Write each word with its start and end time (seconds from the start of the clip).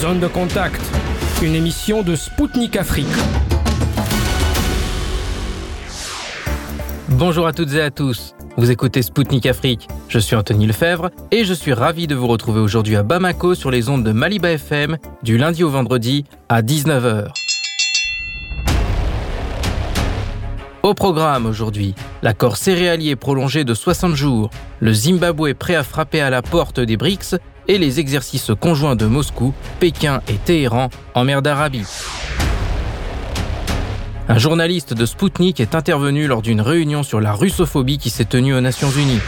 Zone 0.00 0.20
de 0.20 0.28
contact, 0.28 0.80
une 1.42 1.56
émission 1.56 2.04
de 2.04 2.14
Spoutnik 2.14 2.76
Afrique. 2.76 3.08
Bonjour 7.08 7.48
à 7.48 7.52
toutes 7.52 7.72
et 7.72 7.80
à 7.80 7.90
tous. 7.90 8.36
Vous 8.56 8.70
écoutez 8.70 9.02
Spoutnik 9.02 9.46
Afrique. 9.46 9.88
Je 10.08 10.20
suis 10.20 10.36
Anthony 10.36 10.68
Lefebvre 10.68 11.10
et 11.32 11.44
je 11.44 11.52
suis 11.52 11.72
ravi 11.72 12.06
de 12.06 12.14
vous 12.14 12.28
retrouver 12.28 12.60
aujourd'hui 12.60 12.94
à 12.94 13.02
Bamako 13.02 13.56
sur 13.56 13.72
les 13.72 13.88
ondes 13.88 14.04
de 14.04 14.12
Maliba 14.12 14.52
FM 14.52 14.98
du 15.24 15.36
lundi 15.36 15.64
au 15.64 15.70
vendredi 15.70 16.24
à 16.48 16.62
19h. 16.62 17.32
Au 20.84 20.94
programme 20.94 21.44
aujourd'hui, 21.44 21.96
l'accord 22.22 22.56
céréalier 22.56 23.16
prolongé 23.16 23.64
de 23.64 23.74
60 23.74 24.14
jours, 24.14 24.50
le 24.78 24.92
Zimbabwe 24.92 25.54
prêt 25.54 25.74
à 25.74 25.82
frapper 25.82 26.20
à 26.20 26.30
la 26.30 26.40
porte 26.40 26.78
des 26.78 26.96
BRICS 26.96 27.34
et 27.68 27.78
les 27.78 28.00
exercices 28.00 28.50
conjoints 28.58 28.96
de 28.96 29.06
Moscou, 29.06 29.54
Pékin 29.78 30.22
et 30.26 30.34
Téhéran 30.34 30.88
en 31.14 31.24
mer 31.24 31.42
d'Arabie. 31.42 31.86
Un 34.30 34.38
journaliste 34.38 34.92
de 34.92 35.06
Spoutnik 35.06 35.60
est 35.60 35.74
intervenu 35.74 36.26
lors 36.26 36.42
d'une 36.42 36.60
réunion 36.60 37.02
sur 37.02 37.20
la 37.20 37.32
russophobie 37.32 37.98
qui 37.98 38.10
s'est 38.10 38.24
tenue 38.24 38.54
aux 38.54 38.60
Nations 38.60 38.90
Unies. 38.90 39.20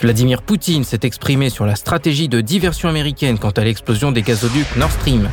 Vladimir 0.00 0.42
Poutine 0.42 0.82
s'est 0.82 1.00
exprimé 1.02 1.50
sur 1.50 1.66
la 1.66 1.76
stratégie 1.76 2.28
de 2.28 2.40
diversion 2.40 2.88
américaine 2.88 3.38
quant 3.38 3.50
à 3.50 3.62
l'explosion 3.62 4.12
des 4.12 4.22
gazoducs 4.22 4.76
Nord 4.76 4.90
Stream. 4.90 5.28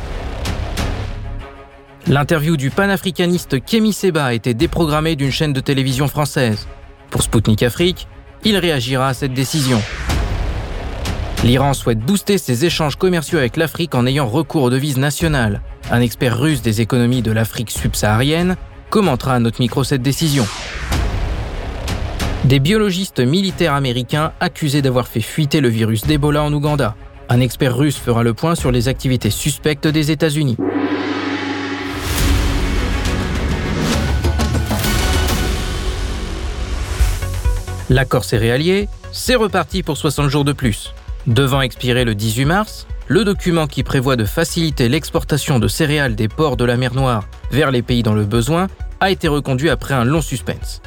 L'interview 2.06 2.56
du 2.56 2.70
panafricaniste 2.70 3.64
Kémy 3.64 3.92
Seba 3.92 4.26
a 4.26 4.32
été 4.34 4.54
déprogrammée 4.54 5.16
d'une 5.16 5.32
chaîne 5.32 5.52
de 5.52 5.60
télévision 5.60 6.06
française. 6.06 6.66
Pour 7.10 7.22
Spoutnik 7.22 7.62
Afrique, 7.62 8.06
il 8.44 8.56
réagira 8.56 9.08
à 9.08 9.14
cette 9.14 9.34
décision. 9.34 9.80
L'Iran 11.48 11.72
souhaite 11.72 12.00
booster 12.00 12.36
ses 12.36 12.66
échanges 12.66 12.96
commerciaux 12.96 13.38
avec 13.38 13.56
l'Afrique 13.56 13.94
en 13.94 14.04
ayant 14.04 14.28
recours 14.28 14.64
aux 14.64 14.68
devises 14.68 14.98
nationales. 14.98 15.62
Un 15.90 16.02
expert 16.02 16.38
russe 16.38 16.60
des 16.60 16.82
économies 16.82 17.22
de 17.22 17.32
l'Afrique 17.32 17.70
subsaharienne 17.70 18.56
commentera 18.90 19.32
à 19.32 19.38
notre 19.38 19.58
micro 19.58 19.82
cette 19.82 20.02
décision. 20.02 20.46
Des 22.44 22.58
biologistes 22.58 23.20
militaires 23.20 23.72
américains 23.72 24.32
accusés 24.40 24.82
d'avoir 24.82 25.08
fait 25.08 25.22
fuiter 25.22 25.62
le 25.62 25.70
virus 25.70 26.04
d'Ebola 26.04 26.42
en 26.42 26.52
Ouganda. 26.52 26.96
Un 27.30 27.40
expert 27.40 27.74
russe 27.74 27.96
fera 27.96 28.22
le 28.22 28.34
point 28.34 28.54
sur 28.54 28.70
les 28.70 28.88
activités 28.88 29.30
suspectes 29.30 29.86
des 29.86 30.10
États-Unis. 30.10 30.58
L'accord 37.88 38.24
céréalier, 38.24 38.90
c'est 39.12 39.34
reparti 39.34 39.82
pour 39.82 39.96
60 39.96 40.28
jours 40.28 40.44
de 40.44 40.52
plus. 40.52 40.92
Devant 41.26 41.60
expirer 41.60 42.04
le 42.04 42.14
18 42.14 42.44
mars, 42.44 42.86
le 43.08 43.24
document 43.24 43.66
qui 43.66 43.82
prévoit 43.82 44.16
de 44.16 44.24
faciliter 44.24 44.88
l'exportation 44.88 45.58
de 45.58 45.68
céréales 45.68 46.14
des 46.14 46.28
ports 46.28 46.56
de 46.56 46.64
la 46.64 46.76
mer 46.76 46.94
Noire 46.94 47.24
vers 47.50 47.70
les 47.70 47.82
pays 47.82 48.02
dans 48.02 48.14
le 48.14 48.24
besoin 48.24 48.68
a 49.00 49.10
été 49.10 49.28
reconduit 49.28 49.70
après 49.70 49.94
un 49.94 50.04
long 50.04 50.20
suspense. 50.20 50.82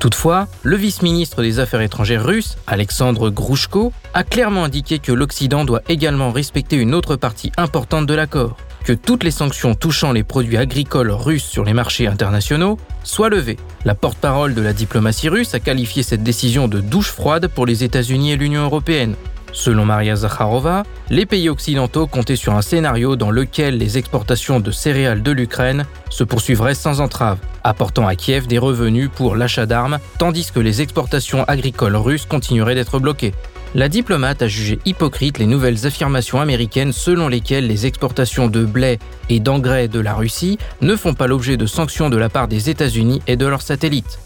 Toutefois, 0.00 0.48
le 0.62 0.76
vice-ministre 0.76 1.42
des 1.42 1.60
Affaires 1.60 1.80
étrangères 1.80 2.24
russe, 2.24 2.56
Alexandre 2.66 3.30
Grouchko, 3.30 3.92
a 4.12 4.22
clairement 4.22 4.64
indiqué 4.64 4.98
que 4.98 5.12
l'Occident 5.12 5.64
doit 5.64 5.82
également 5.88 6.30
respecter 6.30 6.76
une 6.76 6.94
autre 6.94 7.16
partie 7.16 7.52
importante 7.56 8.06
de 8.06 8.14
l'accord, 8.14 8.56
que 8.84 8.92
toutes 8.92 9.24
les 9.24 9.30
sanctions 9.30 9.74
touchant 9.74 10.12
les 10.12 10.22
produits 10.22 10.58
agricoles 10.58 11.10
russes 11.10 11.44
sur 11.44 11.64
les 11.64 11.72
marchés 11.72 12.06
internationaux 12.06 12.78
soient 13.02 13.30
levées. 13.30 13.56
La 13.84 13.94
porte-parole 13.94 14.54
de 14.54 14.60
la 14.60 14.74
diplomatie 14.74 15.30
russe 15.30 15.54
a 15.54 15.60
qualifié 15.60 16.02
cette 16.02 16.22
décision 16.22 16.68
de 16.68 16.80
douche 16.80 17.10
froide 17.10 17.48
pour 17.48 17.64
les 17.64 17.82
États-Unis 17.82 18.32
et 18.32 18.36
l'Union 18.36 18.64
européenne. 18.64 19.14
Selon 19.54 19.84
Maria 19.86 20.16
Zakharova, 20.16 20.82
les 21.10 21.26
pays 21.26 21.48
occidentaux 21.48 22.08
comptaient 22.08 22.34
sur 22.34 22.54
un 22.54 22.60
scénario 22.60 23.14
dans 23.14 23.30
lequel 23.30 23.78
les 23.78 23.98
exportations 23.98 24.58
de 24.58 24.72
céréales 24.72 25.22
de 25.22 25.30
l'Ukraine 25.30 25.86
se 26.10 26.24
poursuivraient 26.24 26.74
sans 26.74 27.00
entrave, 27.00 27.38
apportant 27.62 28.06
à 28.06 28.16
Kiev 28.16 28.48
des 28.48 28.58
revenus 28.58 29.08
pour 29.14 29.36
l'achat 29.36 29.64
d'armes, 29.64 30.00
tandis 30.18 30.50
que 30.52 30.58
les 30.58 30.82
exportations 30.82 31.44
agricoles 31.44 31.96
russes 31.96 32.26
continueraient 32.26 32.74
d'être 32.74 32.98
bloquées. 32.98 33.32
La 33.76 33.88
diplomate 33.88 34.42
a 34.42 34.48
jugé 34.48 34.80
hypocrite 34.84 35.38
les 35.38 35.46
nouvelles 35.46 35.86
affirmations 35.86 36.40
américaines 36.40 36.92
selon 36.92 37.28
lesquelles 37.28 37.66
les 37.66 37.86
exportations 37.86 38.48
de 38.48 38.64
blé 38.64 38.98
et 39.28 39.38
d'engrais 39.38 39.88
de 39.88 40.00
la 40.00 40.14
Russie 40.14 40.58
ne 40.80 40.96
font 40.96 41.14
pas 41.14 41.28
l'objet 41.28 41.56
de 41.56 41.66
sanctions 41.66 42.10
de 42.10 42.16
la 42.16 42.28
part 42.28 42.48
des 42.48 42.70
États-Unis 42.70 43.22
et 43.28 43.36
de 43.36 43.46
leurs 43.46 43.62
satellites. 43.62 44.18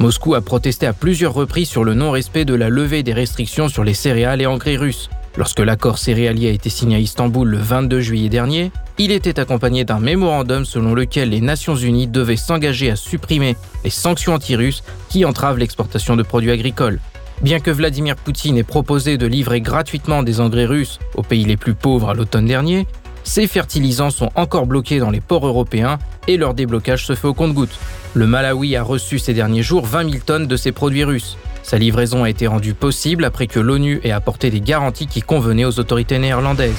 Moscou 0.00 0.34
a 0.34 0.40
protesté 0.40 0.86
à 0.86 0.94
plusieurs 0.94 1.34
reprises 1.34 1.68
sur 1.68 1.84
le 1.84 1.92
non-respect 1.92 2.46
de 2.46 2.54
la 2.54 2.70
levée 2.70 3.02
des 3.02 3.12
restrictions 3.12 3.68
sur 3.68 3.84
les 3.84 3.92
céréales 3.92 4.40
et 4.40 4.46
engrais 4.46 4.78
russes. 4.78 5.10
Lorsque 5.36 5.60
l'accord 5.60 5.98
céréalier 5.98 6.48
a 6.48 6.52
été 6.52 6.70
signé 6.70 6.96
à 6.96 7.00
Istanbul 7.00 7.46
le 7.46 7.58
22 7.58 8.00
juillet 8.00 8.30
dernier, 8.30 8.72
il 8.96 9.12
était 9.12 9.38
accompagné 9.38 9.84
d'un 9.84 10.00
mémorandum 10.00 10.64
selon 10.64 10.94
lequel 10.94 11.28
les 11.28 11.42
Nations 11.42 11.76
Unies 11.76 12.06
devaient 12.06 12.36
s'engager 12.36 12.90
à 12.90 12.96
supprimer 12.96 13.56
les 13.84 13.90
sanctions 13.90 14.32
anti-russes 14.32 14.82
qui 15.10 15.26
entravent 15.26 15.58
l'exportation 15.58 16.16
de 16.16 16.22
produits 16.22 16.50
agricoles. 16.50 16.98
Bien 17.42 17.60
que 17.60 17.70
Vladimir 17.70 18.16
Poutine 18.16 18.56
ait 18.56 18.62
proposé 18.62 19.18
de 19.18 19.26
livrer 19.26 19.60
gratuitement 19.60 20.22
des 20.22 20.40
engrais 20.40 20.64
russes 20.64 20.98
aux 21.14 21.22
pays 21.22 21.44
les 21.44 21.58
plus 21.58 21.74
pauvres 21.74 22.08
à 22.08 22.14
l'automne 22.14 22.46
dernier, 22.46 22.86
ces 23.30 23.46
fertilisants 23.46 24.10
sont 24.10 24.30
encore 24.34 24.66
bloqués 24.66 24.98
dans 24.98 25.10
les 25.10 25.20
ports 25.20 25.46
européens 25.46 26.00
et 26.26 26.36
leur 26.36 26.52
déblocage 26.52 27.06
se 27.06 27.14
fait 27.14 27.28
au 27.28 27.32
compte-gouttes. 27.32 27.78
Le 28.14 28.26
Malawi 28.26 28.74
a 28.74 28.82
reçu 28.82 29.20
ces 29.20 29.34
derniers 29.34 29.62
jours 29.62 29.86
20 29.86 30.10
000 30.10 30.24
tonnes 30.26 30.48
de 30.48 30.56
ces 30.56 30.72
produits 30.72 31.04
russes. 31.04 31.38
Sa 31.62 31.78
livraison 31.78 32.24
a 32.24 32.28
été 32.28 32.48
rendue 32.48 32.74
possible 32.74 33.24
après 33.24 33.46
que 33.46 33.60
l'ONU 33.60 34.00
ait 34.02 34.10
apporté 34.10 34.50
des 34.50 34.60
garanties 34.60 35.06
qui 35.06 35.22
convenaient 35.22 35.64
aux 35.64 35.78
autorités 35.78 36.18
néerlandaises. 36.18 36.74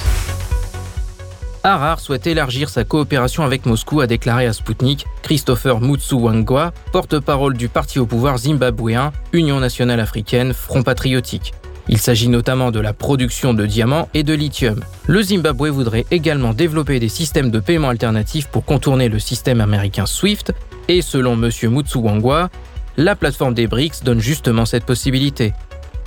Harar 1.64 2.00
souhaite 2.00 2.26
élargir 2.26 2.68
sa 2.68 2.84
coopération 2.84 3.44
avec 3.44 3.64
Moscou, 3.64 4.02
a 4.02 4.06
déclaré 4.06 4.44
à 4.44 4.52
Sputnik 4.52 5.06
Christopher 5.22 5.80
Mutsuwangwa, 5.80 6.74
porte-parole 6.92 7.56
du 7.56 7.70
parti 7.70 7.98
au 7.98 8.04
pouvoir 8.04 8.36
zimbabwéen 8.36 9.10
Union 9.32 9.58
nationale 9.58 10.00
africaine 10.00 10.52
Front 10.52 10.82
patriotique. 10.82 11.54
Il 11.88 11.98
s'agit 11.98 12.28
notamment 12.28 12.70
de 12.70 12.80
la 12.80 12.92
production 12.92 13.54
de 13.54 13.66
diamants 13.66 14.08
et 14.14 14.22
de 14.22 14.34
lithium. 14.34 14.80
Le 15.06 15.22
Zimbabwe 15.22 15.68
voudrait 15.68 16.06
également 16.10 16.54
développer 16.54 17.00
des 17.00 17.08
systèmes 17.08 17.50
de 17.50 17.58
paiement 17.58 17.88
alternatifs 17.88 18.46
pour 18.46 18.64
contourner 18.64 19.08
le 19.08 19.18
système 19.18 19.60
américain 19.60 20.06
SWIFT 20.06 20.52
et 20.88 21.02
selon 21.02 21.34
M. 21.34 21.50
Mutsuwangwa, 21.70 22.50
la 22.96 23.16
plateforme 23.16 23.54
des 23.54 23.66
BRICS 23.66 24.04
donne 24.04 24.20
justement 24.20 24.64
cette 24.64 24.84
possibilité. 24.84 25.52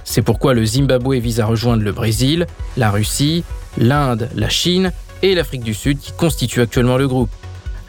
C'est 0.04 0.22
pourquoi 0.22 0.54
le 0.54 0.64
Zimbabwe 0.64 1.16
vise 1.16 1.40
à 1.40 1.46
rejoindre 1.46 1.84
le 1.84 1.92
Brésil, 1.92 2.46
la 2.78 2.92
Russie, 2.92 3.44
l'Inde, 3.78 4.30
la 4.36 4.50
Chine 4.50 4.92
et 5.24 5.36
l'Afrique 5.36 5.64
du 5.64 5.74
Sud 5.74 6.00
qui 6.00 6.12
constituent 6.12 6.62
actuellement 6.62 6.98
le 6.98 7.08
groupe. 7.08 7.32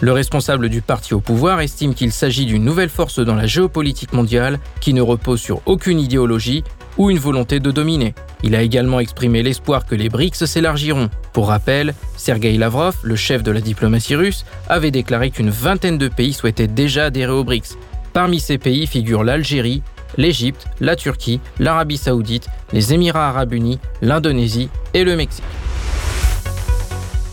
Le 0.00 0.12
responsable 0.12 0.68
du 0.68 0.82
parti 0.82 1.14
au 1.14 1.20
pouvoir 1.20 1.60
estime 1.60 1.94
qu'il 1.94 2.12
s'agit 2.12 2.46
d'une 2.46 2.64
nouvelle 2.64 2.88
force 2.88 3.18
dans 3.18 3.34
la 3.34 3.46
géopolitique 3.46 4.12
mondiale 4.12 4.58
qui 4.80 4.92
ne 4.92 5.02
repose 5.02 5.40
sur 5.40 5.62
aucune 5.66 6.00
idéologie 6.00 6.64
ou 6.98 7.10
une 7.10 7.18
volonté 7.18 7.60
de 7.60 7.70
dominer. 7.70 8.14
Il 8.42 8.54
a 8.54 8.62
également 8.62 9.00
exprimé 9.00 9.42
l'espoir 9.42 9.86
que 9.86 9.94
les 9.94 10.08
BRICS 10.08 10.46
s'élargiront. 10.46 11.10
Pour 11.32 11.48
rappel, 11.48 11.94
Sergei 12.16 12.56
Lavrov, 12.56 12.96
le 13.02 13.16
chef 13.16 13.42
de 13.42 13.50
la 13.50 13.60
diplomatie 13.60 14.14
russe, 14.14 14.44
avait 14.68 14.90
déclaré 14.90 15.30
qu'une 15.30 15.50
vingtaine 15.50 15.98
de 15.98 16.08
pays 16.08 16.32
souhaitaient 16.32 16.66
déjà 16.66 17.06
adhérer 17.06 17.32
aux 17.32 17.44
BRICS. 17.44 17.76
Parmi 18.12 18.40
ces 18.40 18.58
pays 18.58 18.86
figurent 18.86 19.24
l'Algérie, 19.24 19.82
l'Égypte, 20.16 20.66
la 20.80 20.96
Turquie, 20.96 21.40
l'Arabie 21.58 21.98
saoudite, 21.98 22.48
les 22.72 22.92
Émirats 22.92 23.28
arabes 23.28 23.52
unis, 23.52 23.78
l'Indonésie 24.02 24.68
et 24.94 25.04
le 25.04 25.16
Mexique. 25.16 25.44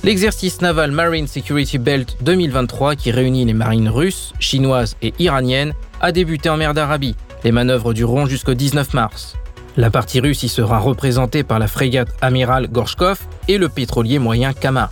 L'exercice 0.04 0.60
naval 0.60 0.92
Marine 0.92 1.28
Security 1.28 1.78
Belt 1.78 2.18
2023, 2.22 2.96
qui 2.96 3.12
réunit 3.12 3.46
les 3.46 3.54
marines 3.54 3.88
russes, 3.88 4.34
chinoises 4.38 4.98
et 5.02 5.14
iraniennes, 5.20 5.74
a 6.02 6.12
débuté 6.12 6.50
en 6.50 6.58
mer 6.58 6.74
d'Arabie. 6.74 7.16
Les 7.46 7.54
manœuvres 7.54 7.94
dureront 7.94 8.26
jusqu'au 8.26 8.54
19 8.54 8.94
mars. 8.94 9.38
La 9.76 9.90
partie 9.90 10.20
russe 10.20 10.44
y 10.44 10.50
sera 10.50 10.78
représentée 10.78 11.42
par 11.44 11.58
la 11.58 11.68
frégate 11.68 12.14
amiral 12.22 12.68
Gorshkov 12.68 13.20
et 13.48 13.58
le 13.58 13.70
pétrolier 13.70 14.20
moyen 14.20 14.54
Kama. 14.54 14.92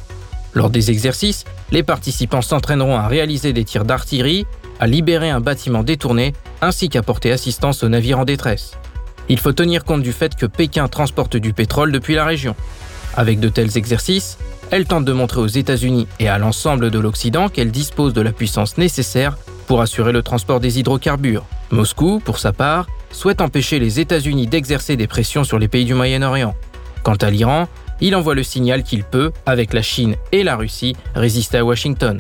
Lors 0.54 0.72
des 0.72 0.90
exercices, 0.90 1.46
les 1.72 1.84
participants 1.84 2.42
s'entraîneront 2.42 2.98
à 2.98 3.08
réaliser 3.08 3.54
des 3.54 3.64
tirs 3.64 3.86
d'artillerie, 3.86 4.48
à 4.80 4.88
libérer 4.88 5.30
un 5.30 5.40
bâtiment 5.40 5.84
détourné, 5.84 6.34
ainsi 6.62 6.90
qu'à 6.90 7.04
porter 7.04 7.32
assistance 7.32 7.84
aux 7.84 7.90
navires 7.90 8.18
en 8.18 8.26
détresse. 8.26 8.72
Il 9.30 9.40
faut 9.40 9.54
tenir 9.54 9.86
compte 9.86 10.02
du 10.02 10.12
fait 10.12 10.36
que 10.36 10.48
Pékin 10.48 10.88
transporte 10.88 11.38
du 11.38 11.54
pétrole 11.54 11.92
depuis 11.92 12.16
la 12.16 12.26
région. 12.26 12.56
Avec 13.16 13.40
de 13.40 13.50
tels 13.50 13.78
exercices, 13.78 14.40
elle 14.72 14.86
tente 14.86 15.06
de 15.06 15.14
montrer 15.14 15.42
aux 15.42 15.48
États-Unis 15.48 16.08
et 16.20 16.28
à 16.28 16.40
l'ensemble 16.40 16.90
de 16.90 17.00
l'Occident 17.00 17.50
qu'elle 17.50 17.72
dispose 17.72 18.14
de 18.14 18.22
la 18.22 18.32
puissance 18.32 18.80
nécessaire 18.80 19.38
pour 19.68 19.82
assurer 19.82 20.12
le 20.12 20.24
transport 20.24 20.60
des 20.60 20.80
hydrocarbures. 20.80 21.46
Moscou, 21.72 22.22
pour 22.24 22.40
sa 22.40 22.52
part, 22.52 22.88
souhaite 23.12 23.42
empêcher 23.42 23.80
les 23.80 24.00
États-Unis 24.00 24.48
d'exercer 24.48 24.98
des 24.98 25.08
pressions 25.08 25.44
sur 25.44 25.60
les 25.60 25.68
pays 25.68 25.86
du 25.86 25.94
Moyen-Orient. 25.94 26.56
Quant 27.04 27.16
à 27.16 27.30
l'Iran, 27.30 27.68
il 28.02 28.16
envoie 28.16 28.36
le 28.36 28.44
signal 28.44 28.84
qu'il 28.84 29.04
peut, 29.04 29.32
avec 29.46 29.74
la 29.74 29.82
Chine 29.82 30.16
et 30.32 30.44
la 30.44 30.56
Russie, 30.56 30.96
résister 31.16 31.58
à 31.58 31.66
Washington. 31.66 32.20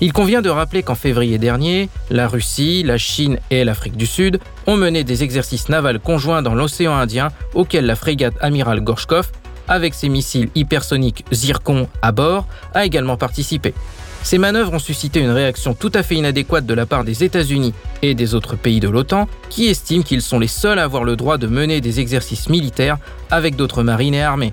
Il 0.00 0.12
convient 0.12 0.42
de 0.42 0.50
rappeler 0.50 0.82
qu'en 0.82 0.94
février 0.94 1.38
dernier, 1.38 1.88
la 2.10 2.28
Russie, 2.28 2.82
la 2.84 2.98
Chine 2.98 3.38
et 3.50 3.64
l'Afrique 3.64 3.96
du 3.96 4.06
Sud 4.06 4.38
ont 4.66 4.76
mené 4.76 5.02
des 5.02 5.24
exercices 5.24 5.68
navals 5.68 5.98
conjoints 5.98 6.42
dans 6.42 6.54
l'océan 6.54 6.94
Indien 6.94 7.30
auxquels 7.54 7.86
la 7.86 7.96
frégate 7.96 8.34
amiral 8.40 8.80
Gorshkov 8.80 9.30
avec 9.68 9.94
ses 9.94 10.08
missiles 10.08 10.48
hypersoniques 10.54 11.24
Zircon 11.32 11.88
à 12.00 12.12
bord, 12.12 12.46
a 12.74 12.86
également 12.86 13.16
participé. 13.16 13.74
Ces 14.22 14.38
manœuvres 14.38 14.74
ont 14.74 14.78
suscité 14.78 15.20
une 15.20 15.30
réaction 15.30 15.74
tout 15.74 15.92
à 15.94 16.02
fait 16.02 16.16
inadéquate 16.16 16.66
de 16.66 16.74
la 16.74 16.86
part 16.86 17.04
des 17.04 17.24
États-Unis 17.24 17.72
et 18.02 18.14
des 18.14 18.34
autres 18.34 18.56
pays 18.56 18.80
de 18.80 18.88
l'OTAN, 18.88 19.28
qui 19.48 19.66
estiment 19.66 20.02
qu'ils 20.02 20.22
sont 20.22 20.38
les 20.38 20.48
seuls 20.48 20.78
à 20.78 20.84
avoir 20.84 21.04
le 21.04 21.16
droit 21.16 21.38
de 21.38 21.46
mener 21.46 21.80
des 21.80 22.00
exercices 22.00 22.48
militaires 22.48 22.98
avec 23.30 23.56
d'autres 23.56 23.82
marines 23.82 24.14
et 24.14 24.22
armées. 24.22 24.52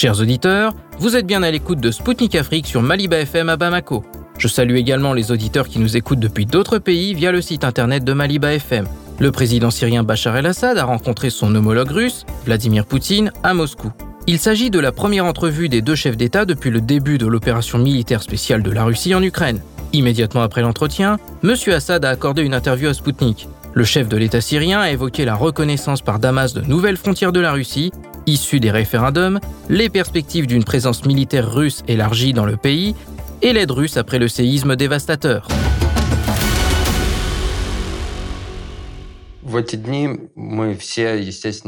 Chers 0.00 0.20
auditeurs, 0.20 0.74
vous 1.00 1.16
êtes 1.16 1.26
bien 1.26 1.42
à 1.42 1.50
l'écoute 1.50 1.80
de 1.80 1.90
Spoutnik 1.90 2.36
Afrique 2.36 2.68
sur 2.68 2.82
Maliba 2.82 3.18
FM 3.18 3.48
à 3.48 3.56
Bamako. 3.56 4.04
Je 4.38 4.46
salue 4.46 4.76
également 4.76 5.12
les 5.12 5.32
auditeurs 5.32 5.66
qui 5.66 5.80
nous 5.80 5.96
écoutent 5.96 6.20
depuis 6.20 6.46
d'autres 6.46 6.78
pays 6.78 7.14
via 7.14 7.32
le 7.32 7.40
site 7.40 7.64
internet 7.64 8.04
de 8.04 8.12
Maliba 8.12 8.54
FM. 8.54 8.86
Le 9.20 9.32
président 9.32 9.72
syrien 9.72 10.04
Bachar 10.04 10.36
el-Assad 10.36 10.78
a 10.78 10.84
rencontré 10.84 11.30
son 11.30 11.52
homologue 11.54 11.90
russe, 11.90 12.24
Vladimir 12.44 12.86
Poutine, 12.86 13.32
à 13.42 13.52
Moscou. 13.52 13.90
Il 14.28 14.38
s'agit 14.38 14.70
de 14.70 14.78
la 14.78 14.92
première 14.92 15.24
entrevue 15.24 15.68
des 15.68 15.82
deux 15.82 15.96
chefs 15.96 16.16
d'État 16.16 16.44
depuis 16.44 16.70
le 16.70 16.80
début 16.80 17.18
de 17.18 17.26
l'opération 17.26 17.78
militaire 17.78 18.22
spéciale 18.22 18.62
de 18.62 18.70
la 18.70 18.84
Russie 18.84 19.16
en 19.16 19.22
Ukraine. 19.22 19.60
Immédiatement 19.92 20.42
après 20.42 20.62
l'entretien, 20.62 21.18
M. 21.42 21.54
Assad 21.72 22.04
a 22.04 22.10
accordé 22.10 22.42
une 22.42 22.54
interview 22.54 22.90
à 22.90 22.94
Sputnik. 22.94 23.48
Le 23.74 23.84
chef 23.84 24.08
de 24.08 24.16
l'État 24.16 24.40
syrien 24.40 24.80
a 24.80 24.90
évoqué 24.90 25.24
la 25.24 25.34
reconnaissance 25.34 26.00
par 26.00 26.20
Damas 26.20 26.54
de 26.54 26.60
nouvelles 26.60 26.96
frontières 26.96 27.32
de 27.32 27.40
la 27.40 27.52
Russie, 27.52 27.90
issues 28.26 28.60
des 28.60 28.70
référendums, 28.70 29.40
les 29.68 29.88
perspectives 29.88 30.46
d'une 30.46 30.64
présence 30.64 31.04
militaire 31.04 31.52
russe 31.52 31.82
élargie 31.88 32.34
dans 32.34 32.46
le 32.46 32.56
pays 32.56 32.94
et 33.42 33.52
l'aide 33.52 33.72
russe 33.72 33.96
après 33.96 34.20
le 34.20 34.28
séisme 34.28 34.76
dévastateur. 34.76 35.48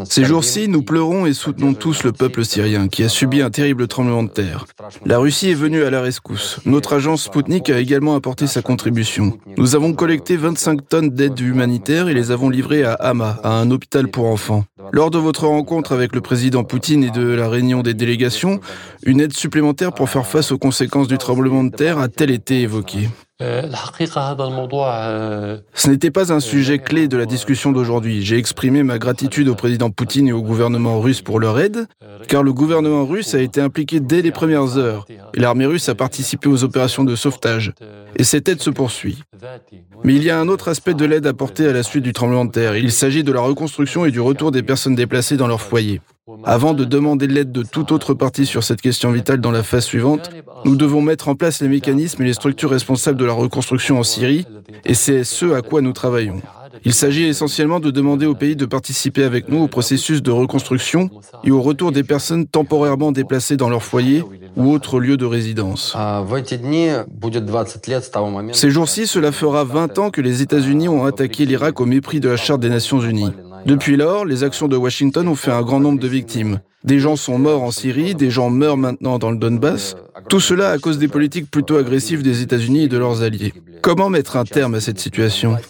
Ces 0.05 0.25
jours-ci, 0.25 0.69
nous 0.69 0.83
pleurons 0.83 1.27
et 1.27 1.33
soutenons 1.33 1.75
tous 1.75 2.05
le 2.05 2.13
peuple 2.13 2.45
syrien 2.45 2.89
qui 2.89 3.03
a 3.03 3.09
subi 3.09 3.41
un 3.41 3.51
terrible 3.51 3.89
tremblement 3.89 4.23
de 4.23 4.29
terre. 4.29 4.67
La 5.07 5.19
Russie 5.19 5.51
est 5.51 5.55
venue 5.55 5.83
à 5.83 5.91
la 5.91 6.03
rescousse. 6.03 6.61
Notre 6.67 6.95
agence 6.95 7.25
Sputnik 7.25 7.71
a 7.71 7.79
également 7.79 8.15
apporté 8.15 8.47
sa 8.47 8.63
contribution. 8.63 9.39
Nous 9.57 9.77
avons 9.77 9.93
collecté 9.93 10.37
25 10.37 10.89
tonnes 10.89 11.11
d'aide 11.11 11.39
humanitaire 11.41 12.09
et 12.09 12.15
les 12.15 12.31
avons 12.31 12.51
livrées 12.51 12.85
à 12.85 12.93
Hama, 12.95 13.39
à 13.43 13.53
un 13.53 13.71
hôpital 13.71 14.09
pour 14.09 14.27
enfants. 14.27 14.65
Lors 14.93 15.11
de 15.11 15.19
votre 15.19 15.47
rencontre 15.47 15.93
avec 15.93 16.15
le 16.15 16.21
président 16.21 16.65
Poutine 16.65 17.05
et 17.05 17.11
de 17.11 17.23
la 17.23 17.49
réunion 17.49 17.83
des 17.83 17.95
délégations, 17.95 18.61
une 19.05 19.21
aide 19.21 19.33
supplémentaire 19.33 19.93
pour 19.93 20.11
faire 20.11 20.27
face 20.27 20.53
aux 20.53 20.59
conséquences 20.59 21.09
du 21.09 21.19
tremblement 21.19 21.65
de 21.65 21.71
terre 21.71 21.99
a-t-elle 21.99 22.31
été 22.31 22.63
évoquée? 22.63 23.09
Ce 25.75 25.91
n'était 25.91 26.11
pas 26.11 26.33
un 26.33 26.41
sujet 26.41 26.79
clé 26.79 27.09
de 27.09 27.17
la 27.17 27.27
discussion 27.27 27.73
d'aujourd'hui. 27.73 28.23
J'ai 28.23 28.37
exprimé 28.37 28.83
ma 28.83 28.99
gratitude 28.99 29.49
au 29.49 29.55
président 29.55 29.91
Poutine 29.91 30.29
et 30.29 30.33
au 30.33 30.43
gouvernement 30.43 31.01
russe 31.01 31.23
pour 31.23 31.41
leur 31.41 31.59
aide, 31.59 31.87
car 32.29 32.43
le 32.43 32.53
gouvernement 32.53 33.07
russe 33.07 33.35
a 33.35 33.41
été 33.41 33.61
impliqué 33.61 34.01
dès 34.01 34.23
les 34.23 34.31
premières 34.31 34.77
heures, 34.77 35.07
et 35.35 35.41
l'armée 35.41 35.67
russe 35.67 35.89
a 35.89 35.95
participé 35.95 36.49
aux 36.49 36.65
opérations 36.65 37.05
de 37.05 37.17
sauvetage. 37.17 37.73
Et 38.17 38.25
cette 38.25 38.49
aide 38.49 38.61
se 38.61 38.71
poursuit. 38.71 39.23
Mais 40.05 40.15
il 40.15 40.23
y 40.23 40.31
a 40.31 40.39
un 40.39 40.49
autre 40.49 40.69
aspect 40.69 40.95
de 40.95 41.05
l'aide 41.05 41.27
apportée 41.27 41.67
à 41.67 41.73
la 41.73 41.83
suite 41.83 42.05
du 42.05 42.13
tremblement 42.13 42.45
de 42.45 42.51
terre. 42.51 42.77
Il 42.77 42.93
s'agit 42.93 43.25
de 43.25 43.33
la 43.33 43.41
reconstruction 43.41 44.05
et 44.05 44.11
du 44.11 44.21
retour 44.21 44.51
des 44.51 44.63
personnes 44.63 44.95
déplacées 44.95 45.37
dans 45.37 45.47
leur 45.47 45.61
foyer. 45.61 46.01
Avant 46.45 46.75
de 46.75 46.85
demander 46.85 47.27
l'aide 47.27 47.53
de 47.53 47.63
toute 47.63 47.93
autre 47.93 48.15
partie 48.15 48.47
sur 48.47 48.65
cette 48.65 48.81
question 48.81 49.11
vitale 49.13 49.41
dans 49.41 49.51
la 49.51 49.63
phase 49.63 49.85
suivante, 49.85 50.31
nous 50.65 50.77
devons 50.77 51.01
mettre 51.01 51.29
en 51.29 51.35
place 51.35 51.61
les 51.61 51.69
mécanismes 51.69 52.23
et 52.23 52.27
les 52.27 52.33
structures 52.33 52.71
responsables 52.71 53.19
de 53.19 53.25
la 53.25 53.33
reconstruction 53.33 53.99
en 53.99 54.03
Syrie, 54.03 54.47
et 54.85 54.95
c'est 54.95 55.25
ce 55.25 55.53
à 55.53 55.63
quoi 55.63 55.81
nous 55.81 55.93
travaillons. 55.93 56.41
Il 56.85 56.95
s'agit 56.95 57.25
essentiellement 57.25 57.81
de 57.81 57.91
demander 57.91 58.27
au 58.27 58.35
pays 58.35 58.57
de 58.57 58.65
participer 58.65 59.25
avec 59.25 59.49
nous 59.49 59.59
au 59.59 59.69
processus 59.69 60.23
de 60.23 60.31
reconstruction 60.31 61.11
et 61.45 61.51
au 61.51 61.61
retour 61.61 61.93
des 61.93 62.05
personnes 62.05 62.47
temporairement 62.47 63.13
déplacées 63.13 63.57
dans 63.57 63.69
leur 63.69 63.83
foyer 63.83 64.25
ou 64.57 64.71
autre 64.71 65.01
lieu 65.01 65.17
de 65.17 65.25
résidence. 65.25 65.97
Ces 68.53 68.71
jours-ci, 68.71 69.07
cela 69.07 69.33
fera 69.33 69.65
20 69.65 69.99
ans 69.99 70.11
que 70.11 70.21
les 70.21 70.43
États-Unis 70.43 70.89
ont 70.89 71.05
attaqué 71.05 71.45
l'Irak 71.45 71.81
au 71.81 71.87
mépris 71.87 72.21
de 72.21 72.29
la 72.29 72.37
Charte 72.37 72.61
des 72.61 72.71
Nations 72.71 73.01
Unies. 73.01 73.33
Depuis 73.67 73.97
lors, 73.97 74.25
les 74.25 74.45
actions 74.45 74.69
de 74.69 74.77
Washington 74.77 75.29
ont 75.29 75.35
fait 75.35 75.51
un 75.51 75.63
grand 75.63 75.81
nombre 75.81 76.01
de 76.01 76.09
victimes. 76.09 76.61
Des 76.85 76.99
gens 76.99 77.17
sont 77.17 77.39
morts 77.39 77.63
en 77.63 77.71
Syrie, 77.71 78.15
des 78.15 78.31
gens 78.31 78.49
meurent 78.49 78.77
maintenant 78.77 79.19
dans 79.19 79.31
le 79.31 79.37
Donbass. 79.37 79.97
Tout 80.29 80.41
cela 80.41 80.71
à 80.71 80.79
cause 80.79 80.99
des 80.99 81.09
politiques 81.09 81.51
plutôt 81.51 81.77
agressives 81.77 82.23
des 82.23 82.43
États-Unis 82.43 82.85
et 82.85 82.89
de 82.89 82.97
leurs 82.97 83.23
alliés. 83.23 83.53
Comment 83.83 84.09
mettre 84.09 84.37
un 84.37 84.45
terme 84.45 84.75
à 84.75 84.81
cette 84.81 84.99
situation? 84.99 85.57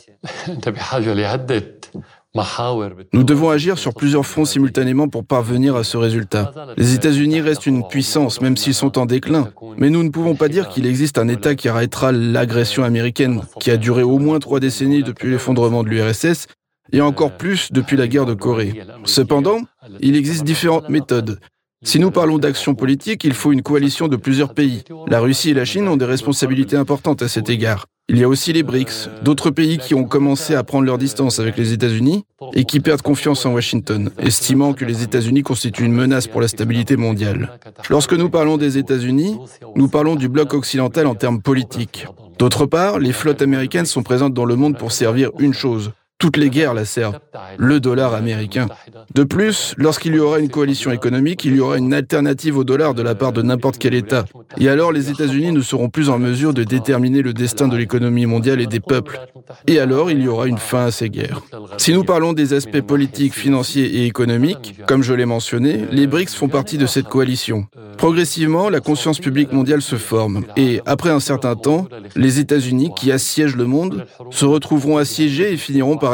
Nous 3.13 3.25
devons 3.25 3.51
agir 3.51 3.77
sur 3.77 3.93
plusieurs 3.93 4.25
fronts 4.25 4.45
simultanément 4.45 5.09
pour 5.09 5.25
parvenir 5.25 5.75
à 5.75 5.83
ce 5.83 5.97
résultat. 5.97 6.53
Les 6.77 6.95
États-Unis 6.95 7.41
restent 7.41 7.67
une 7.67 7.87
puissance, 7.89 8.41
même 8.41 8.57
s'ils 8.57 8.75
sont 8.75 8.99
en 8.99 9.07
déclin. 9.07 9.49
Mais 9.79 9.91
nous 9.91 10.05
ne 10.05 10.11
pouvons 10.11 10.37
pas 10.37 10.47
dire 10.49 10.69
qu'il 10.69 10.87
existe 10.87 11.19
un 11.19 11.27
État 11.27 11.57
qui 11.57 11.69
arrêtera 11.69 12.13
l'agression 12.13 12.85
américaine, 12.85 13.41
qui 13.59 13.73
a 13.73 13.77
duré 13.77 14.05
au 14.05 14.21
moins 14.21 14.39
trois 14.39 14.61
décennies 14.61 15.03
depuis 15.03 15.29
l'effondrement 15.29 15.83
de 15.83 15.89
l'URSS 15.89 16.47
et 16.93 17.01
encore 17.01 17.37
plus 17.37 17.73
depuis 17.73 17.97
la 17.97 18.09
guerre 18.09 18.27
de 18.27 18.35
Corée. 18.35 18.83
Cependant, 19.05 19.61
il 20.01 20.17
existe 20.17 20.45
différentes 20.45 20.89
méthodes. 20.89 21.39
Si 21.83 21.99
nous 21.99 22.11
parlons 22.11 22.39
d'action 22.39 22.75
politique, 22.75 23.25
il 23.25 23.33
faut 23.33 23.53
une 23.53 23.63
coalition 23.63 24.07
de 24.07 24.17
plusieurs 24.17 24.53
pays. 24.53 24.83
La 25.09 25.19
Russie 25.19 25.51
et 25.51 25.55
la 25.55 25.65
Chine 25.65 25.89
ont 25.89 25.97
des 25.97 26.05
responsabilités 26.05 26.77
importantes 26.77 27.23
à 27.23 27.29
cet 27.29 27.49
égard. 27.49 27.87
Il 28.11 28.19
y 28.19 28.25
a 28.25 28.29
aussi 28.29 28.53
les 28.53 28.63
BRICS, 28.63 29.09
d'autres 29.23 29.51
pays 29.51 29.79
qui 29.79 29.95
ont 29.95 30.05
commencé 30.05 30.55
à 30.55 30.63
prendre 30.63 30.85
leur 30.85 30.99
distance 30.99 31.39
avec 31.39 31.57
les 31.57 31.73
États-Unis 31.73 32.25
et 32.53 32.65
qui 32.65 32.81
perdent 32.81 33.01
confiance 33.01 33.47
en 33.47 33.55
Washington, 33.55 34.11
estimant 34.19 34.75
que 34.75 34.85
les 34.85 35.03
États-Unis 35.03 35.43
constituent 35.43 35.85
une 35.85 35.95
menace 35.95 36.27
pour 36.27 36.43
la 36.43 36.49
stabilité 36.49 36.97
mondiale. 36.97 37.59
Lorsque 37.89 38.13
nous 38.13 38.29
parlons 38.29 38.59
des 38.59 38.77
États-Unis, 38.77 39.39
nous 39.75 39.89
parlons 39.89 40.17
du 40.17 40.29
bloc 40.29 40.53
occidental 40.53 41.07
en 41.07 41.15
termes 41.15 41.41
politiques. 41.41 42.07
D'autre 42.39 42.67
part, 42.67 42.99
les 42.99 43.13
flottes 43.13 43.43
américaines 43.43 43.87
sont 43.87 44.03
présentes 44.03 44.35
dans 44.35 44.45
le 44.45 44.57
monde 44.57 44.77
pour 44.77 44.93
servir 44.93 45.31
une 45.39 45.55
chose, 45.55 45.93
toutes 46.21 46.37
les 46.37 46.51
guerres 46.51 46.75
la 46.75 46.85
servent, 46.85 47.19
le 47.57 47.81
dollar 47.81 48.15
américain. 48.15 48.69
De 49.15 49.25
plus, 49.25 49.75
lorsqu'il 49.79 50.15
y 50.15 50.21
aura 50.21 50.39
une 50.39 50.51
coalition 50.51 50.93
économique, 50.93 51.45
il 51.47 51.57
y 51.57 51.61
aura 51.61 51.79
une 51.79 51.95
alternative 51.95 52.59
au 52.59 52.63
dollar 52.63 52.95
de 52.95 53.03
la 53.03 53.15
part 53.15 53.33
de 53.33 53.41
n'importe 53.41 53.79
quel 53.79 53.95
État. 53.95 54.27
Et 54.59 54.69
alors 54.69 54.93
les 54.93 55.11
États-Unis 55.11 55.51
ne 55.51 55.63
seront 55.63 55.89
plus 55.89 56.11
en 56.11 56.19
mesure 56.19 56.53
de 56.53 56.63
déterminer 56.63 57.23
le 57.23 57.33
destin 57.33 57.69
de 57.69 57.77
l'économie 57.77 58.27
mondiale 58.27 58.61
et 58.61 58.67
des 58.67 58.81
peuples. 58.81 59.19
Et 59.67 59.81
alors 59.81 60.11
il 60.11 60.21
y 60.23 60.29
aura 60.29 60.47
une 60.47 60.59
fin 60.59 60.85
à 60.85 60.91
ces 60.91 61.09
guerres. 61.09 61.41
Si 61.79 61.95
nous 61.95 62.05
parlons 62.05 62.35
des 62.35 62.53
aspects 62.53 62.83
politiques, 62.83 63.35
financiers 63.35 63.87
et 63.87 64.07
économiques, 64.07 64.77
comme 64.87 65.03
je 65.03 65.15
l'ai 65.15 65.27
mentionné, 65.27 65.87
les 65.91 66.07
BRICS 66.07 66.35
font 66.35 66.49
partie 66.49 66.77
de 66.77 66.87
cette 66.87 67.09
coalition. 67.09 67.67
Progressivement, 67.97 68.69
la 68.69 68.81
conscience 68.81 69.19
publique 69.19 69.53
mondiale 69.53 69.83
se 69.83 69.97
forme. 69.97 70.45
Et 70.57 70.81
après 70.85 71.11
un 71.11 71.21
certain 71.21 71.57
temps, 71.57 71.87
les 72.15 72.41
États-Unis, 72.41 72.93
qui 72.97 73.11
assiègent 73.11 73.57
le 73.57 73.67
monde, 73.67 74.07
se 74.31 74.45
retrouveront 74.45 74.97
assiégés 74.97 75.53
et 75.53 75.57
finiront 75.57 75.97
par 75.97 76.10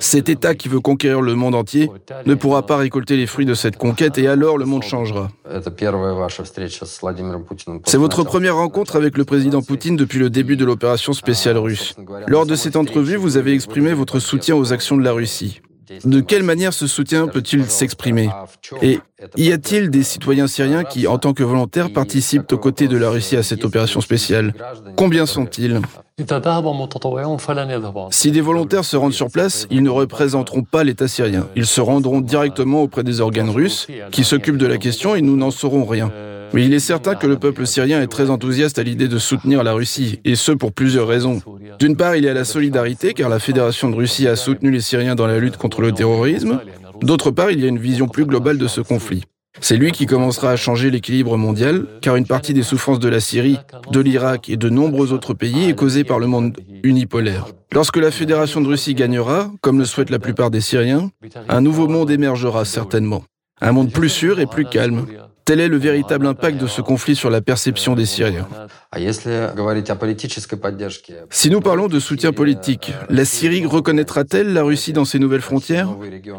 Cet 0.00 0.28
État 0.28 0.54
qui 0.54 0.68
veut 0.68 0.80
conquérir 0.80 1.20
le 1.20 1.34
monde 1.34 1.54
entier 1.54 1.90
ne 2.24 2.34
pourra 2.34 2.64
pas 2.64 2.76
récolter 2.76 3.16
les 3.16 3.26
fruits 3.26 3.46
de 3.46 3.54
cette 3.54 3.76
conquête 3.76 4.18
et 4.18 4.28
alors 4.28 4.58
le 4.58 4.64
monde 4.64 4.82
changera. 4.82 5.28
C'est 7.84 7.98
votre 7.98 8.24
première 8.24 8.56
rencontre 8.56 8.96
avec 8.96 9.16
le 9.16 9.24
président 9.24 9.62
Poutine 9.62 9.96
depuis 9.96 10.18
le 10.18 10.30
début 10.30 10.56
de 10.56 10.64
l'opération 10.64 11.12
spéciale 11.12 11.58
russe. 11.58 11.94
Lors 12.26 12.46
de 12.46 12.54
cette 12.54 12.76
entrevue, 12.76 13.16
vous 13.16 13.36
avez 13.36 13.52
exprimé 13.52 13.92
votre 13.92 14.18
soutien 14.18 14.56
aux 14.56 14.72
actions 14.72 14.96
de 14.96 15.02
la 15.02 15.12
Russie. 15.12 15.60
De 16.04 16.20
quelle 16.20 16.42
manière 16.42 16.72
ce 16.72 16.86
soutien 16.86 17.28
peut-il 17.28 17.64
s'exprimer 17.66 18.28
Et 18.82 18.98
y 19.36 19.52
a-t-il 19.52 19.90
des 19.90 20.02
citoyens 20.02 20.46
syriens 20.46 20.84
qui, 20.84 21.06
en 21.06 21.18
tant 21.18 21.32
que 21.32 21.42
volontaires, 21.42 21.92
participent 21.92 22.52
aux 22.52 22.58
côtés 22.58 22.88
de 22.88 22.96
la 22.96 23.10
Russie 23.10 23.36
à 23.36 23.42
cette 23.42 23.64
opération 23.64 24.00
spéciale 24.00 24.52
Combien 24.96 25.26
sont-ils 25.26 25.80
Si 28.10 28.30
des 28.30 28.40
volontaires 28.40 28.84
se 28.84 28.96
rendent 28.96 29.12
sur 29.12 29.30
place, 29.30 29.66
ils 29.70 29.82
ne 29.82 29.90
représenteront 29.90 30.62
pas 30.62 30.82
l'État 30.82 31.08
syrien. 31.08 31.46
Ils 31.54 31.66
se 31.66 31.80
rendront 31.80 32.20
directement 32.20 32.82
auprès 32.82 33.04
des 33.04 33.20
organes 33.20 33.50
russes 33.50 33.86
qui 34.10 34.24
s'occupent 34.24 34.58
de 34.58 34.66
la 34.66 34.78
question 34.78 35.14
et 35.14 35.22
nous 35.22 35.36
n'en 35.36 35.50
saurons 35.50 35.84
rien. 35.84 36.10
Mais 36.52 36.64
il 36.64 36.74
est 36.74 36.78
certain 36.80 37.14
que 37.14 37.26
le 37.26 37.36
peuple 37.36 37.66
syrien 37.66 38.00
est 38.02 38.06
très 38.06 38.30
enthousiaste 38.30 38.78
à 38.78 38.82
l'idée 38.82 39.08
de 39.08 39.18
soutenir 39.18 39.62
la 39.62 39.72
Russie, 39.72 40.20
et 40.24 40.36
ce 40.36 40.52
pour 40.52 40.72
plusieurs 40.72 41.08
raisons. 41.08 41.42
D'une 41.78 41.96
part, 41.96 42.16
il 42.16 42.24
y 42.24 42.28
a 42.28 42.34
la 42.34 42.44
solidarité, 42.44 43.14
car 43.14 43.28
la 43.28 43.38
Fédération 43.38 43.90
de 43.90 43.96
Russie 43.96 44.28
a 44.28 44.36
soutenu 44.36 44.70
les 44.70 44.80
Syriens 44.80 45.14
dans 45.14 45.26
la 45.26 45.38
lutte 45.38 45.56
contre 45.56 45.80
le 45.80 45.92
terrorisme. 45.92 46.60
D'autre 47.02 47.30
part, 47.30 47.50
il 47.50 47.60
y 47.60 47.64
a 47.64 47.68
une 47.68 47.78
vision 47.78 48.08
plus 48.08 48.24
globale 48.24 48.58
de 48.58 48.68
ce 48.68 48.80
conflit. 48.80 49.24
C'est 49.60 49.76
lui 49.76 49.90
qui 49.90 50.06
commencera 50.06 50.50
à 50.50 50.56
changer 50.56 50.90
l'équilibre 50.90 51.36
mondial, 51.36 51.86
car 52.02 52.16
une 52.16 52.26
partie 52.26 52.52
des 52.52 52.62
souffrances 52.62 52.98
de 52.98 53.08
la 53.08 53.20
Syrie, 53.20 53.58
de 53.90 54.00
l'Irak 54.00 54.48
et 54.50 54.56
de 54.56 54.68
nombreux 54.68 55.12
autres 55.12 55.34
pays 55.34 55.68
est 55.68 55.74
causée 55.74 56.04
par 56.04 56.18
le 56.18 56.26
monde 56.26 56.56
unipolaire. 56.82 57.46
Lorsque 57.72 57.96
la 57.96 58.10
Fédération 58.10 58.60
de 58.60 58.68
Russie 58.68 58.94
gagnera, 58.94 59.50
comme 59.62 59.78
le 59.78 59.84
souhaitent 59.84 60.10
la 60.10 60.18
plupart 60.18 60.50
des 60.50 60.60
Syriens, 60.60 61.10
un 61.48 61.60
nouveau 61.60 61.88
monde 61.88 62.10
émergera 62.10 62.64
certainement. 62.64 63.24
Un 63.60 63.72
monde 63.72 63.92
plus 63.92 64.10
sûr 64.10 64.40
et 64.40 64.46
plus 64.46 64.66
calme. 64.66 65.06
Tel 65.46 65.60
est 65.60 65.68
le 65.68 65.76
véritable 65.76 66.26
impact 66.26 66.60
de 66.60 66.66
ce 66.66 66.80
conflit 66.80 67.14
sur 67.14 67.30
la 67.30 67.40
perception 67.40 67.94
des 67.94 68.04
Syriens. 68.04 68.48
Si 71.30 71.50
nous 71.50 71.60
parlons 71.60 71.86
de 71.86 72.00
soutien 72.00 72.32
politique, 72.32 72.92
la 73.08 73.24
Syrie 73.24 73.64
reconnaîtra-t-elle 73.64 74.52
la 74.52 74.64
Russie 74.64 74.92
dans 74.92 75.04
ses 75.04 75.20
nouvelles 75.20 75.42
frontières? 75.42 75.88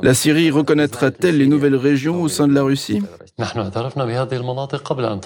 La 0.04 0.14
Syrie 0.14 0.52
reconnaîtra-t-elle 0.52 1.38
les 1.38 1.48
nouvelles 1.48 1.78
régions 1.78 2.22
au 2.22 2.28
sein 2.28 2.50
de 2.50 2.54
la 2.54 2.64
Russie? 2.64 3.02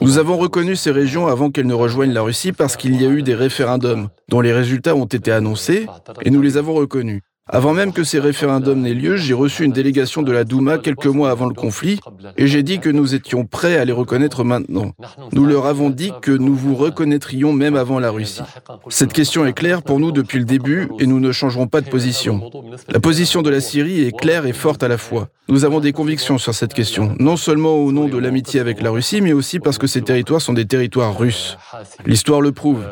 Nous 0.02 0.18
avons 0.20 0.38
reconnu 0.38 0.76
ces 0.76 0.92
régions 0.92 1.26
avant 1.26 1.50
qu'elles 1.50 1.66
ne 1.66 1.74
rejoignent 1.74 2.14
la 2.14 2.22
Russie 2.22 2.52
parce 2.52 2.78
qu'il 2.78 3.02
y 3.02 3.06
a 3.08 3.10
eu 3.10 3.24
des 3.24 3.34
référendums 3.34 4.10
dont 4.30 4.42
les 4.42 4.54
résultats 4.54 4.96
ont 4.96 5.06
été 5.06 5.32
annoncés 5.32 5.88
et 6.22 6.30
nous 6.30 6.44
les 6.44 6.58
avons 6.58 6.76
reconnus. 6.76 7.24
Avant 7.52 7.74
même 7.74 7.92
que 7.92 8.06
ces 8.06 8.20
référendums 8.20 8.82
n'aient 8.82 8.94
lieu, 8.94 9.18
j'ai 9.18 9.34
reçu 9.34 9.66
une 9.66 9.74
délégation 9.74 10.22
de 10.22 10.32
la 10.32 10.46
Douma 10.46 10.78
quelques 10.78 11.08
mois 11.08 11.32
avant 11.32 11.48
le 11.48 11.54
conflit 11.54 12.00
et 12.38 12.48
j'ai 12.48 12.64
dit 12.64 12.80
que 12.80 12.90
nous 12.90 13.14
étions 13.14 13.46
prêts 13.46 13.78
à 13.78 13.84
les 13.84 13.92
reconnaître 13.92 14.46
maintenant. 14.46 14.94
Nous 15.34 15.46
leur 15.46 15.66
avons 15.66 15.90
dit 15.90 16.14
que 16.22 16.32
nous 16.32 16.56
vous 16.56 16.76
reconnaîtrions 16.76 17.52
même 17.52 17.76
avant 17.76 18.00
la 18.00 18.10
Russie. 18.10 18.42
Cette 18.88 19.12
question 19.12 19.46
est 19.46 19.54
claire 19.54 19.84
pour 19.84 20.00
nous 20.00 20.12
depuis 20.12 20.40
le 20.40 20.46
début 20.46 20.88
et 21.00 21.06
nous 21.06 21.20
ne 21.20 21.32
changerons 21.34 21.68
pas 21.68 21.82
de 21.82 21.90
position. 21.90 22.50
La 22.88 23.02
position 23.02 23.42
de 23.42 23.50
la 23.50 23.60
Syrie 23.60 24.06
est 24.06 24.18
claire 24.18 24.46
et 24.46 24.54
forte 24.54 24.84
à 24.84 24.88
la 24.88 24.98
fois. 24.98 25.28
Nous 25.50 25.66
avons 25.66 25.82
des 25.82 25.92
convictions 25.92 26.38
sur 26.38 26.54
cette 26.54 26.74
question, 26.74 27.14
non 27.20 27.36
seulement 27.36 27.76
au 27.76 27.92
nom 27.92 28.08
de 28.08 28.18
l'amitié 28.18 28.62
avec 28.62 28.82
la 28.82 28.90
Russie, 28.90 29.20
mais 29.20 29.34
aussi 29.34 29.60
parce 29.60 29.78
que 29.78 29.88
ces 29.88 30.02
territoires 30.02 30.40
sont 30.40 30.54
des 30.54 30.66
territoires 30.66 31.18
russes. 31.18 31.58
L'histoire 32.06 32.40
le 32.40 32.54
prouve. 32.54 32.86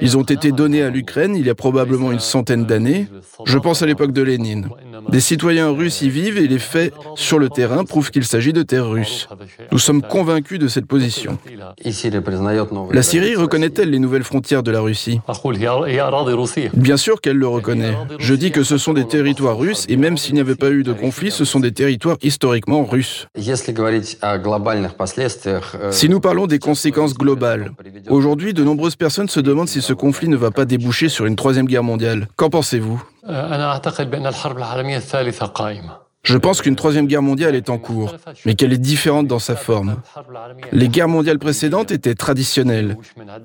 Ils 0.00 0.16
ont 0.16 0.22
été 0.22 0.50
donnés 0.50 0.82
à 0.82 0.88
l'Ukraine 0.88 1.36
il 1.36 1.44
y 1.44 1.50
a 1.50 1.54
probablement 1.54 2.12
une 2.12 2.20
centaine 2.20 2.64
d'années. 2.64 3.08
Je 3.44 3.58
pense 3.58 3.82
à 3.82 3.86
l'époque 3.86 4.05
de 4.12 4.22
Lénine. 4.22 4.68
Des 5.10 5.20
citoyens 5.20 5.70
russes 5.70 6.02
y 6.02 6.10
vivent 6.10 6.38
et 6.38 6.48
les 6.48 6.58
faits 6.58 6.92
sur 7.14 7.38
le 7.38 7.48
terrain 7.48 7.84
prouvent 7.84 8.10
qu'il 8.10 8.24
s'agit 8.24 8.52
de 8.52 8.62
terres 8.62 8.88
russes. 8.88 9.28
Nous 9.70 9.78
sommes 9.78 10.02
convaincus 10.02 10.58
de 10.58 10.68
cette 10.68 10.86
position. 10.86 11.38
La 12.92 13.02
Syrie 13.02 13.36
reconnaît-elle 13.36 13.90
les 13.90 13.98
nouvelles 13.98 14.24
frontières 14.24 14.62
de 14.62 14.70
la 14.70 14.80
Russie? 14.80 15.20
Bien 16.74 16.96
sûr 16.96 17.20
qu'elle 17.20 17.36
le 17.36 17.48
reconnaît. 17.48 17.94
Je 18.18 18.34
dis 18.34 18.50
que 18.50 18.62
ce 18.62 18.78
sont 18.78 18.94
des 18.94 19.06
territoires 19.06 19.58
russes 19.58 19.86
et 19.88 19.96
même 19.96 20.16
s'il 20.16 20.34
n'y 20.34 20.40
avait 20.40 20.56
pas 20.56 20.70
eu 20.70 20.82
de 20.82 20.92
conflit, 20.92 21.30
ce 21.30 21.44
sont 21.44 21.60
des 21.60 21.72
territoires 21.72 22.16
historiquement 22.22 22.84
russes. 22.84 23.28
Si 25.90 26.08
nous 26.08 26.20
parlons 26.20 26.46
des 26.46 26.58
conséquences 26.58 27.14
globales, 27.14 27.72
aujourd'hui 28.08 28.54
de 28.54 28.64
nombreuses 28.64 28.96
personnes 28.96 29.28
se 29.28 29.40
demandent 29.40 29.68
si 29.68 29.82
ce 29.82 29.92
conflit 29.92 30.28
ne 30.28 30.36
va 30.36 30.50
pas 30.50 30.64
déboucher 30.64 31.08
sur 31.08 31.26
une 31.26 31.36
troisième 31.36 31.66
guerre 31.66 31.84
mondiale. 31.84 32.28
Qu'en 32.36 32.50
pensez-vous? 32.50 33.02
أنا 33.28 33.72
أعتقد 33.72 34.10
بأن 34.10 34.26
الحرب 34.26 34.58
العالمية 34.58 34.96
الثالثة 34.96 35.46
قائمة. 35.46 36.05
Je 36.26 36.38
pense 36.38 36.60
qu'une 36.60 36.74
troisième 36.74 37.06
guerre 37.06 37.22
mondiale 37.22 37.54
est 37.54 37.70
en 37.70 37.78
cours, 37.78 38.16
mais 38.44 38.56
qu'elle 38.56 38.72
est 38.72 38.78
différente 38.78 39.28
dans 39.28 39.38
sa 39.38 39.54
forme. 39.54 39.96
Les 40.72 40.88
guerres 40.88 41.08
mondiales 41.08 41.38
précédentes 41.38 41.92
étaient 41.92 42.16
traditionnelles. 42.16 42.96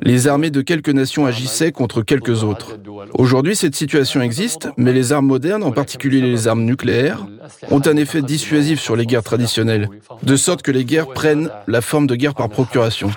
Les 0.02 0.28
armées 0.28 0.50
de 0.50 0.62
quelques 0.62 0.90
nations 0.90 1.28
agissaient 1.28 1.72
contre 1.72 2.02
quelques 2.02 2.44
autres. 2.44 2.80
Aujourd'hui, 3.14 3.56
cette 3.56 3.76
situation 3.76 4.22
existe, 4.22 4.70
mais 4.78 4.94
les 4.94 5.14
armes 5.14 5.28
modernes, 5.28 5.64
en 5.64 5.72
particulier 5.72 6.22
les 6.22 6.48
armes 6.48 6.64
nucléaires, 6.64 7.28
ont 7.70 7.82
un 7.86 7.98
effet 7.98 8.24
dissuasif 8.24 8.80
sur 8.82 8.96
les 8.96 9.06
guerres 9.06 9.24
traditionnelles, 9.24 9.88
de 10.24 10.36
sorte 10.36 10.64
que 10.64 10.72
les 10.72 10.84
guerres 10.84 11.10
prennent 11.10 11.52
la 11.68 11.82
forme 11.82 12.08
de 12.08 12.16
guerre 12.16 12.34
par 12.34 12.50
procuration. 12.50 13.12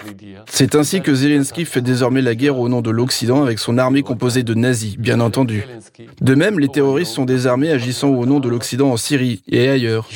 C'est 0.47 0.75
ainsi 0.75 1.01
que 1.01 1.15
Zelensky 1.15 1.65
fait 1.65 1.81
désormais 1.81 2.21
la 2.21 2.35
guerre 2.35 2.59
au 2.59 2.69
nom 2.69 2.83
de 2.83 2.91
l'Occident 2.91 3.43
avec 3.43 3.59
son 3.59 3.79
armée 3.79 4.03
composée 4.03 4.43
de 4.43 4.53
nazis, 4.53 4.99
bien 4.99 5.21
entendu. 5.21 5.65
De 6.21 6.35
même, 6.35 6.61
les 6.61 6.69
terroristes 6.69 7.13
sont 7.13 7.25
des 7.25 7.47
agissant 7.47 8.09
au 8.09 8.27
nom 8.27 8.41
de 8.41 8.49
l'Occident 8.49 8.91
en 8.91 8.97
Syrie 8.97 9.43
et 9.57 9.69
ailleurs. 9.69 10.09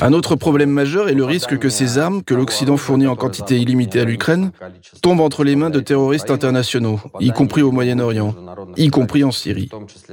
Un 0.00 0.12
autre 0.12 0.36
problème 0.36 0.70
majeur 0.70 1.08
est 1.08 1.14
le 1.14 1.24
risque 1.24 1.58
que 1.58 1.68
ces 1.68 1.98
armes, 1.98 2.22
que 2.22 2.34
l'Occident 2.34 2.76
fournit 2.76 3.06
en 3.06 3.16
quantité 3.16 3.58
illimitée 3.58 4.00
à 4.00 4.04
l'Ukraine, 4.04 4.52
tombent 5.02 5.20
entre 5.20 5.44
les 5.44 5.56
mains 5.56 5.70
de 5.70 5.80
terroristes 5.80 6.30
internationaux, 6.30 7.00
y 7.20 7.30
compris 7.30 7.62
au 7.62 7.72
Moyen-Orient, 7.72 8.34
y 8.76 8.88
compris 8.88 9.24
en 9.24 9.30
Syrie. 9.30 9.68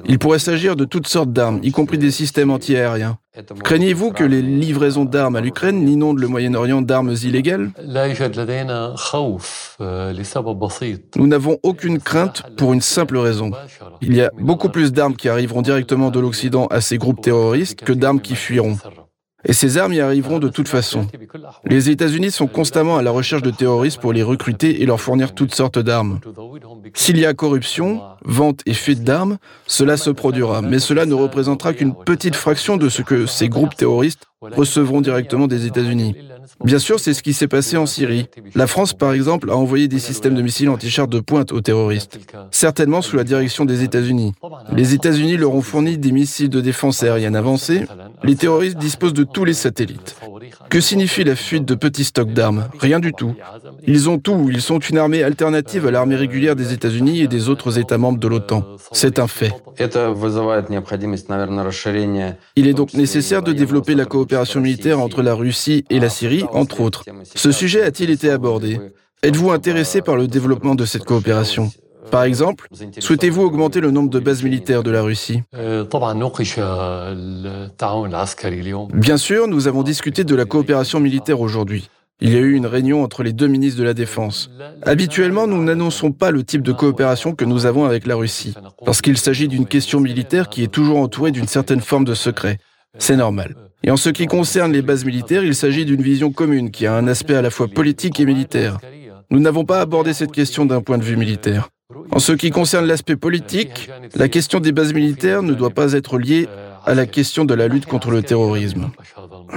Il 0.06 0.20
pourrait 0.20 0.40
s'agir 0.40 0.76
de 0.76 0.86
toutes 0.86 1.08
sortes 1.08 1.32
d'armes, 1.32 1.60
y 1.64 1.72
compris 1.72 1.98
des 1.98 2.12
systèmes 2.12 2.52
antiaériens. 2.52 3.18
Craignez-vous 3.64 4.12
que 4.12 4.24
les 4.24 4.42
livraisons 4.42 5.06
d'armes 5.06 5.36
à 5.36 5.42
l'Ukraine 5.42 5.84
n'inondent 5.84 6.20
le 6.20 6.28
Moyen-Orient 6.28 6.82
d'armes 6.82 7.14
illégales 7.24 7.70
Nous 11.16 11.28
n'avons 11.28 11.58
aucune 11.64 12.00
crainte 12.00 12.44
pour 12.58 12.74
une 12.74 12.82
simple 12.82 13.18
raison. 13.18 13.52
Il 14.02 14.16
y 14.16 14.22
a 14.22 14.32
beaucoup 14.40 14.70
plus 14.70 14.92
d'armes 14.92 15.16
qui 15.16 15.30
arriveront 15.30 15.62
directement 15.62 16.10
de 16.10 16.20
l'Occident 16.20 16.66
à 16.68 16.82
ces 16.82 16.98
groupes 16.98 17.22
terroristes 17.22 17.82
que 17.84 17.94
d'armes 17.94 18.22
qui 18.22 18.36
fuiront. 18.36 18.78
Et 19.46 19.54
ces 19.54 19.78
armes 19.78 19.94
y 19.94 20.00
arriveront 20.00 20.40
de 20.40 20.50
toute 20.50 20.68
façon. 20.68 21.08
Les 21.64 21.90
États-Unis 21.90 22.32
sont 22.32 22.48
constamment 22.48 22.98
à 22.98 23.04
la 23.04 23.12
recherche 23.12 23.44
de 23.44 23.52
terroristes 23.52 24.02
pour 24.02 24.12
les 24.12 24.24
recruter 24.24 24.82
et 24.82 24.86
leur 24.86 25.00
fournir 25.00 25.36
toutes 25.36 25.54
sortes 25.54 25.78
d'armes. 25.78 26.20
S'il 26.94 27.18
y 27.20 27.26
a 27.26 27.34
corruption, 27.34 28.02
vente 28.26 28.62
et 28.66 28.74
fuite 28.74 29.04
d'armes, 29.04 29.38
cela 29.68 29.96
se 29.96 30.10
produira, 30.10 30.62
mais 30.62 30.80
cela 30.80 31.06
ne 31.06 31.14
représentera 31.14 31.74
qu'une 31.74 31.94
petite 31.94 32.36
fraction 32.36 32.78
de 32.78 32.90
ce 32.90 33.04
que 33.04 33.28
ces 33.28 33.48
groupes 33.48 33.76
terroristes 33.76 34.26
recevront 34.42 35.02
directement 35.02 35.48
des 35.48 35.66
États-Unis. 35.66 36.16
Bien 36.64 36.80
sûr, 36.80 37.00
c'est 37.00 37.14
ce 37.14 37.24
qui 37.24 37.34
s'est 37.34 37.48
passé 37.48 37.76
en 37.78 37.86
Syrie. 37.86 38.28
La 38.56 38.68
France, 38.68 38.94
par 38.94 39.14
exemple, 39.14 39.50
a 39.50 39.56
envoyé 39.56 39.88
des 39.88 40.00
systèmes 40.00 40.36
de 40.36 40.42
missiles 40.42 40.70
anti-chars 40.70 41.08
de 41.08 41.20
pointe 41.20 41.52
aux 41.52 41.62
terroristes, 41.62 42.20
certainement 42.52 43.02
sous 43.02 43.16
la 43.16 43.24
direction 43.24 43.66
des 43.66 43.84
États-Unis. 43.84 44.34
Les 44.72 44.94
États-Unis 44.94 45.38
leur 45.38 45.54
ont 45.54 45.62
fourni 45.62 45.98
des 45.98 46.12
missiles 46.12 46.50
de 46.50 46.62
défense 46.62 47.04
aérienne 47.04 47.36
avancés. 47.36 47.86
Les 48.24 48.36
terroristes 48.36 48.78
disposent 48.78 49.14
de 49.14 49.24
tous 49.24 49.44
les 49.44 49.54
satellites. 49.54 50.16
Que 50.70 50.82
signifie 50.82 51.24
la 51.24 51.36
fuite 51.36 51.66
de 51.66 51.76
petits 51.76 52.04
stocks 52.04 52.34
d'armes? 52.34 52.70
Rien 52.80 53.00
du 53.00 53.14
tout. 53.14 53.36
Ils 53.86 54.10
ont 54.10 54.18
tout, 54.20 54.50
ils 54.52 54.62
sont 54.62 54.80
une 54.80 54.98
armée 54.98 55.24
alternative 55.24 55.88
à 55.88 55.92
l'armée 55.92 56.16
régulière 56.16 56.56
des 56.56 56.74
États-Unis 56.74 57.22
et 57.22 57.28
des 57.28 57.50
autres 57.50 57.80
États 57.80 57.98
membres 57.98 58.20
de 58.20 58.28
l'OTAN. 58.28 58.66
C'est 58.92 59.20
un 59.20 59.28
fait. 59.28 59.54
Il 62.56 62.68
est 62.68 62.74
donc 62.74 62.94
nécessaire 62.94 63.42
de 63.44 63.54
développer 63.54 63.96
la 63.96 64.06
coopération 64.06 64.60
militaire 64.60 65.00
entre 65.00 65.22
la 65.22 65.34
Russie 65.34 65.86
et 65.90 66.00
la 66.00 66.10
Syrie, 66.10 66.46
entre 66.52 66.82
autres. 66.82 67.04
Ce 67.36 67.52
sujet 67.52 67.82
a-t-il 67.82 68.10
été 68.10 68.30
abordé? 68.30 68.80
Êtes-vous 69.24 69.52
intéressé 69.52 70.02
par 70.02 70.16
le 70.16 70.28
développement 70.28 70.76
de 70.76 70.86
cette 70.86 71.04
coopération? 71.04 71.72
Par 72.10 72.24
exemple, 72.24 72.68
souhaitez-vous 73.00 73.44
augmenter 73.44 73.80
le 73.80 73.92
nombre 73.92 74.10
de 74.10 74.20
bases 74.20 74.44
militaires 74.44 74.84
de 74.84 74.92
la 74.92 75.02
Russie? 75.02 75.44
Bien 78.94 79.18
sûr, 79.18 79.48
nous 79.48 79.68
avons 79.68 79.84
discuté 79.84 80.24
de 80.24 80.36
la 80.36 80.46
coopération 80.46 81.00
militaire 81.00 81.42
aujourd'hui. 81.42 81.90
Il 82.20 82.34
y 82.34 82.36
a 82.36 82.40
eu 82.40 82.54
une 82.54 82.66
réunion 82.66 83.04
entre 83.04 83.22
les 83.22 83.32
deux 83.32 83.46
ministres 83.46 83.80
de 83.80 83.84
la 83.84 83.94
Défense. 83.94 84.50
Habituellement, 84.82 85.46
nous 85.46 85.64
n'annonçons 85.64 86.12
pas 86.12 86.32
le 86.32 86.44
type 86.44 86.64
de 86.64 86.72
coopération 86.72 87.36
que 87.36 87.46
nous 87.46 87.68
avons 87.68 87.86
avec 87.86 88.08
la 88.08 88.16
Russie, 88.16 88.56
parce 88.86 89.02
qu'il 89.02 89.18
s'agit 89.18 89.48
d'une 89.48 89.68
question 89.68 90.00
militaire 90.00 90.50
qui 90.50 90.64
est 90.64 90.72
toujours 90.72 90.98
entourée 90.98 91.32
d'une 91.32 91.48
certaine 91.48 91.82
forme 91.82 92.06
de 92.06 92.16
secret. 92.16 92.58
C'est 92.98 93.18
normal. 93.18 93.56
Et 93.84 93.92
en 93.92 93.98
ce 93.98 94.10
qui 94.10 94.26
concerne 94.26 94.74
les 94.74 94.82
bases 94.82 95.06
militaires, 95.06 95.44
il 95.44 95.54
s'agit 95.54 95.86
d'une 95.86 96.02
vision 96.02 96.32
commune 96.32 96.72
qui 96.72 96.88
a 96.88 96.96
un 96.96 97.08
aspect 97.08 97.36
à 97.36 97.44
la 97.44 97.52
fois 97.52 97.68
politique 97.68 98.20
et 98.20 98.26
militaire. 98.26 98.80
Nous 99.30 99.40
n'avons 99.40 99.66
pas 99.66 99.80
abordé 99.82 100.14
cette 100.14 100.32
question 100.32 100.66
d'un 100.66 100.82
point 100.82 100.98
de 100.98 101.04
vue 101.04 101.18
militaire. 101.18 101.70
En 102.12 102.20
ce 102.20 102.34
qui 102.34 102.50
concerne 102.50 102.86
l'aspect 102.86 103.16
politique, 103.16 103.90
la 104.14 104.28
question 104.28 104.60
des 104.60 104.74
bases 104.74 104.94
militaires 104.94 105.42
ne 105.42 105.54
doit 105.54 105.70
pas 105.70 105.94
être 105.94 106.18
liée 106.18 106.50
à 106.86 106.94
la 106.94 107.06
question 107.06 107.46
de 107.46 107.54
la 107.54 107.70
lutte 107.70 107.86
contre 107.86 108.12
le 108.12 108.22
terrorisme. 108.22 108.90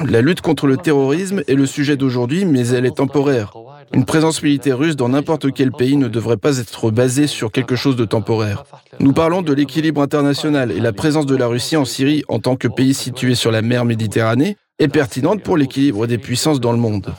La 0.09 0.21
lutte 0.21 0.41
contre 0.41 0.69
le 0.69 0.77
terrorisme 0.77 1.43
est 1.49 1.55
le 1.55 1.67
sujet 1.67 1.97
d'aujourd'hui, 1.97 2.45
mais 2.45 2.69
elle 2.69 2.87
est 2.87 2.97
temporaire. 2.97 3.53
Une 3.93 4.05
présence 4.05 4.45
militaire 4.45 4.79
russe 4.79 4.95
dans 4.95 5.09
n'importe 5.09 5.53
quel 5.53 5.73
pays 5.73 5.97
ne 5.97 6.07
devrait 6.07 6.37
pas 6.37 6.59
être 6.59 6.93
basée 6.93 7.27
sur 7.27 7.51
quelque 7.51 7.75
chose 7.75 7.97
de 7.97 8.05
temporaire. 8.05 8.63
Nous 9.01 9.13
parlons 9.13 9.43
de 9.43 9.53
l'équilibre 9.53 10.01
international 10.01 10.71
et 10.71 10.79
la 10.79 10.93
présence 10.93 11.27
de 11.27 11.35
la 11.35 11.49
Russie 11.49 11.77
en 11.77 11.85
Syrie 11.85 12.23
en 12.29 12.39
tant 12.39 12.55
que 12.55 12.69
pays 12.69 12.95
situé 12.95 13.35
sur 13.35 13.51
la 13.51 13.63
mer 13.63 13.85
Méditerranée 13.85 14.57
est 14.81 14.89
pertinente 14.89 15.43
pour 15.43 15.57
l'équilibre 15.57 16.07
des 16.07 16.19
puissances 16.19 16.59
dans 16.59 16.73
le 16.73 16.79
monde. 16.79 17.15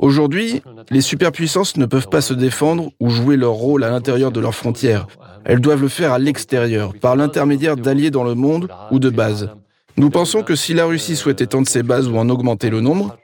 Aujourd'hui, 0.00 0.62
les 0.90 1.00
superpuissances 1.00 1.76
ne 1.76 1.86
peuvent 1.86 2.08
pas 2.08 2.20
se 2.20 2.34
défendre 2.34 2.92
ou 3.00 3.10
jouer 3.10 3.36
leur 3.36 3.54
rôle 3.54 3.82
à 3.82 3.90
l'intérieur 3.90 4.30
de 4.30 4.38
leurs 4.38 4.54
frontières. 4.54 5.08
Elles 5.44 5.60
doivent 5.60 5.82
le 5.82 5.88
faire 5.88 6.12
à 6.12 6.18
l'extérieur, 6.18 6.92
par 6.94 7.16
l'intermédiaire 7.16 7.76
d'alliés 7.76 8.10
dans 8.10 8.24
le 8.24 8.34
monde 8.34 8.68
ou 8.90 8.98
de 8.98 9.10
bases. 9.10 9.50
Nous 9.96 10.10
pensons 10.10 10.42
que 10.42 10.54
si 10.54 10.74
la 10.74 10.86
Russie 10.86 11.16
souhaite 11.16 11.40
étendre 11.40 11.66
ses 11.66 11.82
bases 11.82 12.06
ou 12.06 12.16
en 12.16 12.28
augmenter 12.28 12.70
le 12.70 12.80
nombre, 12.80 13.16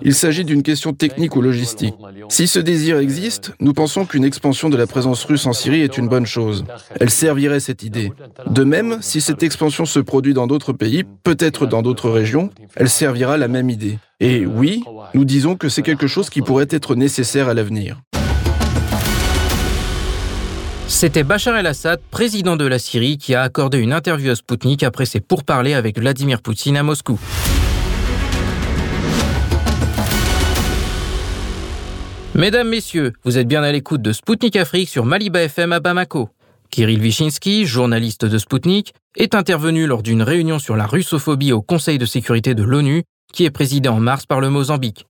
il 0.00 0.14
s'agit 0.14 0.44
d'une 0.44 0.62
question 0.62 0.94
technique 0.94 1.36
ou 1.36 1.42
logistique. 1.42 1.94
Si 2.28 2.46
ce 2.46 2.58
désir 2.58 2.98
existe, 2.98 3.52
nous 3.60 3.74
pensons 3.74 4.06
qu'une 4.06 4.24
expansion 4.24 4.70
de 4.70 4.76
la 4.76 4.86
présence 4.86 5.22
russe 5.24 5.46
en 5.46 5.52
Syrie 5.52 5.82
est 5.82 5.98
une 5.98 6.08
bonne 6.08 6.24
chose. 6.24 6.64
Elle 6.98 7.10
servirait 7.10 7.60
cette 7.60 7.82
idée. 7.82 8.10
De 8.46 8.64
même, 8.64 8.98
si 9.02 9.20
cette 9.20 9.42
expansion 9.42 9.84
se 9.84 10.00
produit 10.00 10.34
dans 10.34 10.46
d'autres 10.46 10.72
pays, 10.72 11.04
peut-être 11.24 11.66
dans 11.66 11.82
d'autres 11.82 12.08
régions, 12.08 12.50
elle 12.76 12.88
servira 12.88 13.36
la 13.36 13.48
même 13.48 13.68
idée. 13.68 13.98
Et 14.18 14.46
oui, 14.46 14.82
nous 15.14 15.24
disons 15.24 15.56
que 15.56 15.68
c'est 15.68 15.82
quelque 15.82 16.06
chose 16.06 16.30
qui 16.30 16.40
pourrait 16.40 16.68
être 16.70 16.94
nécessaire 16.94 17.48
à 17.48 17.54
l'avenir. 17.54 18.00
C'était 20.88 21.24
Bachar 21.24 21.56
el-Assad, 21.56 22.00
président 22.10 22.56
de 22.56 22.66
la 22.66 22.78
Syrie, 22.78 23.18
qui 23.18 23.34
a 23.34 23.42
accordé 23.42 23.78
une 23.78 23.92
interview 23.92 24.30
à 24.30 24.36
Sputnik 24.36 24.82
après 24.82 25.06
ses 25.06 25.20
pourparlers 25.20 25.74
avec 25.74 25.98
Vladimir 25.98 26.42
Poutine 26.42 26.76
à 26.76 26.82
Moscou. 26.82 27.18
Mesdames, 32.34 32.70
Messieurs, 32.70 33.12
vous 33.24 33.36
êtes 33.36 33.46
bien 33.46 33.62
à 33.62 33.70
l'écoute 33.70 34.00
de 34.00 34.10
Spoutnik 34.10 34.56
Afrique 34.56 34.88
sur 34.88 35.04
Maliba 35.04 35.42
FM 35.42 35.70
à 35.70 35.80
Bamako. 35.80 36.30
Kirill 36.70 36.98
Wyszynski, 36.98 37.66
journaliste 37.66 38.24
de 38.24 38.38
Spoutnik, 38.38 38.94
est 39.18 39.34
intervenu 39.34 39.86
lors 39.86 40.02
d'une 40.02 40.22
réunion 40.22 40.58
sur 40.58 40.74
la 40.74 40.86
russophobie 40.86 41.52
au 41.52 41.60
Conseil 41.60 41.98
de 41.98 42.06
sécurité 42.06 42.54
de 42.54 42.62
l'ONU, 42.62 43.02
qui 43.34 43.44
est 43.44 43.50
présidé 43.50 43.90
en 43.90 44.00
mars 44.00 44.24
par 44.24 44.40
le 44.40 44.48
Mozambique. 44.48 45.04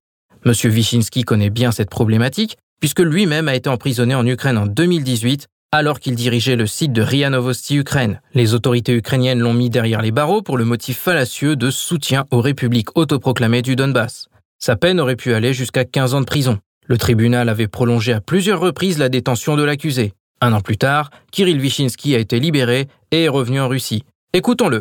Monsieur 0.45 0.69
Wyszynski 0.71 1.23
connaît 1.23 1.49
bien 1.49 1.71
cette 1.71 1.91
problématique, 1.91 2.57
puisque 2.81 2.99
lui-même 2.99 3.47
a 3.47 3.55
été 3.55 3.71
emprisonné 3.71 4.17
en 4.17 4.27
Ukraine 4.27 4.59
en 4.59 4.67
2018 4.67 5.47
alors 5.71 6.01
qu'il 6.01 6.17
dirigeait 6.17 6.57
le 6.57 6.67
site 6.67 6.93
de 6.93 7.03
RIA 7.03 7.31
Novosti 7.31 7.77
Ukraine. 7.77 8.21
Les 8.35 8.53
autorités 8.53 8.95
ukrainiennes 8.95 9.39
l'ont 9.39 9.55
mis 9.55 9.71
derrière 9.71 10.03
les 10.03 10.11
barreaux 10.11 10.43
pour 10.43 10.59
le 10.59 10.65
motif 10.65 10.99
fallacieux 10.99 11.55
de 11.55 11.71
soutien 11.71 12.25
aux 12.33 12.41
républiques 12.41 12.97
autoproclamées 12.97 13.63
du 13.63 13.77
Donbass. 13.77 14.27
Sa 14.59 14.75
peine 14.75 14.99
aurait 14.99 15.17
pu 15.17 15.33
aller 15.35 15.55
jusqu'à 15.55 15.85
15 15.85 16.15
ans 16.15 16.21
de 16.21 16.27
prison. 16.27 16.59
Le 16.87 16.99
tribunal 16.99 17.49
avait 17.49 17.69
prolongé 17.69 18.13
à 18.13 18.21
plusieurs 18.21 18.61
reprises 18.61 18.99
la 18.99 19.09
détention 19.09 19.57
de 19.57 19.63
l'accusé. 19.63 20.13
Un 20.41 20.53
an 20.53 20.61
plus 20.61 20.77
tard, 20.77 21.11
Kirill 21.31 21.61
Wyszynski 21.61 22.17
a 22.17 22.19
été 22.19 22.41
libéré 22.41 22.89
et 23.13 23.25
est 23.25 23.29
revenu 23.29 23.61
en 23.61 23.69
Russie. 23.69 24.03
Écoutons-le. 24.33 24.81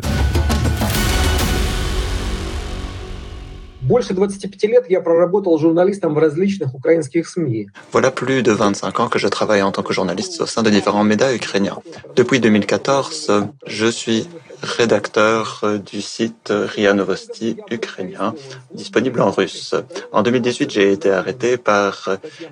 Voilà 7.90 8.12
plus 8.12 8.44
de 8.44 8.52
25 8.52 9.00
ans 9.00 9.08
que 9.08 9.18
je 9.18 9.26
travaille 9.26 9.62
en 9.62 9.72
tant 9.72 9.82
que 9.82 9.92
journaliste 9.92 10.40
au 10.40 10.46
sein 10.46 10.62
de 10.62 10.70
différents 10.70 11.02
médias 11.02 11.34
ukrainiens. 11.34 11.78
Depuis 12.14 12.38
2014, 12.38 13.44
je 13.66 13.86
suis 13.86 14.28
rédacteur 14.62 15.64
du 15.84 16.00
site 16.00 16.52
RIA 16.52 16.94
Novosti 16.94 17.56
ukrainien, 17.72 18.34
disponible 18.72 19.20
en 19.20 19.32
russe. 19.32 19.74
En 20.12 20.22
2018, 20.22 20.70
j'ai 20.70 20.92
été 20.92 21.10
arrêté 21.10 21.56
par 21.56 22.08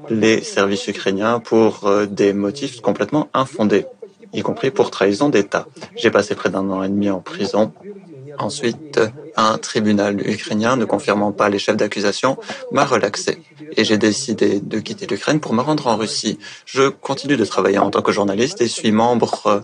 les 0.09 0.43
services 0.43 0.89
ukrainiens 0.89 1.39
pour 1.39 1.89
des 2.11 2.33
motifs 2.33 2.81
complètement 2.81 3.29
infondés, 3.35 3.87
y 4.33 4.43
compris 4.43 4.73
pour 4.73 4.91
trahison 4.91 5.29
d'État. 5.29 5.69
J'ai 5.95 6.11
passé 6.11 6.35
près 6.35 6.51
d'un 6.51 6.69
an 6.71 6.83
et 6.83 6.89
demi 6.89 7.09
en 7.09 7.21
prison 7.21 7.73
Ensuite, 8.39 9.01
un 9.37 9.59
tribunal 9.59 10.21
ukrainien 10.27 10.77
ne 10.77 10.85
confirmant 10.85 11.33
pas 11.33 11.49
les 11.49 11.59
chefs 11.59 11.77
d'accusation 11.77 12.37
m'a 12.73 12.85
relaxé 12.85 13.43
et 13.77 13.85
j'ai 13.85 13.99
décidé 13.99 14.61
de 14.61 14.79
quitter 14.81 15.07
l'Ukraine 15.07 15.41
pour 15.41 15.53
me 15.55 15.63
rendre 15.63 15.87
en 15.87 15.97
Russie. 15.97 16.39
Je 16.67 16.89
continue 16.89 17.37
de 17.37 17.45
travailler 17.45 17.79
en 17.79 17.91
tant 17.91 18.03
que 18.03 18.13
journaliste 18.13 18.61
et 18.61 18.69
suis 18.69 18.93
membre 18.93 19.63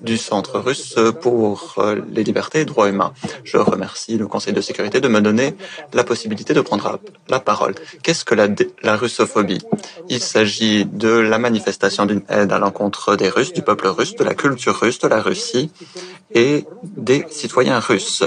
du 0.00 0.18
Centre 0.18 0.58
russe 0.58 0.96
pour 1.22 1.82
les 2.10 2.24
libertés 2.24 2.60
et 2.60 2.64
droits 2.64 2.88
humains. 2.88 3.14
Je 3.42 3.56
remercie 3.56 4.18
le 4.18 4.26
Conseil 4.26 4.52
de 4.52 4.60
sécurité 4.60 5.00
de 5.00 5.08
me 5.08 5.20
donner 5.20 5.56
la 5.92 6.04
possibilité 6.04 6.52
de 6.52 6.60
prendre 6.60 7.00
la 7.28 7.40
parole. 7.40 7.74
Qu'est-ce 8.02 8.24
que 8.24 8.34
la, 8.34 8.48
la 8.82 8.96
russophobie? 8.96 9.62
Il 10.08 10.20
s'agit 10.20 10.84
de 10.84 11.08
la 11.08 11.38
manifestation 11.38 12.04
d'une 12.04 12.22
aide 12.28 12.52
à 12.52 12.58
l'encontre 12.58 13.16
des 13.16 13.30
Russes, 13.30 13.52
du 13.52 13.62
peuple 13.62 13.88
russe, 13.88 14.14
de 14.14 14.24
la 14.24 14.34
culture 14.34 14.78
russe, 14.78 14.98
de 14.98 15.08
la 15.08 15.22
Russie 15.22 15.70
et 16.34 16.66
des 16.82 17.24
citoyens 17.30 17.80
russes. 17.80 18.24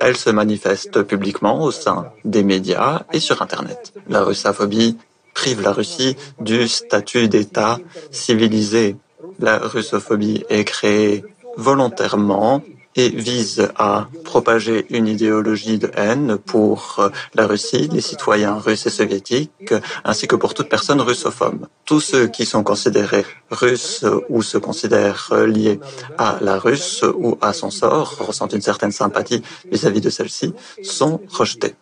Elle 0.00 0.16
se 0.16 0.30
manifeste 0.30 1.02
publiquement 1.02 1.62
au 1.62 1.70
sein 1.70 2.12
des 2.24 2.42
médias 2.42 3.02
et 3.12 3.20
sur 3.20 3.42
Internet. 3.42 3.92
La 4.08 4.22
russophobie 4.24 4.98
prive 5.34 5.62
la 5.62 5.72
Russie 5.72 6.16
du 6.40 6.68
statut 6.68 7.28
d'État 7.28 7.78
civilisé 8.10 8.96
la 9.38 9.58
russophobie 9.58 10.44
est 10.48 10.64
créée 10.64 11.24
volontairement 11.56 12.62
et 12.96 13.08
vise 13.08 13.68
à 13.76 14.08
propager 14.24 14.86
une 14.90 15.06
idéologie 15.06 15.78
de 15.78 15.90
haine 15.96 16.36
pour 16.36 17.08
la 17.34 17.46
Russie, 17.46 17.88
les 17.92 18.00
citoyens 18.00 18.54
russes 18.54 18.86
et 18.86 18.90
soviétiques, 18.90 19.74
ainsi 20.04 20.26
que 20.26 20.36
pour 20.36 20.54
toute 20.54 20.68
personne 20.68 21.00
russophobe. 21.00 21.66
Tous 21.84 22.00
ceux 22.00 22.26
qui 22.26 22.44
sont 22.44 22.62
considérés 22.62 23.24
russes 23.50 24.04
ou 24.28 24.42
se 24.42 24.58
considèrent 24.58 25.32
liés 25.46 25.80
à 26.18 26.38
la 26.40 26.58
Russe 26.58 27.02
ou 27.02 27.38
à 27.40 27.52
son 27.52 27.70
sort, 27.70 28.16
ressentent 28.18 28.52
une 28.52 28.62
certaine 28.62 28.92
sympathie 28.92 29.42
vis-à-vis 29.70 30.00
de 30.00 30.10
celle-ci, 30.10 30.52
sont 30.82 31.20
rejetés. 31.28 31.74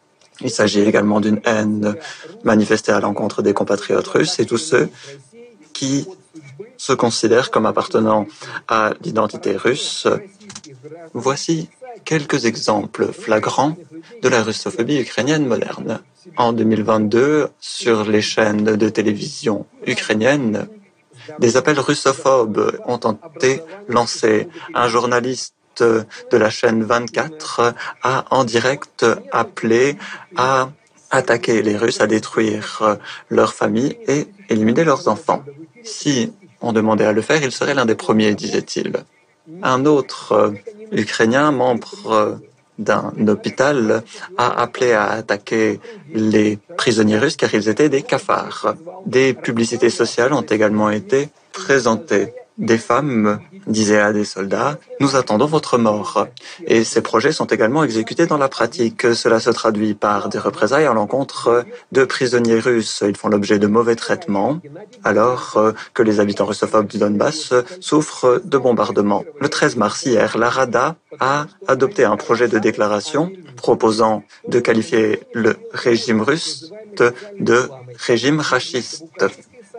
Il 0.43 0.51
s'agit 0.51 0.81
également 0.81 1.21
d'une 1.21 1.41
haine 1.45 1.97
manifestée 2.45 2.93
à 2.93 3.01
l'encontre 3.01 3.43
des 3.43 3.53
compatriotes 3.53 4.09
russes 4.09 4.39
et 4.39 4.47
tous 4.47 4.59
ceux 4.59 4.89
qui 5.73 6.07
se 6.77 6.93
considèrent 6.93 7.51
comme 7.51 7.67
appartenant 7.67 8.27
à 8.69 8.93
l'identité 9.03 9.57
russe. 9.57 10.07
Voici 11.15 11.69
quelques 12.05 12.45
exemples 12.45 13.13
flagrants 13.13 13.77
de 14.23 14.29
la 14.29 14.43
russophobie 14.43 15.01
ukrainienne 15.01 15.47
moderne. 15.47 16.01
En 16.37 16.53
2022, 16.53 17.49
sur 17.61 18.05
les 18.05 18.23
chaînes 18.23 18.77
de 18.77 18.89
télévision 18.89 19.67
ukrainiennes, 19.87 20.69
des 21.39 21.57
appels 21.57 21.81
russophobes 21.81 22.79
ont 22.87 23.01
été 23.37 23.63
lancés. 23.89 24.49
Un 24.75 24.89
journaliste 24.89 25.55
de 25.83 26.37
la 26.37 26.51
chaîne 26.51 26.83
24 26.83 27.75
a 28.03 28.25
en 28.31 28.45
direct 28.45 29.07
appelé 29.33 29.97
à 30.37 30.71
attaquer 31.11 31.63
les 31.63 31.77
Russes, 31.77 32.01
à 32.01 32.07
détruire 32.07 32.99
leurs 33.29 33.55
familles 33.55 33.99
et 34.07 34.29
éliminer 34.49 34.85
leurs 34.85 35.09
enfants. 35.09 35.43
Si 35.85 36.33
on 36.61 36.73
demandait 36.73 37.05
à 37.05 37.13
le 37.13 37.23
faire, 37.23 37.43
il 37.43 37.53
serait 37.53 37.75
l'un 37.75 37.87
des 37.87 37.95
premiers, 37.95 38.35
disait-il. 38.35 38.93
Un 39.63 39.85
autre 39.87 40.33
euh, 40.33 40.51
Ukrainien, 40.93 41.51
membre 41.51 42.13
euh, 42.13 42.35
d'un 42.79 43.13
hôpital, 43.29 44.03
a 44.37 44.63
appelé 44.63 44.93
à 44.93 45.11
attaquer 45.11 45.81
les 46.13 46.59
prisonniers 46.77 47.19
russes 47.19 47.37
car 47.37 47.53
ils 47.55 47.69
étaient 47.69 47.89
des 47.89 48.03
cafards. 48.03 48.75
Des 49.07 49.35
publicités 49.35 49.91
sociales 49.91 50.33
ont 50.33 50.43
également 50.43 50.91
été 50.91 51.29
présentées. 51.53 52.33
Des 52.61 52.77
femmes 52.77 53.41
disaient 53.67 54.01
à 54.01 54.13
des 54.13 54.27
soldats, 54.27 54.79
nous 55.01 55.17
attendons 55.17 55.47
votre 55.47 55.79
mort. 55.79 56.27
Et 56.67 56.85
ces 56.85 57.01
projets 57.01 57.33
sont 57.33 57.47
également 57.47 57.83
exécutés 57.85 58.27
dans 58.27 58.37
la 58.37 58.49
pratique. 58.49 59.15
Cela 59.15 59.41
se 59.41 59.49
traduit 59.49 59.95
par 59.95 60.29
des 60.29 60.39
représailles 60.39 60.85
à 60.85 60.93
l'encontre 60.93 61.65
de 61.91 62.05
prisonniers 62.05 62.59
russes. 62.59 63.03
Ils 63.07 63.17
font 63.17 63.29
l'objet 63.29 63.59
de 63.59 63.67
mauvais 63.67 63.97
traitements, 63.97 64.61
alors 65.05 65.59
que 65.95 66.03
les 66.03 66.21
habitants 66.21 66.45
russophobes 66.45 66.87
du 66.87 66.99
Donbass 66.99 67.55
souffrent 67.81 68.43
de 68.45 68.59
bombardements. 68.59 69.25
Le 69.41 69.49
13 69.49 69.77
mars 69.77 70.05
hier, 70.05 70.37
la 70.37 70.51
Rada 70.51 70.97
a 71.19 71.47
adopté 71.67 72.05
un 72.05 72.19
projet 72.19 72.49
de 72.49 72.59
déclaration 72.59 73.33
proposant 73.57 74.23
de 74.49 74.61
qualifier 74.61 75.21
le 75.33 75.57
régime 75.73 76.21
russe 76.21 76.71
de, 76.99 77.15
de 77.41 77.71
régime 77.97 78.41
rachiste. 78.41 79.05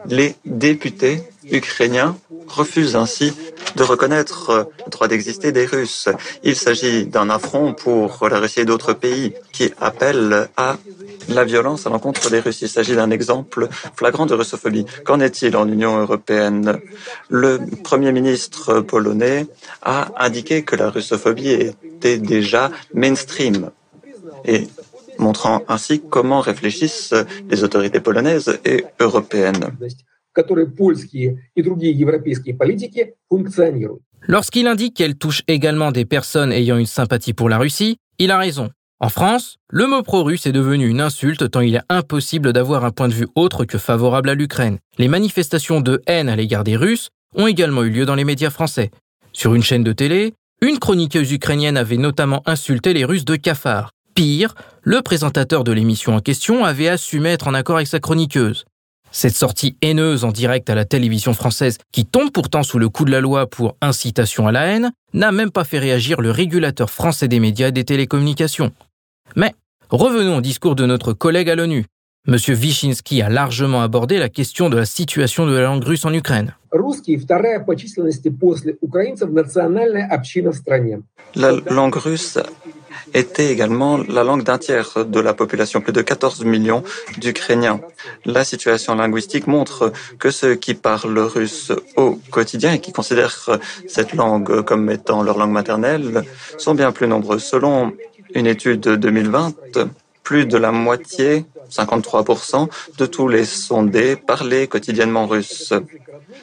Les 0.08 0.36
députés 0.46 1.24
ukrainiens 1.50 2.18
refusent 2.48 2.96
ainsi 2.96 3.34
de 3.76 3.84
reconnaître 3.84 4.70
le 4.86 4.92
droit 4.92 5.08
d'exister 5.08 5.52
des 5.52 5.66
Russes. 5.66 6.10
Il 6.44 6.56
s'agit 6.56 7.06
d'un 7.06 7.30
affront 7.30 7.74
pour 7.74 8.28
la 8.30 8.40
Russie 8.40 8.62
et 8.62 8.66
d'autres 8.66 8.94
pays 8.94 9.34
qui 9.52 9.72
appellent 9.80 10.50
à 10.58 10.78
la 11.30 11.44
violence 11.44 11.86
à 11.88 11.90
l'encontre 11.90 12.30
des 12.30 12.40
Russes. 12.40 12.62
Il 12.62 12.70
s'agit 12.70 12.96
d'un 12.96 13.12
exemple 13.12 13.70
flagrant 13.96 14.26
de 14.26 14.34
russophobie. 14.34 14.86
Qu'en 15.06 15.20
est-il 15.20 15.56
en 15.56 15.68
Union 15.68 15.98
européenne? 16.00 16.80
Le 17.30 17.60
Premier 17.84 18.12
ministre 18.12 18.82
polonais 18.82 19.48
a 19.82 20.12
indiqué 20.18 20.64
que 20.64 20.76
la 20.76 20.90
russophobie 20.90 21.52
était 21.52 22.18
déjà 22.18 22.72
mainstream 22.94 23.72
et 24.46 24.68
montrant 25.18 25.64
ainsi 25.68 26.02
comment 26.10 26.42
réfléchissent 26.42 27.14
les 27.50 27.64
autorités 27.64 28.00
polonaises 28.00 28.60
et 28.66 28.86
européennes. 29.00 29.72
Lorsqu'il 34.28 34.68
indique 34.68 34.96
qu'elle 34.96 35.16
touche 35.16 35.42
également 35.48 35.92
des 35.92 36.06
personnes 36.06 36.52
ayant 36.52 36.78
une 36.78 36.86
sympathie 36.86 37.34
pour 37.34 37.50
la 37.50 37.58
Russie, 37.58 37.98
il 38.20 38.32
a 38.32 38.38
raison. 38.38 38.70
En 39.00 39.10
France, 39.10 39.58
le 39.72 39.88
mot 39.88 40.04
pro-russe 40.04 40.46
est 40.46 40.52
devenu 40.52 40.88
une 40.88 41.02
insulte 41.02 41.50
tant 41.50 41.62
il 41.62 41.76
est 41.76 41.82
impossible 41.90 42.54
d'avoir 42.54 42.86
un 42.86 42.92
point 42.92 43.08
de 43.08 43.16
vue 43.16 43.28
autre 43.34 43.66
que 43.66 43.80
favorable 43.80 44.30
à 44.30 44.36
l'Ukraine. 44.36 44.78
Les 45.00 45.08
manifestations 45.08 45.82
de 45.82 46.02
haine 46.06 46.30
à 46.30 46.36
l'égard 46.36 46.64
des 46.64 46.76
Russes 46.76 47.10
ont 47.36 47.48
également 47.48 47.84
eu 47.84 47.90
lieu 47.90 48.06
dans 48.06 48.14
les 48.14 48.26
médias 48.26 48.52
français. 48.52 48.92
Sur 49.34 49.56
une 49.56 49.64
chaîne 49.64 49.84
de 49.84 49.92
télé, 49.92 50.34
une 50.62 50.78
chroniqueuse 50.78 51.32
ukrainienne 51.32 51.78
avait 51.78 51.98
notamment 51.98 52.44
insulté 52.46 52.94
les 52.94 53.04
Russes 53.04 53.26
de 53.26 53.36
cafards. 53.36 53.90
Pire, 54.14 54.54
le 54.84 55.02
présentateur 55.02 55.64
de 55.64 55.72
l'émission 55.72 56.14
en 56.14 56.20
question 56.20 56.64
avait 56.64 56.90
assumé 56.90 57.30
être 57.30 57.48
en 57.48 57.56
accord 57.56 57.78
avec 57.78 57.88
sa 57.88 58.00
chroniqueuse. 58.00 58.66
Cette 59.12 59.36
sortie 59.36 59.76
haineuse 59.82 60.24
en 60.24 60.32
direct 60.32 60.70
à 60.70 60.76
la 60.76 60.86
télévision 60.86 61.34
française, 61.34 61.78
qui 61.92 62.06
tombe 62.06 62.32
pourtant 62.32 62.64
sous 62.64 62.80
le 62.80 62.88
coup 62.88 63.04
de 63.04 63.12
la 63.12 63.20
loi 63.20 63.46
pour 63.46 63.76
incitation 63.82 64.48
à 64.48 64.54
la 64.54 64.66
haine, 64.68 64.92
n'a 65.14 65.34
même 65.34 65.52
pas 65.52 65.66
fait 65.66 65.80
réagir 65.80 66.22
le 66.22 66.32
régulateur 66.32 66.90
français 66.90 67.28
des 67.28 67.42
médias 67.42 67.68
et 67.68 67.72
des 67.74 67.84
télécommunications. 67.84 68.72
Mais 69.36 69.54
revenons 69.90 70.38
au 70.38 70.42
discours 70.42 70.76
de 70.76 70.86
notre 70.86 71.12
collègue 71.12 71.50
à 71.50 71.56
l'ONU. 71.56 71.86
M. 72.28 72.36
Wyszynski 72.36 73.22
a 73.22 73.30
largement 73.30 73.82
abordé 73.82 74.18
la 74.18 74.30
question 74.30 74.70
de 74.70 74.78
la 74.78 74.86
situation 74.86 75.46
de 75.46 75.56
la 75.56 75.64
langue 75.64 75.84
russe 75.84 76.06
en 76.06 76.14
Ukraine. 76.14 76.56
La 81.36 81.52
langue 81.52 81.96
russe 81.96 82.38
était 83.14 83.52
également 83.52 83.98
la 83.98 84.24
langue 84.24 84.44
d'un 84.44 84.58
tiers 84.58 85.06
de 85.06 85.20
la 85.20 85.34
population, 85.34 85.82
plus 85.82 85.94
de 85.94 86.02
14 86.02 86.44
millions 86.46 86.84
d'Ukrainiens. 87.18 87.80
La 88.26 88.44
situation 88.44 88.96
linguistique 88.96 89.48
montre 89.48 89.92
que 90.20 90.32
ceux 90.32 90.56
qui 90.56 90.74
parlent 90.74 91.20
russe 91.20 91.72
au 91.96 92.20
quotidien 92.32 92.74
et 92.74 92.80
qui 92.80 92.92
considèrent 92.92 93.60
cette 93.88 94.14
langue 94.14 94.62
comme 94.64 94.90
étant 94.90 95.24
leur 95.24 95.38
langue 95.38 95.52
maternelle 95.52 96.24
sont 96.58 96.76
bien 96.76 96.92
plus 96.92 97.08
nombreux. 97.08 97.40
Selon 97.40 97.94
une 98.34 98.48
étude 98.48 98.82
de 98.82 98.96
2020, 98.96 99.54
plus 100.24 100.46
de 100.46 100.58
la 100.58 100.72
moitié, 100.72 101.46
53%, 101.70 102.70
de 102.98 103.06
tous 103.06 103.28
les 103.28 103.46
sondés 103.46 104.16
parlaient 104.16 104.68
quotidiennement 104.68 105.28
russe. 105.28 105.74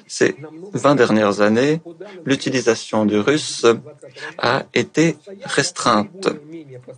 Ces 0.07 0.37
20 0.73 0.95
dernières 0.95 1.41
années, 1.41 1.81
l'utilisation 2.25 3.05
du 3.05 3.19
russe 3.19 3.67
a 4.39 4.65
été 4.75 5.17
restreinte. 5.45 6.29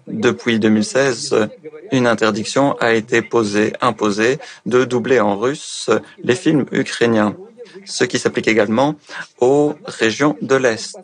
Depuis 0.06 0.58
2016, 0.58 1.48
une 1.92 2.06
interdiction 2.06 2.76
a 2.78 2.92
été 2.94 3.22
posée, 3.22 3.72
imposée 3.80 4.38
de 4.66 4.84
doubler 4.84 5.20
en 5.20 5.36
russe 5.36 5.90
les 6.22 6.34
films 6.34 6.66
ukrainiens, 6.72 7.36
ce 7.84 8.04
qui 8.04 8.18
s'applique 8.18 8.48
également 8.48 8.94
aux 9.40 9.74
régions 9.84 10.36
de 10.40 10.54
l'Est. 10.56 10.96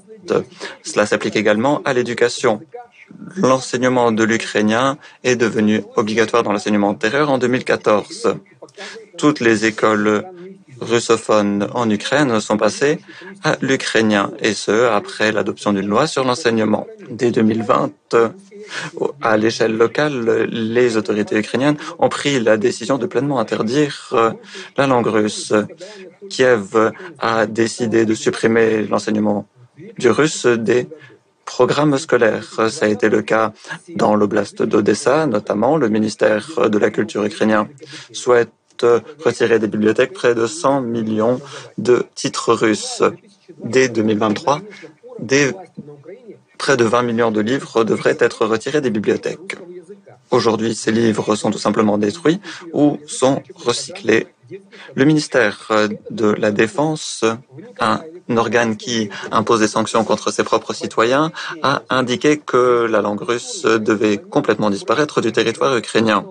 Cela 0.83 1.07
s'applique 1.07 1.37
également 1.37 1.83
à 1.85 1.93
l'éducation. 1.93 2.61
L'enseignement 3.37 4.13
de 4.13 4.25
l'ukrainien 4.25 4.99
est 5.23 5.37
devenu 5.37 5.83
obligatoire 5.97 6.43
dans 6.43 6.53
l'enseignement 6.53 6.89
antérieur 6.89 7.31
en 7.31 7.39
2014. 7.39 8.37
Toutes 9.17 9.41
les 9.41 9.65
écoles 9.65 10.25
russophones 10.81 11.69
en 11.75 11.89
Ukraine 11.89 12.41
sont 12.41 12.57
passées 12.57 12.99
à 13.43 13.57
l'ukrainien, 13.61 14.31
et 14.41 14.53
ce, 14.53 14.87
après 14.87 15.33
l'adoption 15.33 15.73
d'une 15.73 15.87
loi 15.87 16.07
sur 16.07 16.25
l'enseignement. 16.25 16.87
Dès 17.11 17.31
2020, 17.31 17.93
à 19.23 19.37
l'échelle 19.37 19.77
locale, 19.77 20.49
les 20.51 20.97
autorités 20.97 21.39
ukrainiennes 21.39 21.77
ont 21.99 22.09
pris 22.09 22.41
la 22.41 22.57
décision 22.57 22.99
de 22.99 23.07
pleinement 23.07 23.39
interdire 23.39 24.11
euh, 24.13 24.33
la 24.77 24.87
langue 24.87 25.07
russe. 25.07 25.53
Kiev 26.29 26.93
a 27.19 27.47
décidé 27.47 28.05
de 28.05 28.15
supprimer 28.15 28.83
l'enseignement 28.83 29.47
du 29.99 30.11
russe 30.11 30.47
des 30.47 30.89
programmes 31.47 31.97
scolaires. 31.97 32.69
Ça 32.69 32.85
a 32.85 32.89
été 32.89 33.09
le 33.09 33.23
cas 33.23 33.53
dans 33.95 34.15
l'oblast 34.15 34.63
d'Odessa, 34.63 35.27
notamment. 35.27 35.79
Le 35.79 35.89
ministère 35.89 36.69
de 36.69 36.79
la 36.79 36.91
Culture 36.91 37.25
ukrainien 37.25 37.69
souhaite 38.13 38.51
retirer 39.25 39.59
des 39.59 39.69
bibliothèques 39.69 40.13
près 40.13 40.35
de 40.35 40.47
100 40.47 40.83
millions 40.83 41.41
de 41.79 42.05
titres 42.15 42.53
russes. 42.53 43.03
Dès 43.65 43.89
2023, 43.89 44.61
des, 45.21 45.53
près 46.59 46.77
de 46.77 46.85
20 46.85 47.03
millions 47.03 47.31
de 47.31 47.41
livres 47.41 47.85
devraient 47.85 48.19
être 48.21 48.45
retirés 48.45 48.83
des 48.83 48.91
bibliothèques. 48.91 49.57
Aujourd'hui, 50.31 50.75
ces 50.75 50.93
livres 50.93 51.37
sont 51.37 51.51
tout 51.51 51.59
simplement 51.59 51.97
détruits 51.97 52.41
ou 52.73 52.99
sont 53.07 53.43
recyclés. 53.55 54.27
Le 54.95 55.05
ministère 55.05 55.71
de 56.11 56.29
la 56.33 56.51
Défense, 56.51 57.25
un 57.81 58.01
organe 58.37 58.77
qui 58.77 59.09
impose 59.31 59.61
des 59.61 59.69
sanctions 59.69 60.05
contre 60.05 60.31
ses 60.31 60.45
propres 60.45 60.73
citoyens, 60.73 61.33
a 61.63 61.83
indiqué 61.91 62.39
que 62.39 62.87
la 62.91 63.01
langue 63.01 63.23
russe 63.23 63.63
devait 63.63 64.19
complètement 64.19 64.71
disparaître 64.71 65.21
du 65.21 65.33
territoire 65.33 65.77
ukrainien. 65.77 66.25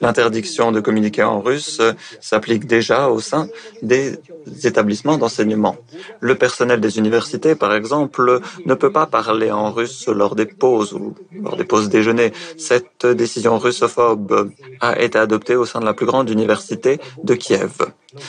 L'interdiction 0.00 0.72
de 0.72 0.80
communiquer 0.80 1.22
en 1.22 1.40
russe 1.40 1.80
s'applique 2.20 2.66
déjà 2.66 3.08
au 3.08 3.20
sein 3.20 3.48
des 3.82 4.18
établissements 4.64 5.18
d'enseignement. 5.18 5.76
Le 6.20 6.34
personnel 6.34 6.80
des 6.80 6.98
universités, 6.98 7.54
par 7.54 7.74
exemple, 7.74 8.40
ne 8.66 8.74
peut 8.74 8.92
pas 8.92 9.06
parler 9.06 9.50
en 9.50 9.72
russe 9.72 10.06
lors 10.08 10.34
des 10.34 10.46
pauses 10.46 10.92
ou 10.92 11.14
lors 11.42 11.56
des 11.56 11.64
pauses 11.64 11.88
déjeuner. 11.88 12.32
Cette 12.56 13.06
décision 13.06 13.58
russophobe 13.58 14.50
a 14.80 15.00
été 15.00 15.18
adoptée 15.18 15.56
au 15.56 15.64
sein 15.64 15.80
de 15.80 15.84
la 15.84 15.94
plus 15.94 16.06
grande 16.06 16.30
université 16.30 17.00
de 17.22 17.34
Kiev. 17.34 17.72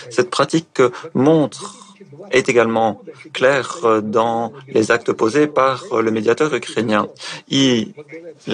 Cette 0.09 0.29
pratique 0.29 0.81
montre 1.13 1.84
est 2.31 2.49
également 2.49 3.01
clair 3.33 3.79
euh, 3.83 4.01
dans 4.01 4.53
les 4.67 4.91
actes 4.91 5.11
posés 5.11 5.47
par 5.47 5.83
euh, 5.91 6.01
le 6.01 6.11
médiateur 6.11 6.53
ukrainien. 6.53 7.07
Il 7.49 7.93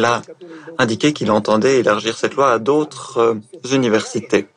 a 0.03 0.21
indiqué 0.77 1.13
qu'il 1.13 1.31
entendait 1.31 1.79
élargir 1.79 2.17
cette 2.17 2.35
loi 2.35 2.51
à 2.51 2.59
d'autres 2.59 3.17
euh, 3.17 3.75
universités. 3.75 4.47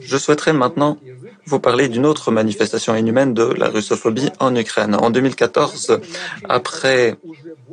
Je 0.00 0.16
souhaiterais 0.16 0.52
maintenant 0.52 0.98
vous 1.46 1.58
parler 1.58 1.88
d'une 1.88 2.06
autre 2.06 2.30
manifestation 2.30 2.94
inhumaine 2.94 3.34
de 3.34 3.44
la 3.44 3.68
russophobie 3.68 4.30
en 4.38 4.54
Ukraine. 4.54 4.94
En 4.94 5.10
2014, 5.10 5.98
après 6.48 7.16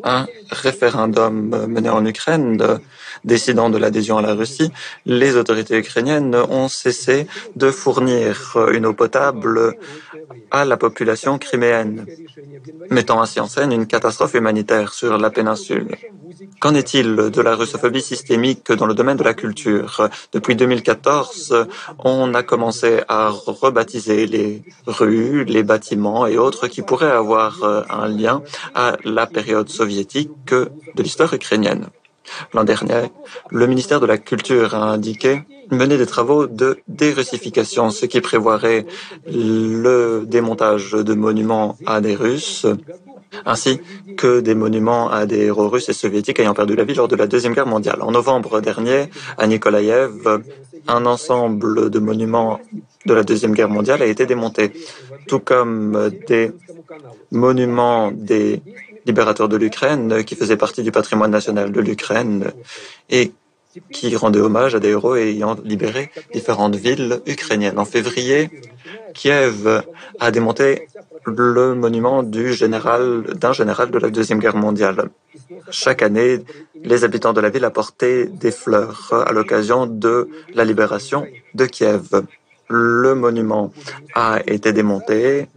un 0.04 0.26
référendum 0.50 1.68
mené 1.68 1.90
en 1.90 2.06
Ukraine 2.06 2.80
décidant 3.24 3.70
de 3.70 3.78
l'adhésion 3.78 4.18
à 4.18 4.22
la 4.22 4.34
Russie, 4.34 4.72
les 5.06 5.36
autorités 5.36 5.78
ukrainiennes 5.78 6.36
ont 6.36 6.68
cessé 6.68 7.28
de 7.56 7.72
fournir 7.72 8.58
une 8.72 8.86
eau 8.86 8.94
potable 8.94 9.76
à 10.52 10.66
la 10.66 10.78
population 10.78 11.38
criméenne, 11.38 12.06
mettant 12.90 13.22
ainsi 13.22 13.40
en 13.40 13.48
scène 13.48 13.72
une 13.72 13.88
catastrophe 13.88 14.34
humanitaire 14.34 14.94
sur 14.94 15.18
la 15.18 15.30
péninsule. 15.30 15.88
Qu'en 16.60 16.76
est-il 16.76 17.16
de 17.16 17.42
la 17.42 17.56
russophobie 17.56 18.02
systémique 18.02 18.72
dans 18.72 18.86
le 18.86 18.94
domaine 18.94 19.18
de 19.18 19.24
la 19.24 19.34
culture? 19.34 20.10
Depuis 20.32 20.56
2014, 20.56 21.68
on 22.00 22.34
a 22.34 22.44
commencé 22.44 23.02
à 23.08 23.30
rebaptiser 23.30 24.26
les 24.26 24.64
rues, 24.88 25.46
les 25.46 25.64
bâtiments 25.64 26.26
et 26.26 26.38
autres 26.38 26.68
qui 26.68 26.82
pourraient 26.82 27.12
avoir 27.12 27.64
euh, 27.64 27.82
un 27.90 28.08
lien 28.08 28.42
à 28.76 28.98
la 29.04 29.26
période 29.28 29.70
soviétique 29.70 30.54
de 30.54 31.04
l'histoire 31.04 31.34
ukrainienne. 31.34 31.88
L'an 32.54 32.64
dernier, 32.64 33.12
le 33.50 33.68
ministère 33.68 34.00
de 34.00 34.06
la 34.06 34.18
Culture 34.18 34.76
a 34.76 34.92
indiqué 34.92 35.42
mener 35.72 35.98
des 35.98 36.06
travaux 36.06 36.48
de 36.48 36.80
dérussification, 36.88 37.90
ce 37.90 38.06
qui 38.06 38.22
prévoirait 38.22 38.86
le 39.26 40.24
démontage 40.26 40.92
de 40.92 41.14
monuments 41.14 41.78
à 41.86 42.02
des 42.02 42.16
Russes, 42.16 42.66
ainsi 43.46 43.80
que 44.18 44.40
des 44.40 44.56
monuments 44.56 45.10
à 45.10 45.26
des 45.26 45.42
héros 45.46 45.70
russes 45.70 45.90
et 45.90 45.94
soviétiques 45.94 46.40
ayant 46.40 46.54
perdu 46.54 46.76
la 46.76 46.84
vie 46.84 46.94
lors 46.94 47.08
de 47.08 47.16
la 47.16 47.28
Deuxième 47.28 47.54
Guerre 47.54 47.68
mondiale. 47.68 48.02
En 48.02 48.12
novembre 48.12 48.62
dernier, 48.62 49.10
à 49.38 49.48
Nikolaïev, 49.48 50.42
un 50.88 51.06
ensemble 51.06 51.90
de 51.90 52.00
monuments 52.00 52.60
de 53.06 53.14
la 53.14 53.24
Deuxième 53.24 53.54
Guerre 53.54 53.70
mondiale 53.70 54.02
a 54.02 54.06
été 54.06 54.26
démonté, 54.26 54.72
tout 55.28 55.40
comme 55.40 56.12
des 56.28 56.52
monuments 57.32 58.12
des 58.12 58.62
libérateurs 59.06 59.50
de 59.50 59.58
l'Ukraine 59.58 60.24
qui 60.24 60.36
faisaient 60.36 60.58
partie 60.58 60.84
du 60.84 60.92
patrimoine 60.92 61.32
national 61.32 61.72
de 61.72 61.82
l'Ukraine 61.82 62.52
et 63.10 63.32
qui 63.92 64.16
rendait 64.16 64.40
hommage 64.40 64.76
à 64.76 64.80
des 64.80 64.90
héros 64.90 65.16
ayant 65.16 65.56
libéré 65.64 66.12
différentes 66.34 66.76
villes 66.76 67.22
ukrainiennes. 67.26 67.80
En 67.80 67.86
février, 67.86 68.50
Kiev 69.14 69.84
a 70.20 70.32
démonté 70.32 70.88
le 71.26 71.74
monument 71.74 72.22
du 72.24 72.54
général, 72.54 73.24
d'un 73.36 73.54
général 73.54 73.92
de 73.92 73.98
la 73.98 74.10
Deuxième 74.10 74.40
Guerre 74.40 74.56
mondiale. 74.56 75.10
Chaque 75.70 76.02
année, 76.02 76.40
les 76.76 77.04
habitants 77.04 77.34
de 77.34 77.42
la 77.42 77.50
ville 77.50 77.66
apportaient 77.66 78.26
des 78.26 78.52
fleurs 78.52 79.14
à 79.28 79.32
l'occasion 79.32 79.88
de 79.88 80.30
la 80.54 80.66
libération 80.66 81.26
de 81.54 81.66
Kiev. 81.66 82.10
Le 82.70 83.16
monument 83.16 83.72
a 84.16 84.42
été 84.46 84.74
démonté, 84.74 85.48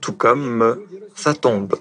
tout 0.00 0.12
comme 0.12 0.78
sa 1.14 1.34
tombe. 1.34 1.74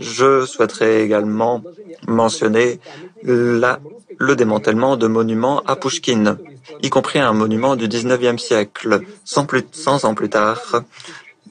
Je 0.00 0.44
souhaiterais 0.46 1.02
également 1.02 1.62
mentionner 2.08 2.80
la 3.22 3.80
le 4.20 4.36
démantèlement 4.36 4.98
de 4.98 5.06
monuments 5.06 5.62
à 5.66 5.76
Pushkin, 5.76 6.36
y 6.82 6.90
compris 6.90 7.18
un 7.18 7.32
monument 7.32 7.74
du 7.74 7.88
19e 7.88 8.36
siècle. 8.36 9.00
Sans 9.24 9.46
plus, 9.46 9.62
100 9.72 10.04
ans 10.04 10.14
plus 10.14 10.28
tard, 10.28 10.82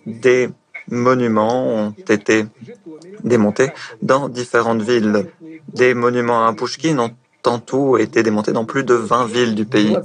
des 0.06 0.50
monuments 0.88 1.68
ont 1.68 1.94
été 2.08 2.46
démontés 3.24 3.72
dans 4.04 4.30
différentes 4.30 4.84
villes. 4.84 5.26
Des 5.74 5.96
monuments 5.96 6.46
à 6.46 6.54
Pushkin 6.54 7.00
ont 7.00 7.12
tout 7.58 7.98
été 7.98 8.22
démontés 8.22 8.52
dans 8.52 8.66
plus 8.66 8.84
de 8.84 8.94
20 8.94 9.26
villes 9.26 9.56
du 9.56 9.66
pays. 9.66 9.98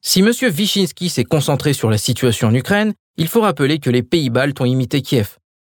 Si 0.00 0.20
M. 0.20 0.30
Wyszynski 0.40 1.08
s'est 1.08 1.24
concentré 1.24 1.72
sur 1.72 1.90
la 1.90 1.98
situation 1.98 2.48
en 2.48 2.54
Ukraine, 2.54 2.92
il 3.16 3.26
faut 3.26 3.40
rappeler 3.40 3.80
que 3.80 3.90
les 3.90 4.04
pays 4.04 4.30
baltes 4.30 4.60
ont 4.60 4.64
imité 4.64 5.02
Kiev. 5.02 5.37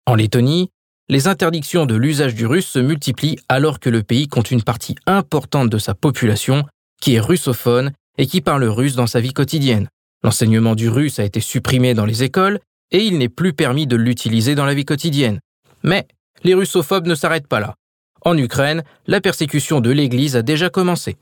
En 0.08 0.14
Lettonie, 0.14 0.70
les 1.10 1.28
interdictions 1.28 1.84
de 1.84 1.94
l'usage 1.94 2.34
du 2.34 2.46
russe 2.46 2.66
se 2.66 2.78
multiplient 2.78 3.38
alors 3.50 3.78
que 3.78 3.90
le 3.90 4.02
pays 4.02 4.26
compte 4.26 4.50
une 4.50 4.62
partie 4.62 4.94
importante 5.04 5.68
de 5.68 5.76
sa 5.76 5.94
population 5.94 6.64
qui 6.98 7.16
est 7.16 7.20
russophone 7.20 7.92
et 8.16 8.26
qui 8.26 8.40
parle 8.40 8.64
russe 8.64 8.96
dans 8.96 9.06
sa 9.06 9.20
vie 9.20 9.34
quotidienne. 9.34 9.86
L'enseignement 10.24 10.74
du 10.74 10.88
russe 10.88 11.18
a 11.18 11.24
été 11.24 11.40
supprimé 11.40 11.92
dans 11.92 12.06
les 12.06 12.22
écoles 12.22 12.58
et 12.90 13.04
il 13.04 13.18
n'est 13.18 13.28
plus 13.28 13.52
permis 13.52 13.86
de 13.86 13.96
l'utiliser 13.96 14.54
dans 14.54 14.64
la 14.64 14.72
vie 14.72 14.86
quotidienne. 14.86 15.40
Mais 15.82 16.06
les 16.42 16.54
russophobes 16.54 17.06
ne 17.06 17.14
s'arrêtent 17.14 17.46
pas 17.46 17.60
là. 17.60 17.74
En 18.22 18.34
Ukraine, 18.38 18.84
la 19.06 19.20
persécution 19.20 19.82
de 19.82 19.90
l'Église 19.90 20.36
a 20.36 20.42
déjà 20.42 20.70
commencé. 20.70 21.16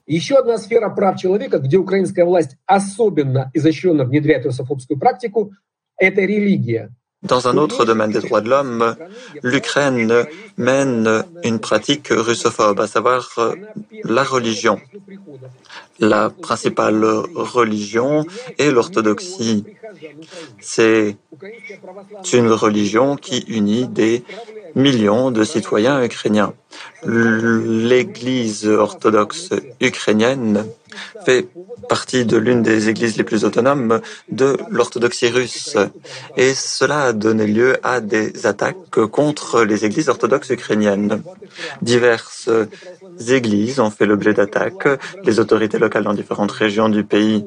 Dans 7.23 7.49
un 7.49 7.57
autre 7.57 7.85
domaine 7.85 8.11
des 8.11 8.21
droits 8.21 8.43
de 8.43 8.51
l'homme, 8.51 8.95
l'Ukraine 9.43 10.27
mène 10.59 11.25
une 11.43 11.59
pratique 11.59 12.09
russophobe, 12.11 12.79
à 12.79 12.87
savoir 12.87 13.31
euh, 13.39 13.55
la 14.05 14.23
religion. 14.23 14.81
La 15.99 16.29
principale 16.31 17.05
religion 17.35 18.27
est 18.59 18.71
l'orthodoxie. 18.71 19.65
C'est 20.61 21.17
une 22.33 22.53
religion 22.53 23.17
qui 23.17 23.39
unit 23.49 23.89
des 23.89 24.23
millions 24.77 25.31
de 25.31 25.43
citoyens 25.43 26.05
ukrainiens. 26.05 26.53
L'Église 27.05 28.67
orthodoxe 28.67 29.51
ukrainienne 29.81 30.67
fait 31.25 31.49
partie 31.89 32.25
de 32.25 32.37
l'une 32.37 32.63
des 32.63 32.89
églises 32.89 33.17
les 33.17 33.25
plus 33.25 33.45
autonomes 33.45 34.01
de 34.31 34.57
l'orthodoxie 34.71 35.29
russe. 35.29 35.77
Et 36.37 36.53
cela 36.55 37.05
a 37.05 37.13
donné 37.13 37.47
lieu 37.47 37.79
à 37.83 38.01
des 38.01 38.47
attaques 38.47 39.01
contre 39.11 39.63
les 39.63 39.85
églises 39.85 40.09
orthodoxes 40.09 40.51
ukrainiennes. 40.51 41.23
Diverses 41.81 42.51
églises 43.29 43.81
ont 43.81 43.91
fait 43.91 44.07
l'objet 44.07 44.35
d'attaques. 44.35 44.89
Les 45.25 45.41
autorités 45.41 45.79
locales 45.79 46.05
dans 46.05 46.15
différentes 46.15 46.53
régions 46.53 46.89
du 46.89 47.05
pays 47.05 47.45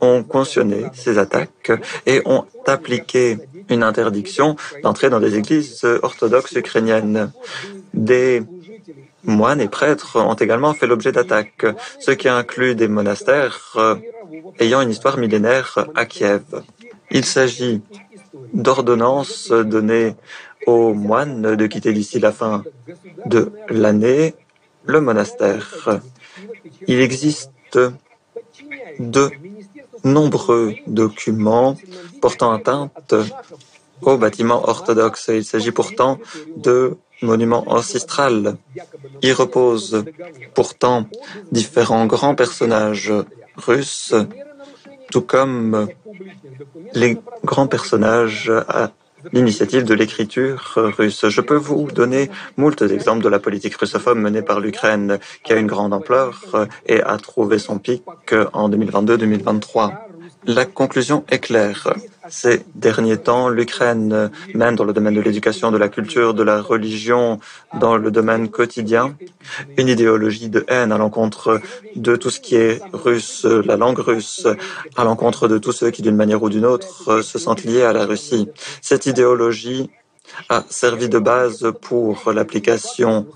ont 0.00 0.22
cautionné 0.22 0.86
ces 0.94 1.18
attaques 1.18 1.72
et 2.06 2.22
ont 2.24 2.44
appliqué 2.66 3.38
une 3.68 3.82
interdiction 3.82 4.56
d'entrer 4.82 5.10
dans 5.10 5.20
des 5.20 5.36
églises 5.36 5.84
orthodoxes 6.02 6.52
ukrainiennes. 6.52 7.32
Des 7.94 8.42
moines 9.24 9.60
et 9.60 9.68
prêtres 9.68 10.20
ont 10.20 10.34
également 10.34 10.74
fait 10.74 10.86
l'objet 10.86 11.12
d'attaques, 11.12 11.66
ce 12.00 12.10
qui 12.10 12.28
inclut 12.28 12.74
des 12.74 12.88
monastères 12.88 13.74
euh, 13.76 13.96
ayant 14.58 14.80
une 14.80 14.90
histoire 14.90 15.18
millénaire 15.18 15.86
à 15.94 16.06
Kiev. 16.06 16.42
Il 17.10 17.24
s'agit 17.24 17.82
d'ordonnances 18.52 19.50
données 19.50 20.16
aux 20.66 20.94
moines 20.94 21.56
de 21.56 21.66
quitter 21.66 21.92
d'ici 21.92 22.18
la 22.18 22.32
fin 22.32 22.64
de 23.26 23.52
l'année 23.68 24.34
le 24.86 25.00
monastère. 25.00 26.00
Il 26.86 27.00
existe 27.00 27.78
de 28.98 29.30
nombreux 30.04 30.74
documents 30.86 31.76
portant 32.20 32.52
atteinte 32.52 33.14
aux 34.00 34.16
bâtiments 34.16 34.68
orthodoxes. 34.68 35.30
Il 35.32 35.44
s'agit 35.44 35.70
pourtant 35.70 36.18
de 36.56 36.96
monument 37.22 37.64
ancestral. 37.68 38.56
Y 39.22 39.32
reposent 39.32 40.04
pourtant 40.54 41.06
différents 41.52 42.06
grands 42.06 42.34
personnages 42.34 43.12
russes, 43.56 44.14
tout 45.10 45.22
comme 45.22 45.88
les 46.94 47.18
grands 47.44 47.68
personnages 47.68 48.50
l'initiative 49.32 49.84
de 49.84 49.94
l'écriture 49.94 50.72
russe. 50.76 51.28
Je 51.28 51.40
peux 51.40 51.56
vous 51.56 51.88
donner 51.92 52.30
moult 52.56 52.80
exemples 52.82 53.22
de 53.22 53.28
la 53.28 53.38
politique 53.38 53.76
russophobe 53.76 54.18
menée 54.18 54.42
par 54.42 54.60
l'Ukraine, 54.60 55.18
qui 55.44 55.52
a 55.52 55.56
une 55.56 55.66
grande 55.66 55.92
ampleur 55.92 56.40
et 56.86 57.02
a 57.02 57.16
trouvé 57.18 57.58
son 57.58 57.78
pic 57.78 58.02
en 58.52 58.68
2022-2023. 58.68 60.01
La 60.44 60.64
conclusion 60.64 61.24
est 61.30 61.38
claire. 61.38 61.94
Ces 62.28 62.64
derniers 62.74 63.16
temps, 63.16 63.48
l'Ukraine 63.48 64.30
mène 64.54 64.74
dans 64.74 64.84
le 64.84 64.92
domaine 64.92 65.14
de 65.14 65.20
l'éducation, 65.20 65.70
de 65.70 65.78
la 65.78 65.88
culture, 65.88 66.34
de 66.34 66.42
la 66.42 66.60
religion, 66.60 67.38
dans 67.78 67.96
le 67.96 68.10
domaine 68.10 68.48
quotidien, 68.48 69.16
une 69.76 69.88
idéologie 69.88 70.48
de 70.48 70.64
haine 70.68 70.90
à 70.90 70.98
l'encontre 70.98 71.60
de 71.94 72.16
tout 72.16 72.30
ce 72.30 72.40
qui 72.40 72.56
est 72.56 72.80
russe, 72.92 73.44
la 73.44 73.76
langue 73.76 73.98
russe, 73.98 74.46
à 74.96 75.04
l'encontre 75.04 75.46
de 75.46 75.58
tous 75.58 75.72
ceux 75.72 75.90
qui, 75.90 76.02
d'une 76.02 76.16
manière 76.16 76.42
ou 76.42 76.48
d'une 76.48 76.66
autre, 76.66 77.22
se 77.22 77.38
sentent 77.38 77.64
liés 77.64 77.82
à 77.82 77.92
la 77.92 78.04
Russie. 78.04 78.48
Cette 78.80 79.06
idéologie 79.06 79.90
a 80.48 80.64
servi 80.68 81.08
de 81.08 81.18
base 81.18 81.72
pour 81.80 82.32
l'application 82.32 83.26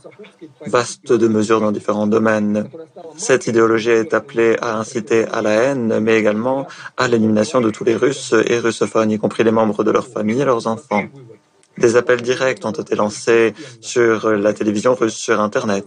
vaste 0.66 1.12
de 1.12 1.28
mesures 1.28 1.61
dans 1.61 1.72
différents 1.72 2.06
domaines. 2.06 2.68
Cette 3.16 3.46
idéologie 3.46 3.90
est 3.90 4.14
appelée 4.14 4.56
à 4.61 4.78
inciter 4.78 5.24
à 5.26 5.42
la 5.42 5.50
haine, 5.50 6.00
mais 6.00 6.18
également 6.18 6.66
à 6.96 7.09
l'élimination 7.09 7.61
de 7.61 7.70
tous 7.70 7.85
les 7.85 7.96
Russes 7.96 8.35
et 8.46 8.59
russophones, 8.59 9.11
y 9.11 9.18
compris 9.18 9.44
les 9.44 9.50
membres 9.50 9.85
de 9.85 9.90
leur 9.90 10.06
famille 10.06 10.40
et 10.40 10.44
leurs 10.44 10.66
enfants. 10.66 11.04
Des 11.79 11.97
appels 11.97 12.23
directs 12.23 12.65
ont 12.65 12.73
été 12.73 12.95
lancés 12.95 13.55
sur 13.81 14.31
la 14.31 14.53
télévision 14.53 14.95
russe, 14.95 15.15
sur 15.15 15.41
Internet, 15.41 15.85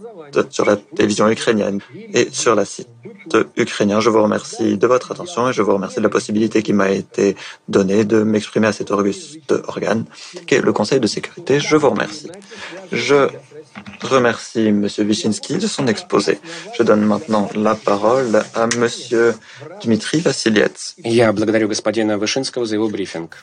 sur 0.49 0.65
la 0.65 0.78
télévision 0.78 1.30
ukrainienne 1.30 1.80
et 2.13 2.30
sur 2.32 2.56
la 2.56 2.65
site 2.65 2.88
ukrainien. 3.58 3.99
Je 3.99 4.10
vous 4.10 4.21
remercie 4.21 4.78
de 4.78 4.88
votre 4.88 5.12
attention 5.12 5.49
et 5.49 5.54
je 5.54 5.62
vous 5.62 5.73
remercie 5.73 5.97
de 5.97 6.04
la 6.04 6.10
possibilité 6.10 6.62
qui 6.63 6.73
m'a 6.73 6.91
été 6.91 7.36
donnée 7.67 8.06
de 8.06 8.23
m'exprimer 8.23 8.67
à 8.67 8.71
cet 8.71 8.91
auguste 8.91 9.54
organe 9.67 10.06
qu'est 10.45 10.62
le 10.62 10.73
Conseil 10.73 10.99
de 10.99 11.08
sécurité. 11.08 11.60
Je 11.60 11.75
vous 11.75 11.89
remercie. 11.89 12.30
Je 12.91 13.28
remercie 14.01 14.67
M. 14.67 14.88
Wyszynski 14.97 15.58
de 15.58 15.67
son 15.67 15.88
exposé. 15.88 16.39
Je 16.77 16.84
donne 16.84 17.01
maintenant 17.01 17.49
la 17.55 17.75
parole 17.75 18.43
à 18.55 18.67
M. 18.75 18.88
Dmitri 19.82 20.19
Vassilietz. 20.19 20.95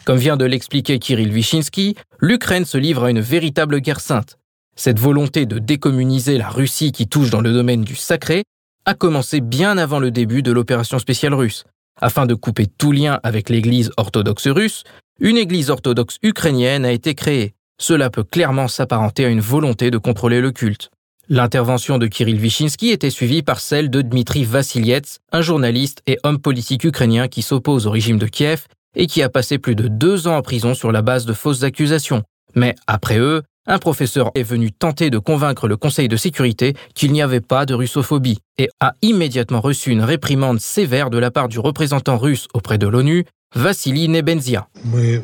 Comme 0.04 0.18
vient 0.18 0.36
de 0.36 0.44
l'expliquer 0.44 0.98
Kirill 0.98 1.32
Wyszynski, 1.32 1.96
l'Ukraine 2.20 2.64
se 2.64 2.78
livre 2.78 3.04
à 3.04 3.10
une 3.10 3.20
véritable 3.20 3.80
guerre 3.80 4.00
sainte. 4.00 4.38
Cette 4.76 4.98
volonté 4.98 5.46
de 5.46 5.58
décommuniser 5.58 6.36
la 6.36 6.48
Russie 6.48 6.92
qui 6.92 7.08
touche 7.08 7.30
dans 7.30 7.40
le 7.40 7.52
domaine 7.52 7.82
du 7.82 7.96
sacré 7.96 8.44
a 8.84 8.94
commencé 8.94 9.40
bien 9.40 9.78
avant 9.78 9.98
le 9.98 10.10
début 10.10 10.42
de 10.42 10.52
l'opération 10.52 10.98
spéciale 10.98 11.34
russe. 11.34 11.64
Afin 12.00 12.26
de 12.26 12.34
couper 12.34 12.66
tout 12.66 12.92
lien 12.92 13.18
avec 13.22 13.48
l'Église 13.48 13.90
orthodoxe 13.96 14.48
russe, 14.48 14.84
une 15.18 15.38
Église 15.38 15.70
orthodoxe 15.70 16.18
ukrainienne 16.22 16.84
a 16.84 16.92
été 16.92 17.14
créée. 17.14 17.55
Cela 17.78 18.10
peut 18.10 18.24
clairement 18.24 18.68
s'apparenter 18.68 19.24
à 19.24 19.28
une 19.28 19.40
volonté 19.40 19.90
de 19.90 19.98
contrôler 19.98 20.40
le 20.40 20.50
culte. 20.50 20.90
L'intervention 21.28 21.98
de 21.98 22.06
Kirill 22.06 22.40
Wyszynski 22.40 22.90
était 22.90 23.10
suivie 23.10 23.42
par 23.42 23.60
celle 23.60 23.90
de 23.90 24.00
Dmitri 24.00 24.44
Vassilietz, 24.44 25.18
un 25.32 25.42
journaliste 25.42 26.00
et 26.06 26.18
homme 26.22 26.38
politique 26.38 26.84
ukrainien 26.84 27.28
qui 27.28 27.42
s'oppose 27.42 27.86
au 27.86 27.90
régime 27.90 28.18
de 28.18 28.26
Kiev 28.26 28.66
et 28.94 29.06
qui 29.06 29.22
a 29.22 29.28
passé 29.28 29.58
plus 29.58 29.74
de 29.74 29.88
deux 29.88 30.28
ans 30.28 30.36
en 30.36 30.42
prison 30.42 30.74
sur 30.74 30.92
la 30.92 31.02
base 31.02 31.26
de 31.26 31.32
fausses 31.32 31.64
accusations. 31.64 32.22
Mais 32.54 32.74
après 32.86 33.18
eux, 33.18 33.42
un 33.66 33.78
professeur 33.78 34.30
est 34.36 34.44
venu 34.44 34.70
tenter 34.70 35.10
de 35.10 35.18
convaincre 35.18 35.66
le 35.66 35.76
Conseil 35.76 36.06
de 36.08 36.16
sécurité 36.16 36.74
qu'il 36.94 37.12
n'y 37.12 37.20
avait 37.20 37.40
pas 37.40 37.66
de 37.66 37.74
russophobie 37.74 38.38
et 38.58 38.68
a 38.80 38.94
immédiatement 39.02 39.60
reçu 39.60 39.90
une 39.90 40.02
réprimande 40.02 40.60
sévère 40.60 41.10
de 41.10 41.18
la 41.18 41.32
part 41.32 41.48
du 41.48 41.58
représentant 41.58 42.16
russe 42.16 42.46
auprès 42.54 42.78
de 42.78 42.86
l'ONU, 42.86 43.24
Vassili 43.56 44.06
Nebenzia. 44.06 44.68
Э, 44.94 45.20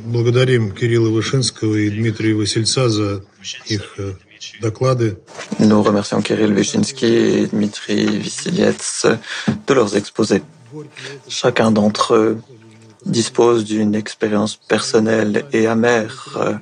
Nous 5.60 5.82
remercions 5.82 6.22
Kirill 6.22 6.54
Vyshinsky 6.54 7.06
et 7.06 7.46
Dmitri 7.48 8.18
Vassilietz 8.20 9.06
de 9.66 9.74
leurs 9.74 9.96
exposés. 9.96 10.42
Chacun 11.28 11.70
d'entre 11.70 12.14
eux 12.14 12.38
dispose 13.04 13.64
d'une 13.64 13.94
expérience 13.94 14.56
personnelle 14.56 15.44
et 15.52 15.66
amère 15.66 16.58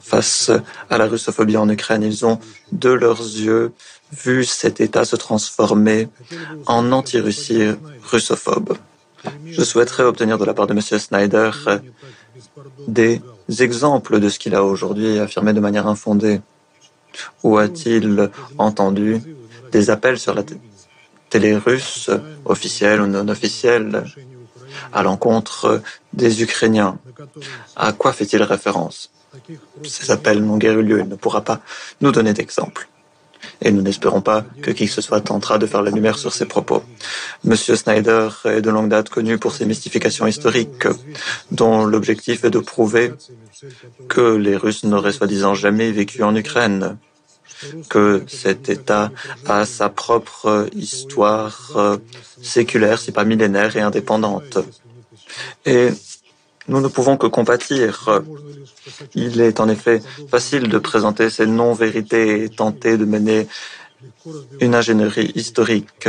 face 0.00 0.50
à 0.90 0.98
la 0.98 1.06
russophobie 1.06 1.56
en 1.56 1.70
Ukraine. 1.70 2.02
Ils 2.02 2.26
ont, 2.26 2.38
de 2.72 2.90
leurs 2.90 3.22
yeux, 3.22 3.72
vu 4.12 4.44
cet 4.44 4.82
État 4.82 5.06
se 5.06 5.16
transformer 5.16 6.08
en 6.66 6.92
anti-Russie 6.92 7.70
russophobe. 8.10 8.76
Je 9.46 9.62
souhaiterais 9.62 10.04
obtenir 10.04 10.38
de 10.38 10.44
la 10.44 10.54
part 10.54 10.66
de 10.66 10.74
M. 10.74 10.80
Snyder 10.80 11.50
des 12.86 13.20
exemples 13.60 14.20
de 14.20 14.28
ce 14.28 14.38
qu'il 14.38 14.54
a 14.54 14.62
aujourd'hui 14.64 15.18
affirmé 15.18 15.52
de 15.52 15.60
manière 15.60 15.86
infondée. 15.86 16.40
Ou 17.42 17.58
a-t-il 17.58 18.30
entendu 18.58 19.20
des 19.72 19.90
appels 19.90 20.18
sur 20.18 20.34
la 20.34 20.44
télé 21.30 21.56
russe, 21.56 22.10
officielle 22.44 23.00
ou 23.00 23.06
non 23.06 23.28
officielle, 23.28 24.04
à 24.92 25.02
l'encontre 25.02 25.82
des 26.12 26.42
Ukrainiens? 26.42 26.98
À 27.76 27.92
quoi 27.92 28.12
fait-il 28.12 28.42
référence? 28.42 29.10
Ces 29.84 30.10
appels 30.10 30.42
n'ont 30.42 30.58
guère 30.58 30.78
eu 30.78 30.82
lieu. 30.82 31.00
Il 31.00 31.08
ne 31.08 31.16
pourra 31.16 31.42
pas 31.42 31.60
nous 32.00 32.12
donner 32.12 32.32
d'exemple 32.32 32.88
et 33.62 33.70
nous 33.70 33.82
n'espérons 33.82 34.20
pas 34.20 34.44
que 34.62 34.70
qui 34.70 34.86
que 34.86 34.92
ce 34.92 35.00
soit 35.00 35.20
tentera 35.20 35.58
de 35.58 35.66
faire 35.66 35.82
la 35.82 35.90
lumière 35.90 36.18
sur 36.18 36.32
ces 36.32 36.46
propos. 36.46 36.82
Monsieur 37.44 37.76
Snyder 37.76 38.28
est 38.44 38.60
de 38.60 38.70
longue 38.70 38.88
date 38.88 39.08
connu 39.08 39.38
pour 39.38 39.54
ses 39.54 39.66
mystifications 39.66 40.26
historiques, 40.26 40.86
dont 41.50 41.84
l'objectif 41.84 42.44
est 42.44 42.50
de 42.50 42.58
prouver 42.58 43.12
que 44.08 44.36
les 44.36 44.56
Russes 44.56 44.84
n'auraient 44.84 45.12
soi-disant 45.12 45.54
jamais 45.54 45.90
vécu 45.90 46.22
en 46.22 46.34
Ukraine, 46.34 46.96
que 47.88 48.22
cet 48.28 48.68
État 48.68 49.10
a 49.46 49.66
sa 49.66 49.88
propre 49.88 50.68
histoire 50.74 51.72
euh, 51.76 51.96
séculaire, 52.40 53.00
si 53.00 53.10
pas 53.10 53.24
millénaire 53.24 53.76
et 53.76 53.80
indépendante. 53.80 54.58
Et 55.66 55.88
nous 56.68 56.80
ne 56.80 56.88
pouvons 56.88 57.16
que 57.16 57.26
compatir. 57.26 58.22
Il 59.14 59.40
est 59.40 59.60
en 59.60 59.68
effet 59.68 60.00
facile 60.30 60.68
de 60.68 60.78
présenter 60.78 61.30
ces 61.30 61.46
non-vérités 61.46 62.44
et 62.44 62.48
tenter 62.48 62.96
de 62.96 63.04
mener 63.04 63.46
une 64.60 64.74
ingénierie 64.74 65.32
historique. 65.34 66.08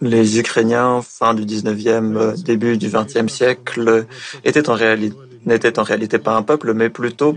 Les 0.00 0.38
Ukrainiens, 0.38 1.00
fin 1.02 1.34
du 1.34 1.44
19e, 1.44 2.42
début 2.42 2.76
du 2.76 2.88
20e 2.88 3.28
siècle, 3.28 4.06
n'étaient 4.44 5.78
en 5.78 5.82
réalité 5.82 6.18
pas 6.18 6.36
un 6.36 6.42
peuple, 6.42 6.74
mais 6.74 6.90
plutôt 6.90 7.36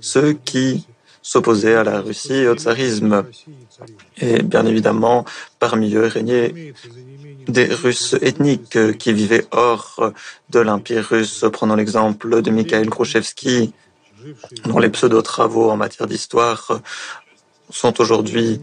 ceux 0.00 0.32
qui 0.32 0.86
s'opposaient 1.22 1.74
à 1.74 1.84
la 1.84 2.00
Russie 2.00 2.34
et 2.34 2.48
au 2.48 2.54
tsarisme. 2.54 3.24
Et 4.20 4.42
bien 4.42 4.66
évidemment, 4.66 5.24
parmi 5.58 5.94
eux 5.94 6.06
régnaient 6.06 6.74
des 7.48 7.66
Russes 7.66 8.16
ethniques 8.20 8.96
qui 8.98 9.12
vivaient 9.12 9.46
hors 9.50 10.12
de 10.50 10.60
l'Empire 10.60 11.04
russe. 11.04 11.44
Prenons 11.52 11.76
l'exemple 11.76 12.42
de 12.42 12.50
Mikhail 12.50 12.88
Khrouchtchevski, 12.88 13.72
dont 14.66 14.78
les 14.78 14.90
pseudo-travaux 14.90 15.70
en 15.70 15.76
matière 15.76 16.06
d'histoire 16.06 16.80
sont 17.70 18.00
aujourd'hui 18.00 18.60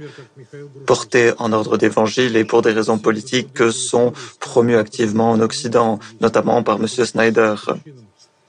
portés 0.85 1.33
en 1.39 1.51
ordre 1.51 1.77
d'évangile 1.77 2.35
et 2.37 2.45
pour 2.45 2.61
des 2.61 2.71
raisons 2.71 2.99
politiques 2.99 3.71
sont 3.71 4.13
promus 4.39 4.75
activement 4.77 5.31
en 5.31 5.41
Occident, 5.41 5.99
notamment 6.21 6.63
par 6.63 6.77
M. 6.77 6.87
Snyder. 6.87 7.55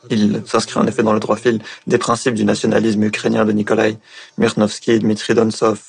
Il 0.08 0.42
s'inscrit 0.46 0.78
en 0.78 0.86
effet 0.86 1.02
dans 1.02 1.12
le 1.12 1.20
droit 1.20 1.36
fil 1.36 1.60
des 1.86 1.98
principes 1.98 2.34
du 2.34 2.44
nationalisme 2.44 3.02
ukrainien 3.02 3.44
de 3.44 3.52
Nikolai 3.52 3.98
Myrnovsky 4.38 4.92
et 4.92 4.98
Dmitri 4.98 5.34
Donsov. 5.34 5.80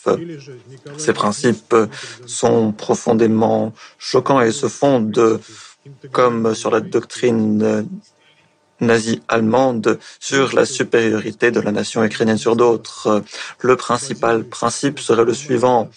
Ces 0.98 1.14
principes 1.14 1.76
sont 2.26 2.74
profondément 2.74 3.74
choquants 3.98 4.42
et 4.42 4.52
se 4.52 4.68
fondent, 4.68 5.40
comme 6.12 6.54
sur 6.56 6.72
la 6.72 6.82
doctrine 6.82 7.88
nazie 8.82 9.22
allemande, 9.28 10.00
sur 10.20 10.54
la 10.54 10.66
supériorité 10.66 11.52
de 11.52 11.60
la 11.62 11.72
nation 11.72 12.04
ukrainienne 12.04 12.38
sur 12.38 12.56
d'autres. 12.56 13.24
Le 13.60 13.76
principal 13.76 14.44
principe 14.44 15.00
serait 15.00 15.24
le 15.24 15.34
suivant. 15.34 15.90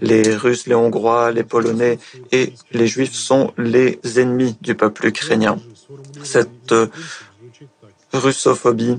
Les 0.00 0.34
Russes, 0.34 0.66
les 0.66 0.74
Hongrois, 0.74 1.32
les 1.32 1.42
Polonais 1.42 1.98
et 2.32 2.54
les 2.70 2.86
Juifs 2.86 3.14
sont 3.14 3.52
les 3.58 3.98
ennemis 4.16 4.56
du 4.60 4.74
peuple 4.74 5.06
ukrainien. 5.06 5.58
Cette 6.22 6.74
russophobie 8.12 8.98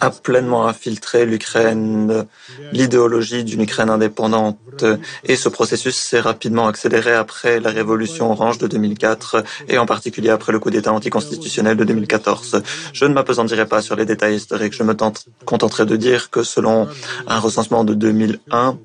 a 0.00 0.10
pleinement 0.10 0.66
infiltré 0.66 1.26
l'Ukraine, 1.26 2.26
l'idéologie 2.72 3.44
d'une 3.44 3.60
Ukraine 3.60 3.90
indépendante, 3.90 4.84
et 5.24 5.36
ce 5.36 5.48
processus 5.50 5.94
s'est 5.94 6.20
rapidement 6.20 6.66
accéléré 6.66 7.12
après 7.12 7.60
la 7.60 7.70
révolution 7.70 8.30
orange 8.30 8.56
de 8.58 8.66
2004 8.66 9.44
et 9.68 9.76
en 9.76 9.84
particulier 9.84 10.30
après 10.30 10.52
le 10.52 10.58
coup 10.58 10.70
d'État 10.70 10.92
anticonstitutionnel 10.92 11.76
de 11.76 11.84
2014. 11.84 12.62
Je 12.94 13.04
ne 13.04 13.12
m'apesantirai 13.12 13.66
pas 13.66 13.82
sur 13.82 13.94
les 13.94 14.06
détails 14.06 14.36
historiques, 14.36 14.74
je 14.74 14.82
me 14.82 14.96
contenterai 15.44 15.84
de 15.84 15.96
dire 15.96 16.30
que 16.30 16.42
selon 16.42 16.88
un 17.26 17.38
recensement 17.38 17.84
de 17.84 17.92
2001, 17.92 18.78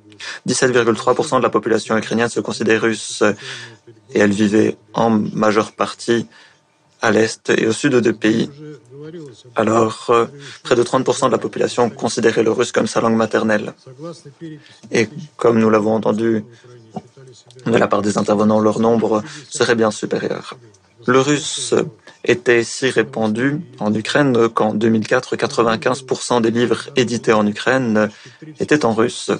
17,3% 0.47 1.37
de 1.37 1.43
la 1.43 1.49
population 1.49 1.97
ukrainienne 1.97 2.29
se 2.29 2.41
considère 2.41 2.81
russe 2.81 3.23
et 4.13 4.19
elle 4.19 4.31
vivait 4.31 4.77
en 4.93 5.09
majeure 5.09 5.71
partie 5.71 6.27
à 7.01 7.11
l'est 7.11 7.49
et 7.49 7.67
au 7.67 7.71
sud 7.71 7.93
de 7.95 8.11
pays. 8.11 8.49
Alors, 9.55 10.07
euh, 10.09 10.25
près 10.63 10.75
de 10.75 10.83
30% 10.83 11.27
de 11.27 11.31
la 11.31 11.37
population 11.37 11.89
considérait 11.89 12.43
le 12.43 12.51
russe 12.51 12.71
comme 12.71 12.87
sa 12.87 13.01
langue 13.01 13.15
maternelle. 13.15 13.73
Et 14.91 15.09
comme 15.37 15.59
nous 15.59 15.69
l'avons 15.69 15.95
entendu 15.95 16.43
de 17.65 17.77
la 17.77 17.87
part 17.87 18.01
des 18.01 18.17
intervenants, 18.17 18.59
leur 18.59 18.79
nombre 18.79 19.23
serait 19.49 19.75
bien 19.75 19.91
supérieur. 19.91 20.57
Le 21.07 21.19
russe 21.19 21.73
était 22.23 22.63
si 22.63 22.89
répandu 22.89 23.61
en 23.79 23.93
Ukraine 23.93 24.49
qu'en 24.49 24.73
2004, 24.73 25.35
95% 25.35 26.41
des 26.41 26.51
livres 26.51 26.89
édités 26.95 27.33
en 27.33 27.45
Ukraine 27.45 28.09
étaient 28.59 28.85
en 28.85 28.93
russe. 28.93 29.31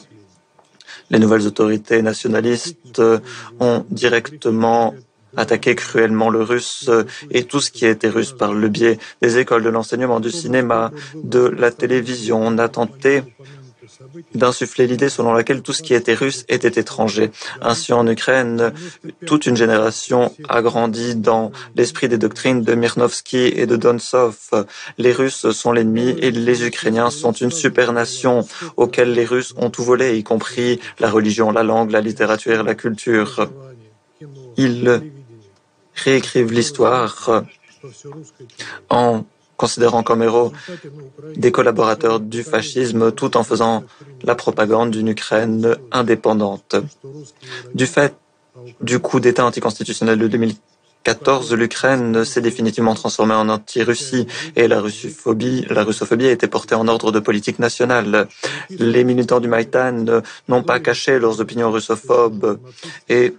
Les 1.09 1.19
nouvelles 1.19 1.47
autorités 1.47 2.01
nationalistes 2.01 3.01
ont 3.59 3.85
directement 3.89 4.93
attaquer 5.37 5.75
cruellement 5.75 6.29
le 6.29 6.41
russe 6.41 6.85
euh, 6.89 7.03
et 7.31 7.43
tout 7.43 7.59
ce 7.59 7.71
qui 7.71 7.85
était 7.85 8.09
russe 8.09 8.33
par 8.33 8.53
le 8.53 8.69
biais 8.69 8.97
des 9.21 9.37
écoles 9.37 9.63
de 9.63 9.69
l'enseignement, 9.69 10.19
du 10.19 10.31
cinéma, 10.31 10.91
de 11.15 11.39
la 11.39 11.71
télévision. 11.71 12.41
On 12.41 12.57
a 12.57 12.69
tenté 12.69 13.23
d'insuffler 14.33 14.87
l'idée 14.87 15.09
selon 15.09 15.33
laquelle 15.33 15.61
tout 15.61 15.73
ce 15.73 15.81
qui 15.81 15.93
était 15.93 16.13
russe 16.13 16.45
était 16.49 16.79
étranger. 16.79 17.31
Ainsi, 17.61 17.93
en 17.93 18.07
Ukraine, 18.07 18.73
toute 19.25 19.45
une 19.45 19.55
génération 19.55 20.33
a 20.49 20.61
grandi 20.61 21.15
dans 21.15 21.51
l'esprit 21.75 22.09
des 22.09 22.17
doctrines 22.17 22.61
de 22.63 22.75
Mirnovsky 22.75 23.53
et 23.55 23.65
de 23.65 23.75
Donsov. 23.75 24.37
Les 24.97 25.11
Russes 25.11 25.51
sont 25.51 25.71
l'ennemi 25.71 26.15
et 26.19 26.31
les 26.31 26.65
Ukrainiens 26.65 27.09
sont 27.09 27.31
une 27.31 27.51
supernation 27.51 28.45
auxquelles 28.77 29.13
les 29.13 29.25
Russes 29.25 29.53
ont 29.57 29.69
tout 29.69 29.83
volé, 29.83 30.17
y 30.17 30.23
compris 30.23 30.79
la 30.99 31.09
religion, 31.09 31.51
la 31.51 31.63
langue, 31.63 31.91
la 31.91 32.01
littérature, 32.01 32.63
la 32.63 32.75
culture. 32.75 33.49
Ils 34.57 35.01
réécrivent 35.95 36.51
l'histoire 36.51 37.43
en 38.89 39.23
considérant 39.57 40.03
comme 40.03 40.21
héros 40.21 40.51
des 41.35 41.51
collaborateurs 41.51 42.19
du 42.19 42.43
fascisme 42.43 43.11
tout 43.11 43.37
en 43.37 43.43
faisant 43.43 43.83
la 44.23 44.35
propagande 44.35 44.91
d'une 44.91 45.07
Ukraine 45.07 45.77
indépendante. 45.91 46.75
Du 47.73 47.85
fait 47.85 48.15
du 48.81 48.99
coup 48.99 49.19
d'État 49.19 49.45
anticonstitutionnel 49.45 50.19
de 50.19 50.27
2015, 50.27 50.57
14, 51.05 51.53
l'Ukraine 51.53 52.25
s'est 52.25 52.41
définitivement 52.41 52.95
transformée 52.95 53.35
en 53.35 53.47
anti-Russie 53.47 54.25
et 54.55 54.67
la 54.67 54.81
russophobie, 54.81 55.63
la 55.69 55.83
russophobie 55.83 56.25
a 56.25 56.31
été 56.31 56.47
portée 56.47 56.73
en 56.73 56.87
ordre 56.87 57.11
de 57.11 57.19
politique 57.19 57.59
nationale. 57.59 58.27
Les 58.71 59.03
militants 59.03 59.39
du 59.39 59.47
Maïdan 59.47 60.23
n'ont 60.49 60.63
pas 60.63 60.79
caché 60.79 61.19
leurs 61.19 61.39
opinions 61.41 61.71
russophobes 61.71 62.59
et 63.07 63.35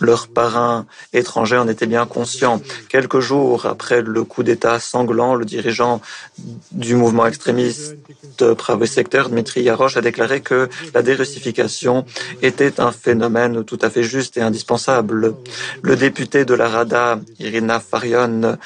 leurs 0.00 0.28
parrains 0.28 0.86
étrangers 1.12 1.58
en 1.58 1.66
étaient 1.66 1.86
bien 1.86 2.06
conscients. 2.06 2.62
Quelques 2.88 3.18
jours 3.18 3.66
après 3.66 4.00
le 4.00 4.22
coup 4.22 4.44
d'État 4.44 4.78
sanglant, 4.78 5.34
le 5.34 5.44
dirigeant 5.44 6.00
du 6.70 6.94
mouvement 6.94 7.26
extrémiste 7.26 7.96
Pravый 8.54 8.86
Secteur, 8.86 9.28
Dmitri 9.28 9.62
Yarosh, 9.62 9.96
a 9.96 10.02
déclaré 10.02 10.40
que 10.40 10.68
la 10.94 11.02
dérussification 11.02 12.04
était 12.42 12.78
un 12.80 12.92
phénomène 12.92 13.64
tout 13.64 13.78
à 13.82 13.90
fait 13.90 14.04
juste 14.04 14.36
et 14.36 14.42
indispensable. 14.42 15.34
Le 15.82 15.96
député 15.96 16.44
de 16.44 16.54
la 16.54 16.75
Rada, 16.76 17.18
Irina 17.38 17.80
Farion, 17.80 18.58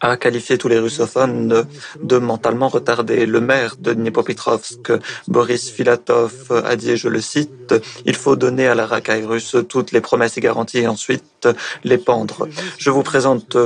a 0.00 0.16
qualifié 0.16 0.56
tous 0.56 0.68
les 0.68 0.78
russophones 0.78 1.66
de 2.02 2.16
mentalement 2.16 2.68
retardés. 2.68 3.26
Le 3.26 3.40
maire 3.40 3.76
de 3.78 3.92
Dnipropetrovsk, 3.92 4.92
Boris 5.28 5.70
Filatov, 5.70 6.32
a 6.64 6.76
dit, 6.76 6.96
je 6.96 7.08
le 7.08 7.20
cite, 7.20 7.74
il 8.06 8.14
faut 8.14 8.36
donner 8.36 8.66
à 8.68 8.74
la 8.74 8.86
racaille 8.86 9.24
russe 9.24 9.56
toutes 9.68 9.92
les 9.92 10.00
promesses 10.00 10.38
et 10.38 10.40
garanties 10.40 10.78
et 10.78 10.86
ensuite 10.86 11.48
les 11.84 11.98
pendre. 11.98 12.48
Je 12.78 12.90
vous 12.90 13.02
présente 13.02 13.58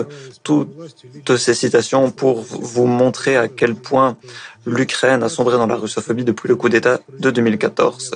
toutes 0.43 1.37
ces 1.37 1.55
citations 1.55 2.11
pour 2.11 2.43
vous 2.43 2.87
montrer 2.87 3.37
à 3.37 3.47
quel 3.47 3.77
point 3.77 4.17
l'Ukraine 4.67 5.23
a 5.23 5.29
sombré 5.29 5.57
dans 5.57 5.67
la 5.69 5.77
russophobie 5.77 6.25
depuis 6.25 6.49
le 6.49 6.57
coup 6.57 6.69
d'État 6.69 6.99
de 7.19 7.31
2014. 7.31 8.13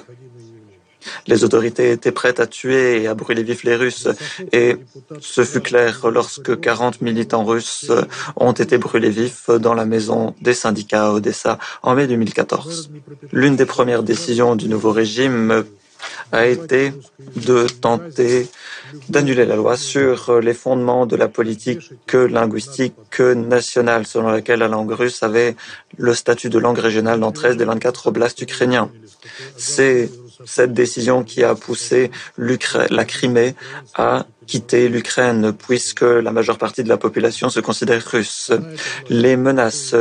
Les 1.27 1.45
autorités 1.45 1.91
étaient 1.91 2.13
prêtes 2.13 2.41
à 2.41 2.47
tuer 2.47 3.03
et 3.03 3.07
à 3.07 3.15
brûler 3.15 3.43
vifs 3.43 3.65
les 3.65 3.77
Russes, 3.77 4.09
et 4.53 4.77
ce 5.21 5.45
fut 5.45 5.61
clair 5.61 6.07
lorsque 6.11 6.59
40 6.61 7.01
militants 7.01 7.45
russes 7.45 7.91
ont 8.37 8.53
été 8.53 8.79
brûlés 8.79 9.11
vifs 9.11 9.51
dans 9.51 9.75
la 9.75 9.85
maison 9.85 10.35
des 10.41 10.55
syndicats 10.55 11.07
à 11.07 11.13
Odessa 11.13 11.59
en 11.83 11.95
mai 11.95 12.07
2014. 12.07 12.91
L'une 13.33 13.57
des 13.57 13.67
premières 13.67 14.03
décisions 14.03 14.57
du 14.57 14.69
nouveau 14.69 14.93
régime 14.93 15.65
a 16.33 16.47
été 16.47 16.93
de 17.37 17.67
tenter 17.67 18.49
d'annuler 19.09 19.47
la 19.47 19.57
loi 19.57 19.77
sur 19.77 20.41
les 20.41 20.55
fondements 20.55 21.07
de 21.07 21.17
la 21.17 21.29
politique 21.29 22.13
linguistique 22.13 23.21
nationale, 23.21 24.07
selon 24.07 24.31
laquelle 24.31 24.61
la 24.61 24.69
langue 24.69 24.93
russe 24.93 25.23
avait 25.23 25.57
le 25.97 26.15
statut 26.15 26.51
de 26.51 26.59
langue 26.59 26.79
régionale 26.79 27.21
dans 27.21 27.33
13 27.33 27.57
des 27.57 27.65
24 27.65 28.09
oblasts 28.09 28.41
ukrainiens. 28.43 28.91
C'est 29.57 30.11
cette 30.45 30.73
décision 30.73 31.25
qui 31.25 31.43
a 31.43 31.55
poussé 31.55 32.11
la 32.39 33.05
Crimée 33.05 33.55
à 33.95 34.27
quitter 34.47 34.89
l'Ukraine, 34.89 35.53
puisque 35.53 36.03
la 36.03 36.33
majeure 36.33 36.59
partie 36.59 36.85
de 36.85 36.89
la 36.89 36.97
population 36.97 37.49
se 37.51 37.61
considère 37.61 38.05
russe. 38.05 38.53
Les 39.09 39.37
menaces 39.37 39.95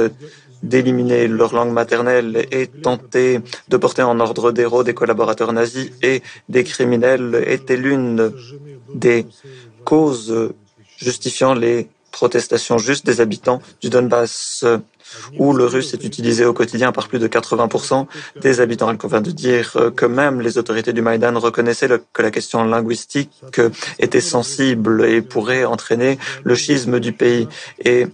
d'éliminer 0.63 1.27
leur 1.27 1.53
langue 1.53 1.71
maternelle 1.71 2.47
et 2.51 2.67
tenter 2.67 3.41
de 3.67 3.77
porter 3.77 4.01
en 4.01 4.19
ordre 4.19 4.51
d'héros 4.51 4.84
des 4.84 4.93
collaborateurs 4.93 5.51
nazis 5.51 5.91
et 6.01 6.23
des 6.49 6.63
criminels 6.63 7.43
était 7.47 7.76
l'une 7.76 8.32
des 8.93 9.26
causes 9.84 10.53
justifiant 10.97 11.53
les 11.53 11.89
protestations 12.11 12.78
justes 12.78 13.05
des 13.05 13.20
habitants 13.20 13.61
du 13.82 13.89
Donbass 13.89 14.63
où 15.38 15.53
le 15.53 15.66
russe 15.66 15.93
est 15.93 16.03
utilisé 16.03 16.45
au 16.45 16.53
quotidien 16.53 16.91
par 16.91 17.07
plus 17.07 17.20
de 17.20 17.28
80% 17.28 18.07
des 18.41 18.61
habitants. 18.61 18.91
Il 18.91 18.97
convient 18.97 19.22
de 19.22 19.32
dire 19.32 19.76
que 19.95 20.05
même 20.05 20.41
les 20.41 20.57
autorités 20.57 20.93
du 20.93 21.01
Maïdan 21.01 21.38
reconnaissaient 21.39 21.89
que 22.14 22.22
la 22.22 22.32
question 22.32 22.64
linguistique 22.66 23.32
était 23.99 24.22
sensible 24.22 25.05
et 25.05 25.22
pourrait 25.22 25.66
entraîner 25.66 26.18
le 26.43 26.55
schisme 26.55 26.99
du 26.99 27.14
pays. 27.14 27.47
Et 27.84 28.07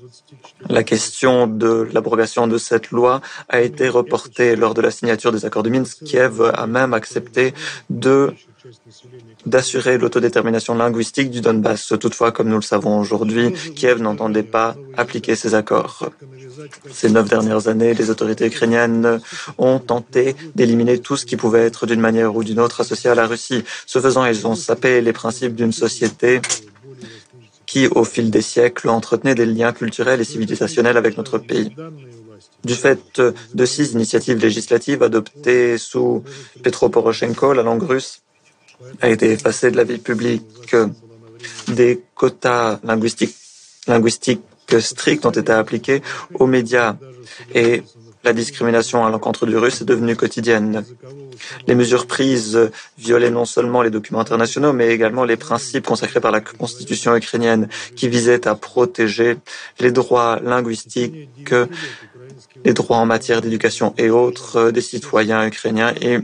La 0.68 0.84
question 0.84 1.48
de 1.48 1.88
l'abrogation 1.94 2.46
de 2.48 2.58
cette 2.58 2.92
loi 2.92 3.22
a 3.48 3.62
été 3.62 3.88
reportée 3.88 4.56
lors 4.58 4.74
de 4.74 4.82
la 4.82 4.92
signature 4.92 5.32
des 5.32 5.46
accords 5.46 5.64
de 5.64 5.70
Minsk. 5.70 6.04
Kiev 6.04 6.42
a 6.42 6.68
même 6.68 6.94
accepté 6.94 7.54
de 7.90 8.34
d'assurer 9.46 9.98
l'autodétermination 9.98 10.76
linguistique 10.76 11.30
du 11.32 11.42
Donbass. 11.42 11.94
Toutefois, 12.00 12.32
comme 12.32 12.50
nous 12.50 12.56
le 12.56 12.62
savons 12.62 13.00
aujourd'hui, 13.00 13.54
Kiev 13.76 14.02
n'entendait 14.02 14.44
pas 14.44 14.76
appliquer 14.98 15.36
ces 15.36 15.56
accords. 15.56 16.10
Ces 16.92 17.10
neuf 17.10 17.30
dernières 17.30 17.68
années, 17.68 17.94
les 17.94 18.10
autorités 18.10 18.46
ukrainiennes 18.48 19.20
ont 19.58 19.80
tenté 19.80 20.36
d'éliminer 20.56 21.00
tout 21.00 21.18
ce 21.18 21.26
qui 21.26 21.38
pouvait 21.38 21.66
être 21.66 21.86
d'une 21.86 22.02
manière 22.02 22.36
ou 22.36 22.44
d'une 22.44 22.60
autre 22.60 22.82
associé 22.82 23.10
à 23.10 23.16
la 23.16 23.28
Russie. 23.28 23.64
Ce 23.86 24.00
faisant, 24.00 24.26
ils 24.26 24.46
ont 24.48 24.56
sapé 24.56 25.02
les 25.02 25.14
principes 25.14 25.56
d'une 25.56 25.72
société 25.72 26.42
qui, 27.66 27.88
au 27.88 28.04
fil 28.04 28.32
des 28.32 28.42
siècles, 28.42 28.90
entretenait 28.90 29.36
des 29.36 29.46
liens 29.46 29.74
culturels 29.74 30.22
et 30.22 30.24
civilisationnels 30.24 30.98
avec 30.98 31.18
notre 31.18 31.38
pays. 31.38 31.76
Du 32.64 32.74
fait 32.74 33.22
de 33.54 33.66
six 33.66 33.94
initiatives 33.94 34.40
législatives 34.40 35.04
adoptées 35.04 35.78
sous 35.78 36.24
Petro 36.64 36.90
Poroshenko, 36.90 37.54
la 37.54 37.64
langue 37.64 37.84
russe 37.84 38.22
a 39.02 39.10
été 39.10 39.32
effacée 39.32 39.72
de 39.72 39.78
la 39.78 39.84
vie 39.84 39.98
publique. 39.98 40.76
Des 41.68 42.02
quotas 42.16 42.80
linguistiques, 42.84 43.36
linguistiques 43.88 44.42
stricts 44.80 45.26
ont 45.26 45.32
été 45.32 45.52
appliqués 45.52 46.02
aux 46.34 46.48
médias 46.48 46.98
et 47.56 47.84
la 48.24 48.34
discrimination 48.34 49.06
à 49.06 49.10
l'encontre 49.10 49.46
du 49.46 49.56
russe 49.56 49.82
est 49.82 49.86
devenue 49.86 50.16
quotidienne. 50.16 50.84
Les 51.68 51.76
mesures 51.76 52.06
prises 52.06 52.70
violaient 52.98 53.30
non 53.32 53.46
seulement 53.46 53.82
les 53.82 53.90
documents 53.90 54.20
internationaux, 54.20 54.74
mais 54.74 54.90
également 54.90 55.24
les 55.24 55.38
principes 55.38 55.86
consacrés 55.86 56.20
par 56.20 56.32
la 56.32 56.42
constitution 56.42 57.16
ukrainienne 57.16 57.70
qui 57.96 58.10
visaient 58.10 58.46
à 58.48 58.56
protéger 58.56 59.38
les 59.80 59.92
droits 59.92 60.40
linguistiques, 60.44 61.30
les 62.66 62.74
droits 62.74 62.98
en 62.98 63.06
matière 63.06 63.42
d'éducation 63.42 63.94
et 63.98 64.10
autres 64.10 64.72
des 64.72 64.82
citoyens 64.82 65.48
ukrainiens 65.48 65.94
et 66.02 66.20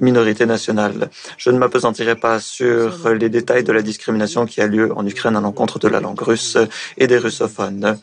minorité 0.00 0.46
nationale. 0.46 1.10
Je 1.36 1.50
ne 1.50 1.58
m'apesantirai 1.58 2.16
pas 2.16 2.40
sur 2.40 3.08
les 3.10 3.28
détails 3.28 3.64
de 3.64 3.72
la 3.72 3.82
discrimination 3.82 4.46
qui 4.46 4.60
a 4.60 4.66
lieu 4.66 4.92
en 4.96 5.06
Ukraine 5.06 5.36
à 5.36 5.40
l'encontre 5.40 5.78
de 5.78 5.88
la 5.88 6.00
langue 6.00 6.20
russe 6.20 6.56
et 6.96 7.06
des 7.06 7.18
russophones. 7.18 7.98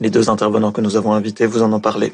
Les 0.00 0.10
deux 0.10 0.30
intervenants 0.30 0.72
que 0.72 0.80
nous 0.80 0.96
avons 0.96 1.12
invités 1.12 1.46
vous 1.46 1.62
en 1.62 1.72
ont 1.72 1.80
parlé. 1.80 2.12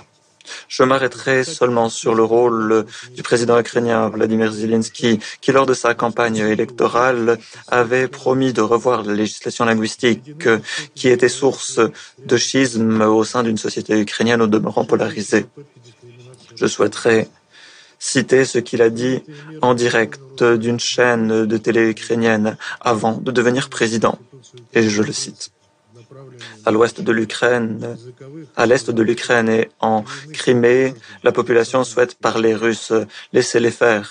Je 0.69 0.83
m'arrêterai 0.83 1.45
seulement 1.45 1.89
sur 1.89 2.15
le 2.15 2.23
rôle 2.23 2.85
du 3.15 3.23
président 3.23 3.59
ukrainien 3.59 4.09
Vladimir 4.09 4.53
Zelensky, 4.53 5.19
qui 5.41 5.53
lors 5.53 5.67
de 5.67 5.75
sa 5.75 5.95
campagne 5.95 6.37
électorale 6.37 7.39
avait 7.69 8.09
promis 8.09 8.53
de 8.53 8.61
revoir 8.61 9.03
la 9.03 9.15
législation 9.15 9.65
linguistique 9.65 10.49
qui 10.95 11.09
était 11.09 11.29
source 11.29 11.81
de 12.25 12.37
schisme 12.37 13.01
au 13.03 13.25
sein 13.25 13.43
d'une 13.43 13.59
société 13.59 13.99
ukrainienne 13.99 14.43
au 14.43 14.47
demeurant 14.47 14.85
polarisée. 14.85 15.47
Je 16.57 16.67
souhaiterais 16.67 17.29
citer 18.05 18.45
ce 18.45 18.59
qu'il 18.59 18.83
a 18.83 18.91
dit 18.91 19.23
en 19.63 19.73
direct 19.73 20.45
d'une 20.45 20.79
chaîne 20.79 21.47
de 21.47 21.57
télé 21.57 21.83
ukrainienne 21.89 22.59
avant 22.81 23.17
de 23.27 23.31
devenir 23.39 23.71
président. 23.71 24.19
Et 24.75 24.83
je 24.95 25.03
le 25.03 25.13
cite. 25.13 25.51
À 26.67 26.71
l'ouest 26.71 27.01
de 27.01 27.13
l'Ukraine, 27.13 27.97
à 28.57 28.67
l'est 28.67 28.91
de 28.91 29.03
l'Ukraine 29.03 29.49
et 29.49 29.71
en 29.81 30.05
Crimée, 30.35 30.93
la 31.23 31.33
population 31.33 31.83
souhaite 31.83 32.15
parler 32.29 32.55
russe. 32.55 32.93
Laissez-les 33.33 33.71
faire. 33.71 34.07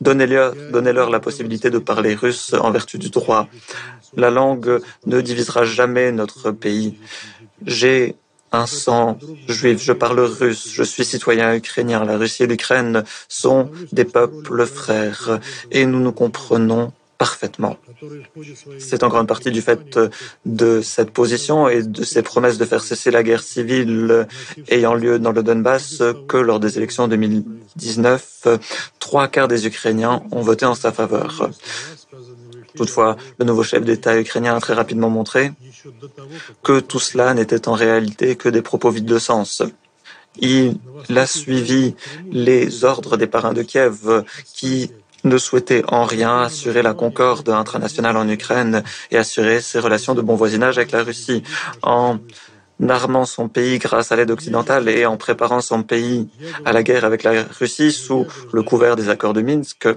Donnez-leur 0.00 0.54
donnez 0.72 0.92
la 0.92 1.20
possibilité 1.20 1.68
de 1.68 1.78
parler 1.78 2.14
russe 2.14 2.54
en 2.66 2.70
vertu 2.70 2.96
du 2.98 3.10
droit. 3.10 3.46
La 4.16 4.30
langue 4.30 4.80
ne 5.04 5.20
divisera 5.20 5.64
jamais 5.64 6.12
notre 6.12 6.50
pays. 6.50 6.98
J'ai 7.66 8.16
un 8.54 8.66
sang 8.66 9.18
juif, 9.48 9.82
je 9.82 9.92
parle 9.92 10.20
russe, 10.20 10.68
je 10.72 10.82
suis 10.82 11.04
citoyen 11.04 11.54
ukrainien. 11.54 12.04
La 12.04 12.16
Russie 12.16 12.44
et 12.44 12.46
l'Ukraine 12.46 13.04
sont 13.28 13.70
des 13.92 14.04
peuples 14.04 14.66
frères 14.66 15.40
et 15.70 15.86
nous 15.86 16.00
nous 16.00 16.12
comprenons 16.12 16.92
parfaitement. 17.18 17.76
C'est 18.78 19.02
en 19.04 19.08
grande 19.08 19.28
partie 19.28 19.50
du 19.50 19.62
fait 19.62 19.98
de 20.44 20.80
cette 20.82 21.10
position 21.10 21.68
et 21.68 21.82
de 21.82 22.02
ces 22.04 22.22
promesses 22.22 22.58
de 22.58 22.64
faire 22.64 22.82
cesser 22.82 23.10
la 23.10 23.22
guerre 23.22 23.42
civile 23.42 24.26
ayant 24.68 24.94
lieu 24.94 25.18
dans 25.18 25.32
le 25.32 25.42
Donbass 25.42 26.02
que 26.28 26.36
lors 26.36 26.60
des 26.60 26.76
élections 26.78 27.06
2019, 27.08 28.48
trois 28.98 29.28
quarts 29.28 29.48
des 29.48 29.66
Ukrainiens 29.66 30.22
ont 30.32 30.42
voté 30.42 30.66
en 30.66 30.74
sa 30.74 30.92
faveur. 30.92 31.50
Toutefois, 32.76 33.16
le 33.38 33.44
nouveau 33.44 33.62
chef 33.62 33.84
d'État 33.84 34.18
ukrainien 34.18 34.56
a 34.56 34.60
très 34.60 34.74
rapidement 34.74 35.10
montré 35.10 35.52
que 36.62 36.80
tout 36.80 36.98
cela 36.98 37.34
n'était 37.34 37.68
en 37.68 37.74
réalité 37.74 38.36
que 38.36 38.48
des 38.48 38.62
propos 38.62 38.90
vides 38.90 39.04
de 39.04 39.18
sens. 39.18 39.62
Il 40.38 40.78
a 41.14 41.26
suivi 41.26 41.94
les 42.30 42.84
ordres 42.84 43.16
des 43.16 43.28
parrains 43.28 43.52
de 43.52 43.62
Kiev 43.62 44.24
qui 44.52 44.90
ne 45.22 45.38
souhaitaient 45.38 45.84
en 45.88 46.04
rien 46.04 46.42
assurer 46.42 46.82
la 46.82 46.94
concorde 46.94 47.48
internationale 47.48 48.16
en 48.16 48.28
Ukraine 48.28 48.82
et 49.10 49.16
assurer 49.16 49.60
ses 49.60 49.78
relations 49.78 50.14
de 50.14 50.20
bon 50.20 50.34
voisinage 50.34 50.76
avec 50.76 50.92
la 50.92 51.02
Russie. 51.02 51.42
En 51.82 52.18
armant 52.88 53.24
son 53.24 53.48
pays 53.48 53.78
grâce 53.78 54.10
à 54.10 54.16
l'aide 54.16 54.32
occidentale 54.32 54.88
et 54.88 55.06
en 55.06 55.16
préparant 55.16 55.60
son 55.60 55.82
pays 55.82 56.28
à 56.64 56.72
la 56.72 56.82
guerre 56.82 57.04
avec 57.04 57.22
la 57.22 57.44
Russie 57.44 57.92
sous 57.92 58.26
le 58.52 58.62
couvert 58.62 58.96
des 58.96 59.08
accords 59.08 59.32
de 59.32 59.42
Minsk, 59.42 59.88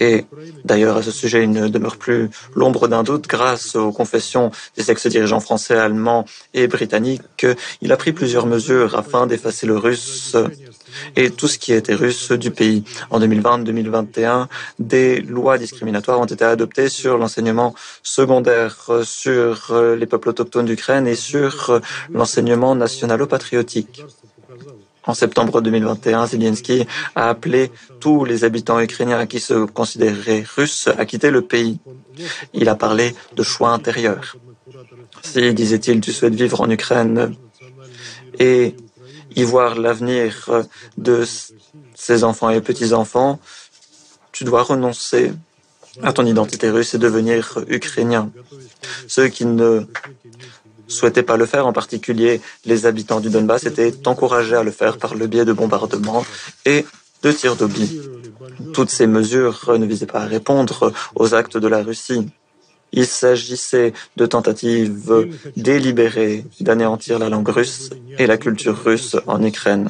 et 0.00 0.24
d'ailleurs, 0.64 0.96
à 0.96 1.02
ce 1.02 1.10
sujet, 1.10 1.42
il 1.44 1.50
ne 1.50 1.68
demeure 1.68 1.96
plus 1.96 2.30
l'ombre 2.54 2.88
d'un 2.88 3.02
doute 3.02 3.26
grâce 3.26 3.76
aux 3.76 3.92
confessions 3.92 4.50
des 4.76 4.90
ex-dirigeants 4.90 5.40
français, 5.40 5.76
allemands 5.76 6.24
et 6.54 6.66
britanniques. 6.66 7.46
Il 7.80 7.92
a 7.92 7.96
pris 7.96 8.12
plusieurs 8.12 8.46
mesures 8.46 8.96
afin 8.96 9.26
d'effacer 9.26 9.66
le 9.66 9.76
russe 9.76 10.36
et 11.16 11.30
tout 11.30 11.48
ce 11.48 11.58
qui 11.58 11.72
était 11.72 11.94
russe 11.94 12.32
du 12.32 12.50
pays. 12.50 12.84
En 13.10 13.20
2020-2021, 13.20 14.46
des 14.78 15.20
lois 15.20 15.58
discriminatoires 15.58 16.20
ont 16.20 16.26
été 16.26 16.44
adoptées 16.44 16.88
sur 16.88 17.18
l'enseignement 17.18 17.74
secondaire, 18.02 18.90
sur 19.04 19.74
les 19.98 20.06
peuples 20.06 20.30
autochtones 20.30 20.66
d'Ukraine 20.66 21.06
et 21.06 21.14
sur 21.14 21.80
l'enseignement 22.12 22.74
nationalo-patriotique. 22.74 24.04
En 25.06 25.14
septembre 25.14 25.60
2021, 25.60 26.26
Zelensky 26.26 26.86
a 27.14 27.30
appelé 27.30 27.70
tous 28.00 28.24
les 28.24 28.44
habitants 28.44 28.80
ukrainiens 28.80 29.26
qui 29.26 29.40
se 29.40 29.64
considéraient 29.64 30.44
russes 30.56 30.88
à 30.88 31.04
quitter 31.06 31.30
le 31.30 31.42
pays. 31.42 31.78
Il 32.52 32.68
a 32.68 32.74
parlé 32.74 33.14
de 33.34 33.42
choix 33.42 33.70
intérieur. 33.70 34.36
Si, 35.22 35.54
disait-il, 35.54 36.00
tu 36.00 36.12
souhaites 36.12 36.34
vivre 36.34 36.60
en 36.60 36.70
Ukraine 36.70 37.34
et 38.38 38.74
y 39.34 39.42
voir 39.42 39.78
l'avenir 39.78 40.50
de 40.98 41.24
ses 41.94 42.24
enfants 42.24 42.50
et 42.50 42.60
petits-enfants, 42.60 43.38
tu 44.32 44.44
dois 44.44 44.62
renoncer 44.62 45.32
à 46.02 46.12
ton 46.12 46.24
identité 46.26 46.70
russe 46.70 46.94
et 46.94 46.98
devenir 46.98 47.58
ukrainien. 47.68 48.30
Ceux 49.06 49.28
qui 49.28 49.44
ne 49.44 49.86
souhaitaient 50.90 51.22
pas 51.22 51.36
le 51.36 51.46
faire, 51.46 51.66
en 51.66 51.72
particulier 51.72 52.40
les 52.64 52.86
habitants 52.86 53.20
du 53.20 53.30
Donbass 53.30 53.64
étaient 53.64 53.94
encouragés 54.06 54.56
à 54.56 54.62
le 54.62 54.70
faire 54.70 54.98
par 54.98 55.14
le 55.14 55.26
biais 55.26 55.44
de 55.44 55.52
bombardements 55.52 56.24
et 56.66 56.84
de 57.22 57.32
tirs 57.32 57.56
d'obus. 57.56 57.88
Toutes 58.72 58.90
ces 58.90 59.06
mesures 59.06 59.58
ne 59.78 59.86
visaient 59.86 60.06
pas 60.06 60.20
à 60.20 60.26
répondre 60.26 60.92
aux 61.14 61.34
actes 61.34 61.56
de 61.56 61.68
la 61.68 61.82
Russie. 61.82 62.26
Il 62.92 63.06
s'agissait 63.06 63.92
de 64.16 64.26
tentatives 64.26 65.28
délibérées 65.56 66.44
d'anéantir 66.60 67.20
la 67.20 67.28
langue 67.28 67.48
russe 67.48 67.90
et 68.18 68.26
la 68.26 68.36
culture 68.36 68.76
russe 68.84 69.16
en 69.28 69.42
Ukraine. 69.44 69.88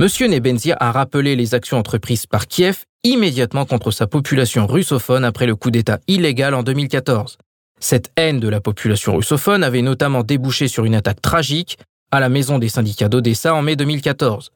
M. 0.00 0.06
Nebenzia 0.30 0.78
a 0.80 0.92
rappelé 0.92 1.36
les 1.36 1.54
actions 1.54 1.76
entreprises 1.76 2.24
par 2.24 2.46
Kiev 2.48 2.84
immédiatement 3.04 3.66
contre 3.66 3.90
sa 3.90 4.06
population 4.06 4.66
russophone 4.66 5.26
après 5.26 5.44
le 5.44 5.54
coup 5.54 5.70
d'État 5.70 5.98
illégal 6.08 6.54
en 6.54 6.62
2014. 6.62 7.36
Cette 7.80 8.10
haine 8.16 8.40
de 8.40 8.48
la 8.48 8.62
population 8.62 9.14
russophone 9.14 9.62
avait 9.62 9.82
notamment 9.82 10.22
débouché 10.22 10.68
sur 10.68 10.86
une 10.86 10.94
attaque 10.94 11.20
tragique 11.20 11.76
à 12.10 12.18
la 12.18 12.30
maison 12.30 12.58
des 12.58 12.70
syndicats 12.70 13.10
d'Odessa 13.10 13.54
en 13.54 13.60
mai 13.60 13.76
2014. 13.76 14.52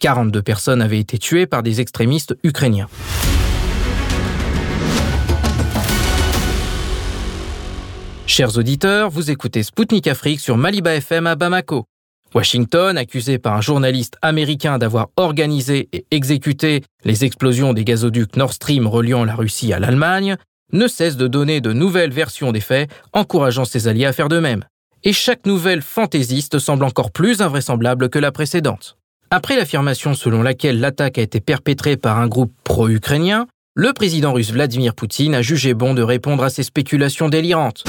42 0.00 0.42
personnes 0.42 0.82
avaient 0.82 0.98
été 0.98 1.18
tuées 1.18 1.46
par 1.46 1.62
des 1.62 1.80
extrémistes 1.80 2.36
ukrainiens. 2.42 2.88
Chers 8.26 8.58
auditeurs, 8.58 9.08
vous 9.08 9.30
écoutez 9.30 9.62
Spoutnik 9.62 10.08
Afrique 10.08 10.40
sur 10.40 10.56
Maliba 10.56 10.96
FM 10.96 11.28
à 11.28 11.36
Bamako. 11.36 11.84
Washington, 12.34 12.96
accusé 12.96 13.38
par 13.38 13.54
un 13.54 13.60
journaliste 13.60 14.16
américain 14.22 14.78
d'avoir 14.78 15.08
organisé 15.16 15.88
et 15.92 16.06
exécuté 16.10 16.82
les 17.04 17.24
explosions 17.24 17.72
des 17.72 17.84
gazoducs 17.84 18.36
Nord 18.36 18.52
Stream 18.52 18.86
reliant 18.86 19.24
la 19.24 19.34
Russie 19.34 19.72
à 19.72 19.78
l'Allemagne, 19.78 20.36
ne 20.72 20.86
cesse 20.86 21.16
de 21.16 21.26
donner 21.26 21.60
de 21.60 21.72
nouvelles 21.72 22.12
versions 22.12 22.52
des 22.52 22.60
faits, 22.60 22.90
encourageant 23.12 23.64
ses 23.64 23.88
alliés 23.88 24.06
à 24.06 24.12
faire 24.12 24.28
de 24.28 24.38
même. 24.38 24.64
Et 25.02 25.12
chaque 25.12 25.46
nouvelle 25.46 25.82
fantaisiste 25.82 26.58
semble 26.58 26.84
encore 26.84 27.10
plus 27.10 27.40
invraisemblable 27.40 28.08
que 28.08 28.18
la 28.18 28.32
précédente. 28.32 28.96
Après 29.30 29.56
l'affirmation 29.56 30.14
selon 30.14 30.42
laquelle 30.42 30.80
l'attaque 30.80 31.18
a 31.18 31.22
été 31.22 31.40
perpétrée 31.40 31.96
par 31.96 32.18
un 32.18 32.26
groupe 32.28 32.52
pro-ukrainien, 32.64 33.46
le 33.74 33.92
président 33.92 34.32
russe 34.32 34.52
Vladimir 34.52 34.94
Poutine 34.94 35.34
a 35.34 35.42
jugé 35.42 35.74
bon 35.74 35.94
de 35.94 36.02
répondre 36.02 36.42
à 36.44 36.50
ces 36.50 36.64
spéculations 36.64 37.28
délirantes. 37.28 37.84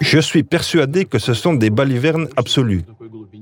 Je 0.00 0.18
suis 0.18 0.42
persuadé 0.42 1.04
que 1.04 1.18
ce 1.18 1.34
sont 1.34 1.54
des 1.54 1.70
balivernes 1.70 2.28
absolues. 2.36 2.84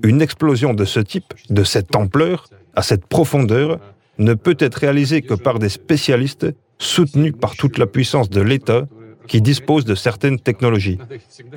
Une 0.02 0.20
explosion 0.20 0.74
de 0.74 0.84
ce 0.84 1.00
type, 1.00 1.32
de 1.48 1.64
cette 1.64 1.94
ampleur, 1.94 2.48
à 2.74 2.82
cette 2.82 3.06
profondeur, 3.06 3.78
ne 4.18 4.34
peut 4.34 4.56
être 4.58 4.76
réalisée 4.76 5.22
que 5.22 5.34
par 5.34 5.58
des 5.58 5.68
spécialistes 5.68 6.46
soutenus 6.78 7.34
par 7.38 7.56
toute 7.56 7.78
la 7.78 7.86
puissance 7.86 8.30
de 8.30 8.40
l'État 8.40 8.86
qui 9.26 9.40
dispose 9.40 9.84
de 9.84 9.94
certaines 9.94 10.38
technologies. 10.38 10.98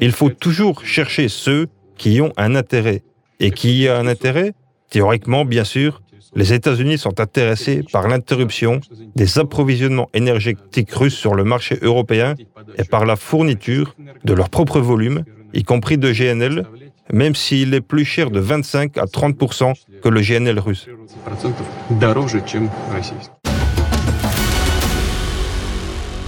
Il 0.01 0.11
faut 0.11 0.29
toujours 0.29 0.85
chercher 0.85 1.27
ceux 1.27 1.67
qui 1.97 2.21
ont 2.21 2.33
un 2.37 2.55
intérêt. 2.55 3.03
Et 3.39 3.51
qui 3.51 3.87
a 3.87 3.97
un 3.97 4.07
intérêt? 4.07 4.53
Théoriquement, 4.89 5.45
bien 5.45 5.63
sûr, 5.63 6.01
les 6.35 6.53
États-Unis 6.53 6.97
sont 6.97 7.19
intéressés 7.19 7.83
par 7.91 8.07
l'interruption 8.07 8.79
des 9.15 9.39
approvisionnements 9.39 10.09
énergétiques 10.13 10.91
russes 10.91 11.15
sur 11.15 11.33
le 11.33 11.43
marché 11.43 11.79
européen 11.81 12.35
et 12.77 12.83
par 12.83 13.05
la 13.05 13.15
fourniture 13.15 13.95
de 14.23 14.33
leur 14.33 14.49
propre 14.49 14.79
volume, 14.79 15.23
y 15.53 15.63
compris 15.63 15.97
de 15.97 16.11
GNL, 16.11 16.65
même 17.11 17.35
s'il 17.35 17.73
est 17.73 17.81
plus 17.81 18.05
cher 18.05 18.29
de 18.29 18.39
25 18.39 18.97
à 18.97 19.05
30% 19.05 19.73
que 20.01 20.09
le 20.09 20.21
GNL 20.21 20.59
russe. 20.59 20.87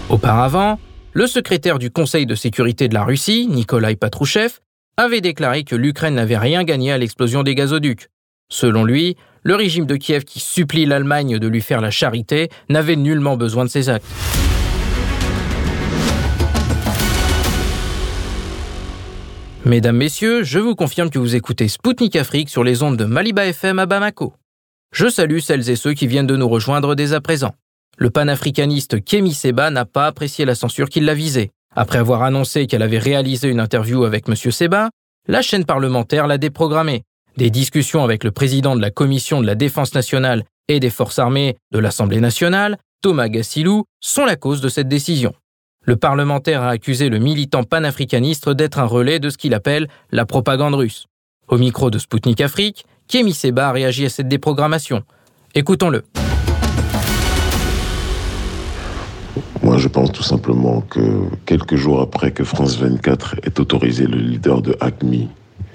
Auparavant, 0.10 0.80
le 1.14 1.28
secrétaire 1.28 1.78
du 1.78 1.92
Conseil 1.92 2.26
de 2.26 2.36
sécurité 2.36 2.88
de 2.88 2.94
la 2.94 3.04
Russie, 3.04 3.48
Nikolai 3.48 3.96
Patrouchev, 3.96 4.56
avait 4.98 5.22
déclaré 5.22 5.64
que 5.64 5.76
l'Ukraine 5.76 6.16
n'avait 6.16 6.38
rien 6.38 6.64
gagné 6.64 6.92
à 6.92 6.98
l'explosion 6.98 7.44
des 7.44 7.56
gazoducs. 7.56 8.08
Selon 8.50 8.84
lui, 8.84 9.16
le 9.44 9.56
régime 9.56 9.86
de 9.86 9.96
Kiev 9.96 10.24
qui 10.24 10.40
supplie 10.40 10.86
l'Allemagne 10.86 11.40
de 11.40 11.48
lui 11.48 11.62
faire 11.62 11.82
la 11.82 11.92
charité 11.92 12.50
n'avait 12.70 12.96
nullement 12.96 13.38
besoin 13.38 13.66
de 13.66 13.70
ces 13.70 13.90
actes. 13.90 14.06
Mesdames, 19.66 19.98
Messieurs, 19.98 20.44
je 20.44 20.60
vous 20.60 20.76
confirme 20.76 21.10
que 21.10 21.20
vous 21.20 21.36
écoutez 21.36 21.68
Spoutnik 21.68 22.16
Afrique 22.16 22.50
sur 22.50 22.64
les 22.64 22.84
ondes 22.84 22.98
de 22.98 23.06
Maliba 23.06 23.46
FM 23.46 23.80
à 23.80 23.86
Bamako. 23.86 24.34
Je 24.94 25.08
salue 25.08 25.40
celles 25.40 25.70
et 25.70 25.76
ceux 25.76 25.94
qui 25.94 26.08
viennent 26.08 26.28
de 26.28 26.36
nous 26.36 26.50
rejoindre 26.50 26.96
dès 26.96 27.14
à 27.14 27.22
présent. 27.22 27.54
Le 27.98 28.10
panafricaniste 28.10 29.04
Kemi 29.04 29.34
Seba 29.34 29.70
n'a 29.70 29.86
pas 29.86 30.08
apprécié 30.08 30.46
la 30.46 30.56
censure 30.56 30.90
qui 30.90 31.00
l'a 31.00 31.14
visée. 31.14 31.52
Après 31.76 32.00
avoir 32.00 32.24
annoncé 32.24 32.68
qu'elle 32.68 32.82
avait 32.82 33.00
réalisé 33.00 33.48
une 33.48 33.60
interview 33.60 34.04
avec 34.04 34.28
M. 34.28 34.36
Seba, 34.36 34.90
la 35.28 35.42
chaîne 35.42 35.66
parlementaire 35.66 36.28
l'a 36.28 36.38
déprogrammée. 36.38 37.04
Des 37.38 37.50
discussions 37.50 38.04
avec 38.04 38.24
le 38.24 38.32
président 38.32 38.76
de 38.76 38.82
la 38.82 38.92
Commission 38.92 39.42
de 39.42 39.48
la 39.48 39.56
Défense 39.56 39.94
nationale 39.94 40.44
et 40.68 40.80
des 40.80 40.90
forces 40.90 41.18
armées 41.18 41.56
de 41.72 41.80
l'Assemblée 41.80 42.20
nationale, 42.20 42.78
Thomas 43.02 43.30
Gassilou, 43.30 43.86
sont 44.00 44.26
la 44.26 44.36
cause 44.36 44.62
de 44.62 44.70
cette 44.70 44.90
décision. 44.90 45.34
Le 45.84 45.96
parlementaire 45.96 46.62
a 46.62 46.70
accusé 46.70 47.10
le 47.10 47.20
militant 47.20 47.64
panafricaniste 47.64 48.50
d'être 48.50 48.80
un 48.80 48.86
relais 48.86 49.20
de 49.20 49.30
ce 49.30 49.38
qu'il 49.38 49.54
appelle 49.54 49.88
la 50.12 50.26
propagande 50.26 50.76
russe. 50.76 51.08
Au 51.48 51.58
micro 51.58 51.90
de 51.90 51.98
Spoutnik 52.00 52.42
Afrique, 52.42 52.86
Kémy 53.08 53.34
Seba 53.34 53.70
a 53.70 53.72
réagi 53.72 54.06
à 54.06 54.10
cette 54.10 54.28
déprogrammation. 54.28 55.04
Écoutons-le. 55.56 56.04
Moi, 59.64 59.78
je 59.78 59.88
pense 59.88 60.12
tout 60.12 60.24
simplement 60.24 60.82
que 60.82 61.00
quelques 61.46 61.76
jours 61.76 62.02
après 62.02 62.32
que 62.32 62.44
France 62.44 62.78
24 62.78 63.36
ait 63.44 63.60
autorisé 63.60 64.06
le 64.06 64.18
leader 64.18 64.62
de 64.62 64.76
ACMI 64.80 65.30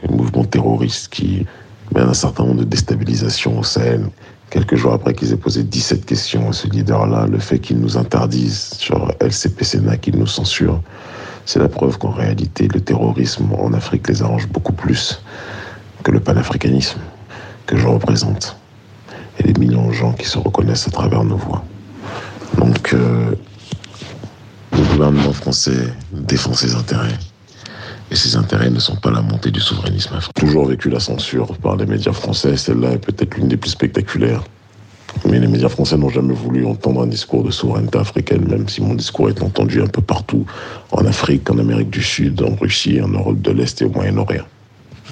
un 0.09 0.13
mouvement 0.13 0.45
terroriste 0.45 1.09
qui 1.09 1.47
mène 1.95 2.09
un 2.09 2.15
certain 2.15 2.45
nombre 2.45 2.61
de 2.61 2.65
déstabilisations 2.65 3.59
au 3.59 3.63
Sahel. 3.63 4.09
Quelques 4.51 4.77
jours 4.77 4.93
après 4.93 5.15
qu'ils 5.15 5.33
aient 5.33 5.37
posé 5.37 5.63
17 5.63 6.07
questions 6.07 6.49
à 6.49 6.53
ce 6.53 6.69
leader-là, 6.69 7.27
le 7.27 7.39
fait 7.39 7.59
qu'ils 7.59 7.79
nous 7.79 7.97
interdisent 7.97 8.75
sur 8.79 9.13
LCP-SENA, 9.21 9.97
qu'ils 9.97 10.17
nous 10.17 10.27
censurent, 10.27 10.81
c'est 11.45 11.59
la 11.59 11.69
preuve 11.69 11.99
qu'en 11.99 12.11
réalité, 12.11 12.69
le 12.69 12.81
terrorisme 12.81 13.49
en 13.59 13.73
Afrique 13.73 14.09
les 14.09 14.23
arrange 14.23 14.49
beaucoup 14.49 14.73
plus 14.73 15.23
que 16.03 16.11
le 16.11 16.21
panafricanisme 16.21 16.99
que 17.67 17.77
je 17.77 17.87
représente 17.87 18.57
et 19.39 19.43
les 19.45 19.55
millions 19.55 19.89
de 19.89 19.93
gens 19.93 20.13
qui 20.13 20.27
se 20.27 20.39
reconnaissent 20.39 20.89
à 20.89 20.91
travers 20.91 21.25
nos 21.25 21.37
voix. 21.37 21.65
Donc, 22.59 22.95
euh, 22.95 23.35
le 24.73 24.83
gouvernement 24.93 25.33
français 25.33 25.93
défend 26.13 26.55
ses 26.55 26.75
intérêts. 26.75 27.19
Et 28.11 28.15
ces 28.15 28.37
intérêts 28.37 28.71
ne 28.71 28.79
sont 28.79 28.97
pas 28.97 29.11
la 29.11 29.21
montée 29.21 29.51
du 29.51 29.61
souverainisme 29.61 30.15
africain. 30.15 30.33
Toujours 30.47 30.67
vécu 30.67 30.91
la 30.91 31.01
censure 31.01 31.57
par 31.59 31.77
les 31.77 31.87
médias 31.87 32.13
français, 32.13 32.57
celle-là 32.57 32.93
est 32.93 32.99
peut-être 32.99 33.37
l'une 33.37 33.49
des 33.49 33.57
plus 33.57 33.71
spectaculaires. 33.71 34.45
Mais 35.25 35.41
les 35.41 35.49
médias 35.49 35.69
français 35.69 35.97
n'ont 35.97 36.11
jamais 36.11 36.35
voulu 36.35 36.67
entendre 36.67 37.03
un 37.03 37.07
discours 37.07 37.43
de 37.43 37.51
souveraineté 37.51 37.99
africaine, 37.99 38.47
même 38.49 38.69
si 38.69 38.83
mon 38.83 38.95
discours 38.95 39.29
est 39.29 39.43
entendu 39.43 39.83
un 39.83 39.87
peu 39.87 40.03
partout, 40.03 40.45
en 40.93 41.05
Afrique, 41.07 41.51
en 41.51 41.59
Amérique 41.59 41.91
du 41.91 42.03
Sud, 42.03 42.43
en 42.43 42.55
Russie, 42.55 43.01
en 43.03 43.09
Europe 43.09 43.41
de 43.41 43.51
l'Est 43.51 43.81
et 43.83 43.87
au 43.87 43.91
Moyen-Orient. 43.91 44.45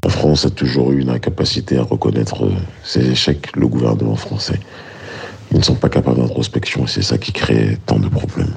La 0.03 0.11
France 0.11 0.45
a 0.45 0.51
toujours 0.51 0.93
eu 0.93 1.01
une 1.01 1.09
incapacité 1.09 1.79
à 1.79 1.83
reconnaître 1.83 2.45
ses 2.85 3.11
échecs, 3.11 3.57
le 3.57 3.67
gouvernement 3.67 4.17
français. 4.17 4.61
Ils 5.51 5.59
ne 5.59 5.63
sont 5.63 5.77
pas 5.77 5.89
capables 5.89 6.21
d'introspection 6.21 6.85
et 6.85 6.89
c'est 6.89 7.03
ça 7.03 7.17
qui 7.17 7.33
crée 7.33 7.79
tant 7.87 7.99
de 7.99 8.09
problèmes. 8.09 8.55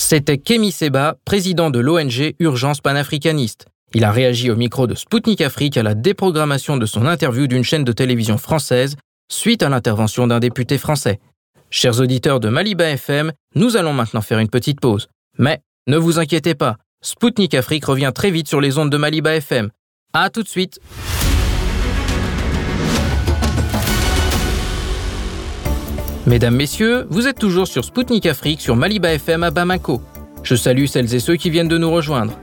C'était 0.00 0.38
Kémy 0.38 0.70
Seba, 0.70 1.16
président 1.24 1.70
de 1.70 1.80
l'ONG 1.80 2.32
Urgence 2.38 2.80
panafricaniste. 2.80 3.66
Il 3.94 4.04
a 4.04 4.12
réagi 4.12 4.48
au 4.48 4.54
micro 4.54 4.86
de 4.86 4.94
Spoutnik 4.94 5.40
Afrique 5.40 5.76
à 5.76 5.82
la 5.82 5.96
déprogrammation 5.96 6.76
de 6.76 6.86
son 6.86 7.04
interview 7.04 7.48
d'une 7.48 7.64
chaîne 7.64 7.82
de 7.82 7.90
télévision 7.90 8.38
française 8.38 8.94
suite 9.28 9.64
à 9.64 9.68
l'intervention 9.68 10.28
d'un 10.28 10.38
député 10.38 10.78
français. 10.78 11.18
Chers 11.68 11.98
auditeurs 11.98 12.38
de 12.38 12.48
Maliba 12.48 12.88
FM, 12.90 13.32
nous 13.56 13.76
allons 13.76 13.92
maintenant 13.92 14.20
faire 14.20 14.38
une 14.38 14.48
petite 14.48 14.80
pause. 14.80 15.08
Mais 15.36 15.58
ne 15.88 15.96
vous 15.96 16.20
inquiétez 16.20 16.54
pas, 16.54 16.76
Spoutnik 17.02 17.54
Afrique 17.54 17.84
revient 17.84 18.12
très 18.14 18.30
vite 18.30 18.46
sur 18.46 18.60
les 18.60 18.78
ondes 18.78 18.90
de 18.90 18.98
Maliba 18.98 19.34
FM. 19.34 19.68
À 20.12 20.30
tout 20.30 20.44
de 20.44 20.48
suite. 20.48 20.78
Mesdames, 26.26 26.56
Messieurs, 26.56 27.06
vous 27.10 27.26
êtes 27.26 27.38
toujours 27.38 27.66
sur 27.66 27.84
Spoutnik 27.84 28.26
Afrique 28.26 28.60
sur 28.60 28.76
Maliba 28.76 29.12
FM 29.12 29.44
à 29.44 29.50
Bamako. 29.50 30.02
Je 30.42 30.54
salue 30.54 30.86
celles 30.86 31.14
et 31.14 31.20
ceux 31.20 31.36
qui 31.36 31.48
viennent 31.48 31.68
de 31.68 31.78
nous 31.78 31.90
rejoindre. 31.90 32.34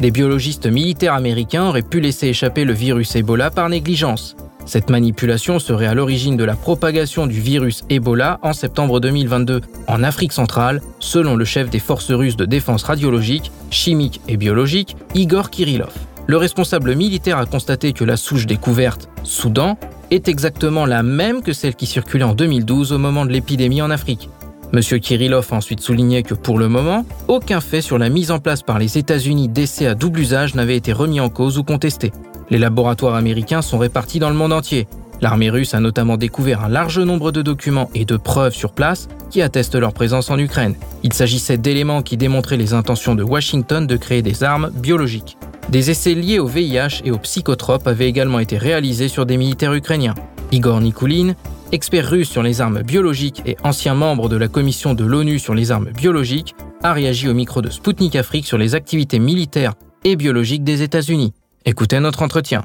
Des 0.00 0.10
biologistes 0.10 0.66
militaires 0.66 1.14
américains 1.14 1.68
auraient 1.68 1.82
pu 1.82 2.00
laisser 2.00 2.28
échapper 2.28 2.64
le 2.64 2.72
virus 2.72 3.14
Ebola 3.16 3.50
par 3.50 3.68
négligence. 3.68 4.36
Cette 4.66 4.88
manipulation 4.88 5.58
serait 5.58 5.86
à 5.86 5.94
l'origine 5.94 6.38
de 6.38 6.44
la 6.44 6.54
propagation 6.54 7.26
du 7.26 7.38
virus 7.38 7.84
Ebola 7.90 8.38
en 8.42 8.54
septembre 8.54 8.98
2022 8.98 9.60
en 9.88 10.02
Afrique 10.02 10.32
centrale, 10.32 10.80
selon 10.98 11.36
le 11.36 11.44
chef 11.44 11.68
des 11.68 11.80
forces 11.80 12.10
russes 12.10 12.36
de 12.36 12.46
défense 12.46 12.84
radiologique, 12.84 13.52
chimique 13.70 14.22
et 14.26 14.38
biologique, 14.38 14.96
Igor 15.14 15.50
Kirillov. 15.50 15.92
Le 16.26 16.38
responsable 16.38 16.94
militaire 16.94 17.36
a 17.36 17.44
constaté 17.44 17.92
que 17.92 18.04
la 18.04 18.16
souche 18.16 18.46
découverte, 18.46 19.10
Soudan, 19.22 19.76
est 20.10 20.28
exactement 20.28 20.86
la 20.86 21.02
même 21.02 21.42
que 21.42 21.52
celle 21.52 21.74
qui 21.74 21.86
circulait 21.86 22.24
en 22.24 22.34
2012 22.34 22.92
au 22.92 22.98
moment 22.98 23.24
de 23.24 23.32
l'épidémie 23.32 23.82
en 23.82 23.90
Afrique. 23.90 24.28
M. 24.72 24.80
Kirillov 24.80 25.46
a 25.52 25.56
ensuite 25.56 25.80
souligné 25.80 26.22
que 26.22 26.34
pour 26.34 26.58
le 26.58 26.68
moment, 26.68 27.04
aucun 27.28 27.60
fait 27.60 27.80
sur 27.80 27.98
la 27.98 28.08
mise 28.08 28.30
en 28.30 28.40
place 28.40 28.62
par 28.62 28.78
les 28.78 28.98
États-Unis 28.98 29.48
d'essais 29.48 29.86
à 29.86 29.94
double 29.94 30.20
usage 30.20 30.54
n'avait 30.54 30.76
été 30.76 30.92
remis 30.92 31.20
en 31.20 31.28
cause 31.28 31.58
ou 31.58 31.62
contesté. 31.62 32.12
Les 32.50 32.58
laboratoires 32.58 33.14
américains 33.14 33.62
sont 33.62 33.78
répartis 33.78 34.18
dans 34.18 34.30
le 34.30 34.36
monde 34.36 34.52
entier. 34.52 34.88
L'armée 35.20 35.48
russe 35.48 35.74
a 35.74 35.80
notamment 35.80 36.16
découvert 36.16 36.64
un 36.64 36.68
large 36.68 36.98
nombre 36.98 37.30
de 37.30 37.40
documents 37.40 37.88
et 37.94 38.04
de 38.04 38.16
preuves 38.16 38.52
sur 38.54 38.72
place 38.72 39.08
qui 39.30 39.42
attestent 39.42 39.76
leur 39.76 39.92
présence 39.92 40.30
en 40.30 40.38
Ukraine. 40.38 40.74
Il 41.02 41.12
s'agissait 41.12 41.56
d'éléments 41.56 42.02
qui 42.02 42.16
démontraient 42.16 42.56
les 42.56 42.74
intentions 42.74 43.14
de 43.14 43.22
Washington 43.22 43.86
de 43.86 43.96
créer 43.96 44.22
des 44.22 44.42
armes 44.42 44.70
biologiques. 44.74 45.38
Des 45.68 45.90
essais 45.90 46.14
liés 46.14 46.38
au 46.38 46.46
VIH 46.46 47.02
et 47.04 47.10
aux 47.10 47.18
psychotropes 47.18 47.86
avaient 47.86 48.08
également 48.08 48.38
été 48.38 48.58
réalisés 48.58 49.08
sur 49.08 49.26
des 49.26 49.36
militaires 49.36 49.72
ukrainiens. 49.72 50.14
Igor 50.52 50.80
Nikulin, 50.80 51.34
expert 51.72 52.08
russe 52.08 52.28
sur 52.28 52.42
les 52.42 52.60
armes 52.60 52.82
biologiques 52.82 53.42
et 53.46 53.56
ancien 53.64 53.94
membre 53.94 54.28
de 54.28 54.36
la 54.36 54.48
commission 54.48 54.94
de 54.94 55.04
l'ONU 55.04 55.38
sur 55.38 55.54
les 55.54 55.70
armes 55.70 55.90
biologiques, 55.90 56.54
a 56.82 56.92
réagi 56.92 57.28
au 57.28 57.34
micro 57.34 57.62
de 57.62 57.70
Sputnik 57.70 58.14
Afrique 58.14 58.46
sur 58.46 58.58
les 58.58 58.74
activités 58.74 59.18
militaires 59.18 59.74
et 60.04 60.16
biologiques 60.16 60.64
des 60.64 60.82
États-Unis. 60.82 61.32
Écoutez 61.64 61.98
notre 61.98 62.22
entretien. 62.22 62.64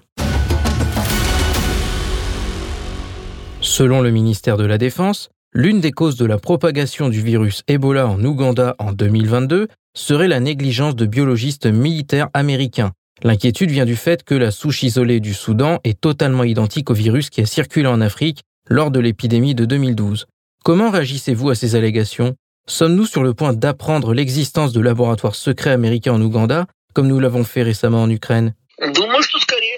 Selon 3.61 4.01
le 4.01 4.11
ministère 4.11 4.57
de 4.57 4.65
la 4.65 4.77
Défense, 4.77 5.29
l'une 5.53 5.79
des 5.79 5.91
causes 5.91 6.17
de 6.17 6.25
la 6.25 6.37
propagation 6.37 7.09
du 7.09 7.21
virus 7.21 7.63
Ebola 7.67 8.07
en 8.07 8.23
Ouganda 8.23 8.75
en 8.77 8.91
2022 8.91 9.67
serait 9.99 10.27
la 10.27 10.39
négligence 10.39 10.95
de 10.95 11.05
biologistes 11.05 11.65
militaires 11.65 12.29
américains. 12.33 12.91
L'inquiétude 13.21 13.69
vient 13.69 13.85
du 13.85 13.97
fait 13.97 14.23
que 14.23 14.33
la 14.33 14.49
souche 14.49 14.83
isolée 14.83 15.19
du 15.19 15.33
Soudan 15.33 15.79
est 15.83 15.99
totalement 15.99 16.45
identique 16.45 16.89
au 16.89 16.93
virus 16.93 17.29
qui 17.29 17.41
a 17.41 17.45
circulé 17.45 17.87
en 17.87 17.99
Afrique 17.99 18.43
lors 18.69 18.91
de 18.91 18.99
l'épidémie 18.99 19.55
de 19.55 19.65
2012. 19.65 20.25
Comment 20.63 20.89
réagissez-vous 20.89 21.49
à 21.49 21.55
ces 21.55 21.75
allégations? 21.75 22.35
Sommes-nous 22.67 23.05
sur 23.05 23.23
le 23.23 23.33
point 23.33 23.53
d'apprendre 23.53 24.13
l'existence 24.13 24.71
de 24.71 24.79
laboratoires 24.79 25.35
secrets 25.35 25.71
américains 25.71 26.13
en 26.13 26.21
Ouganda, 26.21 26.65
comme 26.93 27.07
nous 27.07 27.19
l'avons 27.19 27.43
fait 27.43 27.63
récemment 27.63 28.03
en 28.03 28.09
Ukraine? 28.09 28.53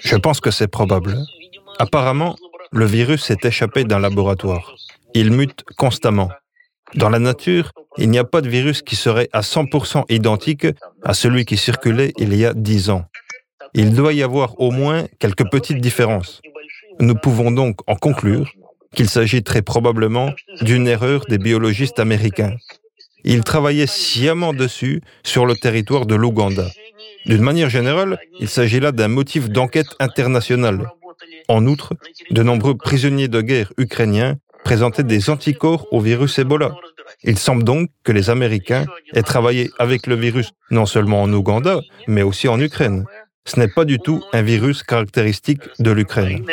Je 0.04 0.16
pense 0.16 0.40
que 0.40 0.50
c'est 0.52 0.68
probable. 0.68 1.18
Apparemment, 1.80 2.36
le 2.70 2.84
virus 2.84 3.24
s'est 3.24 3.38
échappé 3.42 3.84
d'un 3.84 3.98
laboratoire. 3.98 4.74
Il 5.14 5.32
mute 5.32 5.64
constamment. 5.76 6.30
Dans 6.94 7.08
la 7.08 7.18
nature, 7.18 7.72
il 7.98 8.10
n'y 8.10 8.18
a 8.18 8.24
pas 8.24 8.40
de 8.40 8.48
virus 8.48 8.82
qui 8.82 8.96
serait 8.96 9.28
à 9.32 9.40
100% 9.40 10.04
identique 10.10 10.66
à 11.02 11.14
celui 11.14 11.44
qui 11.44 11.56
circulait 11.56 12.12
il 12.18 12.34
y 12.34 12.44
a 12.44 12.52
10 12.54 12.90
ans. 12.90 13.04
Il 13.74 13.94
doit 13.94 14.12
y 14.12 14.22
avoir 14.22 14.60
au 14.60 14.70
moins 14.70 15.06
quelques 15.18 15.48
petites 15.50 15.80
différences. 15.80 16.42
Nous 17.00 17.14
pouvons 17.14 17.50
donc 17.50 17.80
en 17.86 17.96
conclure 17.96 18.52
qu'il 18.94 19.08
s'agit 19.08 19.42
très 19.42 19.62
probablement 19.62 20.32
d'une 20.60 20.86
erreur 20.86 21.24
des 21.28 21.38
biologistes 21.38 21.98
américains. 21.98 22.54
Ils 23.24 23.44
travaillaient 23.44 23.86
sciemment 23.86 24.52
dessus 24.52 25.00
sur 25.22 25.46
le 25.46 25.54
territoire 25.54 26.04
de 26.04 26.14
l'Ouganda. 26.14 26.68
D'une 27.24 27.40
manière 27.40 27.70
générale, 27.70 28.18
il 28.40 28.48
s'agit 28.48 28.80
là 28.80 28.92
d'un 28.92 29.08
motif 29.08 29.48
d'enquête 29.48 29.94
internationale. 30.00 30.90
En 31.48 31.66
outre, 31.66 31.94
de 32.30 32.42
nombreux 32.42 32.76
prisonniers 32.76 33.28
de 33.28 33.40
guerre 33.40 33.72
ukrainiens 33.78 34.36
présentaient 34.64 35.02
des 35.02 35.30
anticorps 35.30 35.86
au 35.92 36.00
virus 36.00 36.38
Ebola. 36.38 36.72
Il 37.22 37.38
semble 37.38 37.64
donc 37.64 37.90
que 38.04 38.12
les 38.12 38.30
Américains 38.30 38.86
aient 39.14 39.22
travaillé 39.22 39.70
avec 39.78 40.06
le 40.06 40.14
virus 40.14 40.50
non 40.70 40.86
seulement 40.86 41.22
en 41.22 41.32
Ouganda, 41.32 41.80
mais 42.06 42.22
aussi 42.22 42.48
en 42.48 42.60
Ukraine. 42.60 43.04
Ce 43.44 43.58
n'est 43.58 43.68
pas 43.68 43.84
du 43.84 43.98
tout 43.98 44.22
un 44.32 44.42
virus 44.42 44.82
caractéristique 44.82 45.62
de 45.78 45.90
l'Ukraine. 45.90 46.44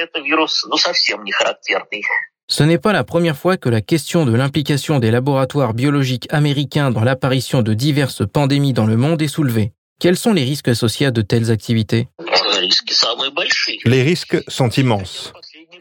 Ce 2.47 2.63
n'est 2.63 2.79
pas 2.79 2.93
la 2.93 3.03
première 3.03 3.37
fois 3.37 3.57
que 3.57 3.69
la 3.69 3.81
question 3.81 4.25
de 4.25 4.35
l'implication 4.35 4.97
des 4.99 5.11
laboratoires 5.11 5.75
biologiques 5.75 6.27
américains 6.31 6.89
dans 6.89 7.03
l'apparition 7.03 7.61
de 7.61 7.75
diverses 7.75 8.23
pandémies 8.27 8.73
dans 8.73 8.87
le 8.87 8.97
monde 8.97 9.21
est 9.21 9.27
soulevée. 9.27 9.71
Quels 9.99 10.17
sont 10.17 10.33
les 10.33 10.43
risques 10.43 10.69
associés 10.69 11.07
à 11.07 11.11
de 11.11 11.21
telles 11.21 11.51
activités? 11.51 12.07
Les 13.85 14.01
risques 14.01 14.43
sont 14.47 14.69
immenses. 14.69 15.33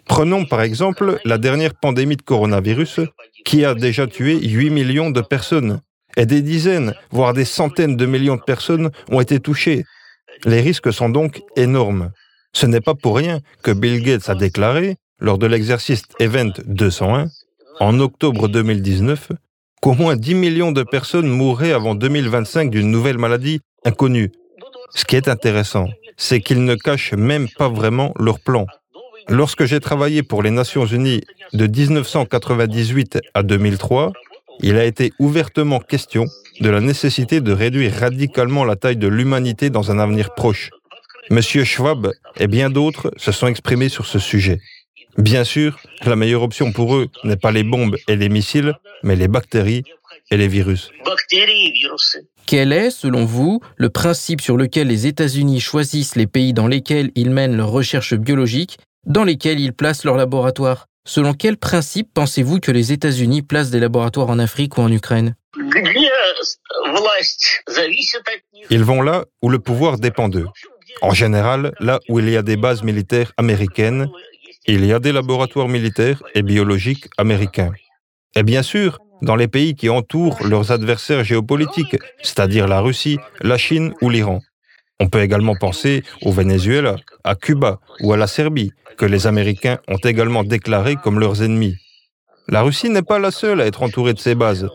Prenons 0.09 0.47
par 0.47 0.63
exemple 0.63 1.21
la 1.25 1.39
dernière 1.39 1.75
pandémie 1.75 2.17
de 2.17 2.23
coronavirus 2.23 3.01
qui 3.45 3.65
a 3.65 3.75
déjà 3.75 4.07
tué 4.07 4.41
8 4.41 4.71
millions 4.71 5.11
de 5.11 5.21
personnes. 5.21 5.81
Et 6.17 6.27
des 6.27 6.43
dizaines, 6.43 6.95
voire 7.11 7.35
des 7.35 7.45
centaines 7.45 7.97
de 7.97 8.07
millions 8.07 8.37
de 8.37 8.43
personnes 8.43 8.91
ont 9.11 9.21
été 9.21 9.39
touchées. 9.39 9.85
Les 10.45 10.61
risques 10.61 10.93
sont 10.93 11.11
donc 11.11 11.43
énormes. 11.57 12.11
Ce 12.53 12.67
n'est 12.67 12.81
pas 12.81 12.95
pour 12.95 13.17
rien 13.17 13.41
que 13.63 13.71
Bill 13.71 14.03
Gates 14.03 14.29
a 14.29 14.35
déclaré, 14.35 14.97
lors 15.21 15.39
de 15.39 15.47
l'exercice 15.47 16.03
Event 16.19 16.53
201, 16.67 17.27
en 17.81 18.01
octobre 18.01 18.49
2019, 18.49 19.33
qu'au 19.81 19.93
moins 19.93 20.17
10 20.17 20.35
millions 20.35 20.73
de 20.73 20.83
personnes 20.83 21.29
mourraient 21.29 21.73
avant 21.73 21.95
2025 21.95 22.71
d'une 22.71 22.91
nouvelle 22.91 23.19
maladie 23.19 23.61
inconnue. 23.85 24.33
Ce 24.95 25.05
qui 25.05 25.17
est 25.17 25.29
intéressant, 25.29 25.87
c'est 26.17 26.41
qu'ils 26.41 26.65
ne 26.65 26.75
cachent 26.75 27.13
même 27.13 27.49
pas 27.59 27.69
vraiment 27.69 28.13
leur 28.19 28.41
plan. 28.41 28.67
Lorsque 29.31 29.67
j'ai 29.67 29.79
travaillé 29.79 30.23
pour 30.23 30.43
les 30.43 30.51
Nations 30.51 30.87
Unies 30.87 31.21
de 31.53 31.67
1998 31.67 33.19
à 33.35 33.43
2003, 33.43 34.13
il 34.61 34.77
a 34.77 34.85
été 34.85 35.13
ouvertement 35.19 35.81
question 35.81 36.25
de 36.61 36.71
la 36.71 36.81
nécessité 36.81 37.43
de 37.43 37.53
réduire 37.53 37.93
radicalement 37.93 38.65
la 38.65 38.77
taille 38.77 38.97
de 38.97 39.07
l'humanité 39.07 39.69
dans 39.69 39.91
un 39.91 39.99
avenir 39.99 40.35
proche. 40.35 40.71
Monsieur 41.31 41.65
Schwab 41.65 42.11
et 42.41 42.47
bien 42.47 42.71
d'autres 42.71 43.13
se 43.19 43.31
sont 43.31 43.49
exprimés 43.49 43.91
sur 43.91 44.07
ce 44.07 44.19
sujet. 44.19 44.61
Bien 45.19 45.45
sûr, 45.45 45.79
la 46.07 46.17
meilleure 46.17 46.43
option 46.43 46.73
pour 46.73 46.97
eux 46.97 47.09
n'est 47.25 47.37
pas 47.37 47.53
les 47.53 47.65
bombes 47.65 47.97
et 48.09 48.17
les 48.17 48.31
missiles, 48.31 48.73
mais 49.03 49.15
les 49.15 49.29
bactéries 49.29 49.83
et 50.31 50.39
les 50.39 50.49
virus. 50.49 50.91
Quel 52.47 52.73
est, 52.73 52.91
selon 52.91 53.27
vous, 53.27 53.61
le 53.77 53.91
principe 53.91 54.41
sur 54.41 54.57
lequel 54.57 54.87
les 54.87 55.07
États-Unis 55.07 55.61
choisissent 55.61 56.17
les 56.17 56.27
pays 56.27 56.55
dans 56.55 56.67
lesquels 56.67 57.11
ils 57.15 57.31
mènent 57.31 57.57
leurs 57.57 57.71
recherches 57.71 58.15
biologiques, 58.15 58.79
dans 59.09 59.25
lesquels 59.25 59.59
ils 59.59 59.73
placent 59.73 60.05
leurs 60.05 60.17
laboratoires 60.17 60.87
Selon 61.09 61.33
quel 61.33 61.57
principe 61.57 62.11
pensez-vous 62.13 62.61
que 62.61 62.71
les 62.71 62.93
États-Unis 62.93 63.41
placent 63.41 63.71
des 63.71 63.81
laboratoires 63.81 64.29
en 64.29 64.39
Afrique 64.39 64.77
ou 64.77 64.83
en 64.83 64.93
Ukraine? 64.93 65.37
Ils 68.69 68.85
vont 68.85 69.01
là 69.01 69.25
où 69.41 69.49
le 69.49 69.59
pouvoir 69.59 69.99
dépend 69.99 70.29
d'eux. 70.29 70.45
En 71.01 71.15
général, 71.15 71.73
là 71.81 71.99
où 72.11 72.21
il 72.21 72.29
y 72.29 72.37
a 72.37 72.43
des 72.43 72.59
bases 72.59 72.83
militaires 72.83 73.33
américaines, 73.39 74.09
il 74.67 74.85
y 74.85 74.93
a 74.93 74.99
des 74.99 75.13
laboratoires 75.13 75.69
militaires 75.69 76.23
et 76.35 76.43
biologiques 76.43 77.07
américains. 77.17 77.73
Et 78.37 78.43
bien 78.43 78.63
sûr, 78.63 78.99
dans 79.23 79.37
les 79.37 79.49
pays 79.49 79.75
qui 79.75 79.89
entourent 79.89 80.37
leurs 80.47 80.73
adversaires 80.73 81.25
géopolitiques, 81.25 81.97
c'est-à-dire 82.23 82.69
la 82.69 82.81
Russie, 82.81 83.19
la 83.41 83.57
Chine 83.57 83.95
ou 84.03 84.11
l'Iran. 84.11 84.43
On 85.01 85.09
peut 85.09 85.23
également 85.23 85.55
penser 85.55 86.03
au 86.23 86.33
Venezuela, 86.33 86.97
à 87.23 87.37
Cuba 87.37 87.79
ou 88.01 88.13
à 88.13 88.17
la 88.17 88.27
Serbie, 88.27 88.73
que 88.97 89.07
les 89.07 89.27
Américains 89.27 89.79
ont 89.87 89.99
également 89.99 90.43
déclarés 90.43 90.97
comme 90.97 91.21
leurs 91.21 91.43
ennemis. 91.43 91.77
La 92.49 92.63
Russie 92.63 92.91
n'est 92.91 93.03
pas 93.03 93.19
la 93.19 93.31
seule 93.31 93.61
à 93.61 93.67
être 93.67 93.83
entourée 93.83 94.15
de 94.15 94.19
ces 94.19 94.35
bases. 94.35 94.69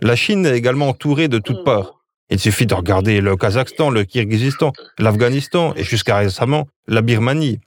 La 0.00 0.16
Chine 0.16 0.46
est 0.46 0.56
également 0.56 0.88
entourée 0.88 1.28
de 1.28 1.38
toutes 1.38 1.64
parts. 1.64 2.00
Il 2.30 2.40
suffit 2.40 2.66
de 2.66 2.74
regarder 2.74 3.20
le 3.20 3.36
Kazakhstan, 3.36 3.90
le 3.90 4.04
Kirghizistan, 4.04 4.72
l'Afghanistan 4.98 5.74
et 5.76 5.84
jusqu'à 5.84 6.16
récemment 6.16 6.66
la 6.86 7.00
Birmanie. 7.00 7.60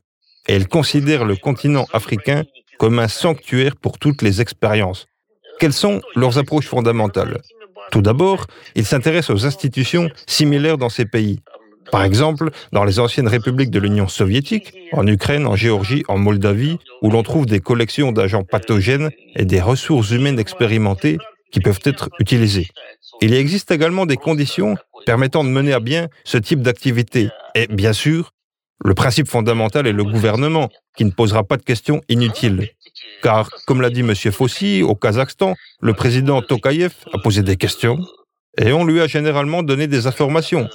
Et 0.47 0.55
ils 0.55 0.67
considèrent 0.67 1.25
le 1.25 1.35
continent 1.35 1.87
africain 1.93 2.43
comme 2.77 2.99
un 2.99 3.07
sanctuaire 3.07 3.75
pour 3.75 3.99
toutes 3.99 4.21
les 4.21 4.41
expériences. 4.41 5.07
Quelles 5.59 5.73
sont 5.73 6.01
leurs 6.15 6.37
approches 6.37 6.67
fondamentales? 6.67 7.41
Tout 7.91 8.01
d'abord, 8.01 8.47
ils 8.75 8.85
s'intéressent 8.85 9.35
aux 9.35 9.45
institutions 9.45 10.09
similaires 10.27 10.77
dans 10.77 10.89
ces 10.89 11.05
pays. 11.05 11.39
Par 11.91 12.03
exemple, 12.03 12.51
dans 12.71 12.85
les 12.85 12.99
anciennes 12.99 13.27
républiques 13.27 13.69
de 13.69 13.79
l'Union 13.79 14.07
soviétique, 14.07 14.73
en 14.93 15.05
Ukraine, 15.05 15.45
en 15.45 15.55
Géorgie, 15.55 16.03
en 16.07 16.17
Moldavie, 16.17 16.77
où 17.01 17.09
l'on 17.11 17.21
trouve 17.21 17.45
des 17.45 17.59
collections 17.59 18.13
d'agents 18.13 18.43
pathogènes 18.43 19.09
et 19.35 19.45
des 19.45 19.59
ressources 19.59 20.11
humaines 20.11 20.39
expérimentées 20.39 21.17
qui 21.51 21.59
peuvent 21.59 21.81
être 21.83 22.09
utilisées. 22.19 22.69
Il 23.21 23.33
existe 23.33 23.71
également 23.71 24.05
des 24.05 24.15
conditions 24.15 24.77
permettant 25.05 25.43
de 25.43 25.49
mener 25.49 25.73
à 25.73 25.79
bien 25.79 26.07
ce 26.23 26.37
type 26.37 26.61
d'activité. 26.61 27.29
Et 27.55 27.67
bien 27.67 27.93
sûr, 27.93 28.31
le 28.83 28.93
principe 28.93 29.27
fondamental 29.27 29.85
est 29.85 29.91
le 29.91 30.03
gouvernement, 30.03 30.69
qui 30.95 31.05
ne 31.05 31.11
posera 31.11 31.43
pas 31.43 31.57
de 31.57 31.63
questions 31.63 32.01
inutiles. 32.09 32.69
Car, 33.21 33.49
comme 33.67 33.81
l'a 33.81 33.89
dit 33.89 33.99
M. 33.99 34.15
Fossi, 34.15 34.81
au 34.81 34.95
Kazakhstan, 34.95 35.55
le 35.81 35.93
président 35.93 36.41
Tokayev 36.41 36.93
a 37.13 37.17
posé 37.19 37.43
des 37.43 37.57
questions 37.57 37.99
et 38.57 38.73
on 38.73 38.83
lui 38.83 38.99
a 39.01 39.07
généralement 39.07 39.63
donné 39.63 39.87
des 39.87 40.07
informations, 40.07 40.67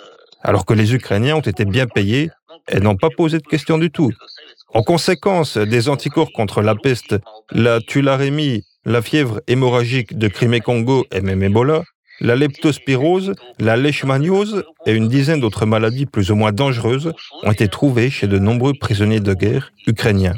alors 0.47 0.64
que 0.64 0.74
les 0.74 0.94
Ukrainiens 0.94 1.36
ont 1.36 1.40
été 1.40 1.64
bien 1.64 1.86
payés 1.88 2.30
et 2.70 2.78
n'ont 2.78 2.97
pas 2.97 3.11
posé 3.11 3.38
de 3.38 3.47
questions 3.47 3.78
du 3.78 3.90
tout. 3.90 4.12
En 4.72 4.82
conséquence 4.82 5.59
des 5.59 5.88
anticorps 5.88 6.32
contre 6.32 6.62
la 6.62 6.76
peste, 6.76 7.16
la 7.51 7.80
tularémie, 7.80 8.62
la 8.84 9.03
fièvre 9.03 9.40
hémorragique 9.49 10.16
de 10.16 10.28
Crimée-Congo 10.28 11.05
et 11.11 11.20
même 11.20 11.42
Ebola, 11.42 11.82
la 12.20 12.36
leptospirose, 12.36 13.34
la 13.59 13.76
leishmaniose 13.76 14.62
et 14.86 14.92
une 14.92 15.09
dizaine 15.09 15.40
d'autres 15.40 15.66
maladies 15.66 16.07
plus 16.07 16.30
ou 16.30 16.36
moins 16.36 16.53
dangereuses 16.53 17.12
ont 17.42 17.51
été 17.51 17.66
trouvées 17.66 18.09
chez 18.09 18.28
de 18.28 18.38
nombreux 18.38 18.72
prisonniers 18.72 19.20
de 19.20 19.34
guerre 19.34 19.72
ukrainiens. 19.88 20.36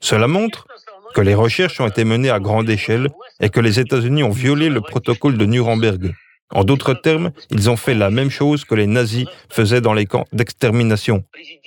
Cela 0.00 0.28
montre 0.28 0.68
que 1.12 1.20
les 1.20 1.34
recherches 1.34 1.80
ont 1.80 1.88
été 1.88 2.04
menées 2.04 2.30
à 2.30 2.38
grande 2.38 2.70
échelle 2.70 3.08
et 3.40 3.48
que 3.48 3.58
les 3.58 3.80
États-Unis 3.80 4.22
ont 4.22 4.30
violé 4.30 4.68
le 4.68 4.80
protocole 4.80 5.36
de 5.36 5.44
Nuremberg. 5.44 6.14
En 6.52 6.64
d'autres 6.64 6.94
termes, 6.94 7.30
ils 7.50 7.70
ont 7.70 7.76
fait 7.76 7.94
la 7.94 8.10
même 8.10 8.30
chose 8.30 8.64
que 8.64 8.74
les 8.74 8.86
nazis 8.86 9.26
faisaient 9.48 9.80
dans 9.80 9.94
les 9.94 10.06
camps 10.06 10.26
d'extermination. 10.32 11.24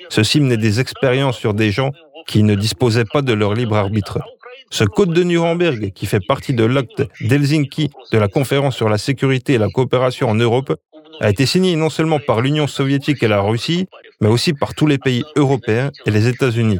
Ceci 0.09 0.41
menait 0.41 0.57
des 0.57 0.79
expériences 0.79 1.37
sur 1.37 1.53
des 1.53 1.71
gens 1.71 1.91
qui 2.27 2.43
ne 2.43 2.55
disposaient 2.55 3.05
pas 3.05 3.21
de 3.21 3.33
leur 3.33 3.53
libre 3.53 3.77
arbitre. 3.77 4.19
Ce 4.71 4.83
code 4.83 5.13
de 5.13 5.23
Nuremberg, 5.23 5.91
qui 5.93 6.05
fait 6.05 6.25
partie 6.25 6.53
de 6.53 6.63
l'acte 6.63 7.03
d'Helsinki 7.21 7.91
de 8.11 8.17
la 8.17 8.27
conférence 8.27 8.75
sur 8.75 8.89
la 8.89 8.97
sécurité 8.97 9.53
et 9.53 9.57
la 9.57 9.69
coopération 9.69 10.29
en 10.29 10.35
Europe, 10.35 10.75
a 11.21 11.29
été 11.29 11.45
signé 11.45 11.75
non 11.75 11.89
seulement 11.89 12.19
par 12.19 12.41
l'Union 12.41 12.67
soviétique 12.67 13.21
et 13.23 13.27
la 13.27 13.39
Russie, 13.39 13.87
mais 14.19 14.29
aussi 14.29 14.53
par 14.53 14.73
tous 14.73 14.87
les 14.87 14.97
pays 14.97 15.23
européens 15.35 15.91
et 16.05 16.11
les 16.11 16.27
États-Unis. 16.27 16.79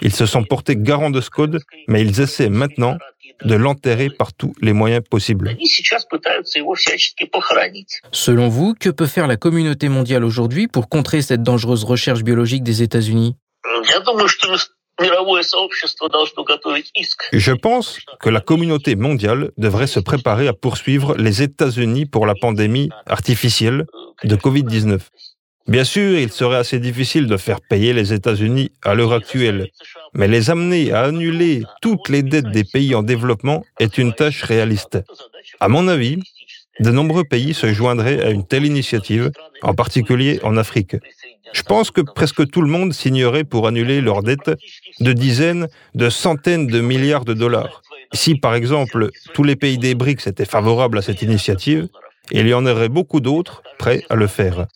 Ils 0.00 0.12
se 0.12 0.26
sont 0.26 0.44
portés 0.44 0.76
garants 0.76 1.10
de 1.10 1.20
ce 1.20 1.30
code, 1.30 1.60
mais 1.88 2.02
ils 2.02 2.20
essaient 2.20 2.48
maintenant 2.48 2.96
de 3.44 3.54
l'enterrer 3.54 4.10
par 4.10 4.32
tous 4.32 4.52
les 4.60 4.72
moyens 4.72 5.02
possibles. 5.08 5.56
Selon 8.12 8.48
vous, 8.48 8.74
que 8.74 8.90
peut 8.90 9.06
faire 9.06 9.26
la 9.26 9.36
communauté 9.36 9.88
mondiale 9.88 10.24
aujourd'hui 10.24 10.68
pour 10.68 10.88
contrer 10.88 11.22
cette 11.22 11.42
dangereuse 11.42 11.84
recherche 11.84 12.22
biologique 12.22 12.62
des 12.62 12.82
États-Unis? 12.82 13.36
Je 17.32 17.52
pense 17.52 17.98
que 18.20 18.28
la 18.28 18.40
communauté 18.40 18.94
mondiale 18.96 19.50
devrait 19.56 19.86
se 19.86 20.00
préparer 20.00 20.48
à 20.48 20.52
poursuivre 20.52 21.16
les 21.16 21.42
États-Unis 21.42 22.06
pour 22.06 22.26
la 22.26 22.34
pandémie 22.34 22.90
artificielle 23.06 23.86
de 24.24 24.36
Covid-19. 24.36 25.00
Bien 25.68 25.84
sûr, 25.84 26.18
il 26.18 26.32
serait 26.32 26.56
assez 26.56 26.80
difficile 26.80 27.26
de 27.26 27.36
faire 27.36 27.60
payer 27.60 27.92
les 27.92 28.12
États-Unis 28.12 28.72
à 28.82 28.94
l'heure 28.94 29.12
actuelle, 29.12 29.68
mais 30.12 30.26
les 30.26 30.50
amener 30.50 30.92
à 30.92 31.04
annuler 31.04 31.62
toutes 31.80 32.08
les 32.08 32.22
dettes 32.22 32.50
des 32.50 32.64
pays 32.64 32.94
en 32.94 33.02
développement 33.02 33.64
est 33.78 33.96
une 33.96 34.12
tâche 34.12 34.42
réaliste. 34.42 34.98
À 35.60 35.68
mon 35.68 35.86
avis, 35.86 36.18
de 36.80 36.90
nombreux 36.90 37.24
pays 37.24 37.54
se 37.54 37.72
joindraient 37.72 38.22
à 38.22 38.30
une 38.30 38.46
telle 38.46 38.66
initiative, 38.66 39.30
en 39.62 39.74
particulier 39.74 40.40
en 40.42 40.56
Afrique. 40.56 40.96
Je 41.52 41.62
pense 41.62 41.90
que 41.90 42.00
presque 42.00 42.50
tout 42.50 42.62
le 42.62 42.68
monde 42.68 42.92
signerait 42.92 43.44
pour 43.44 43.68
annuler 43.68 44.00
leurs 44.00 44.22
dettes 44.22 44.50
de 45.00 45.12
dizaines, 45.12 45.68
de 45.94 46.08
centaines 46.10 46.66
de 46.66 46.80
milliards 46.80 47.24
de 47.24 47.34
dollars. 47.34 47.82
Si, 48.14 48.34
par 48.34 48.54
exemple, 48.54 49.10
tous 49.32 49.44
les 49.44 49.56
pays 49.56 49.78
des 49.78 49.94
BRICS 49.94 50.26
étaient 50.26 50.44
favorables 50.44 50.98
à 50.98 51.02
cette 51.02 51.22
initiative, 51.22 51.88
il 52.30 52.48
y 52.48 52.54
en 52.54 52.66
aurait 52.66 52.88
beaucoup 52.88 53.20
d'autres 53.20 53.62
prêts 53.78 54.04
à 54.08 54.16
le 54.16 54.26
faire. 54.26 54.66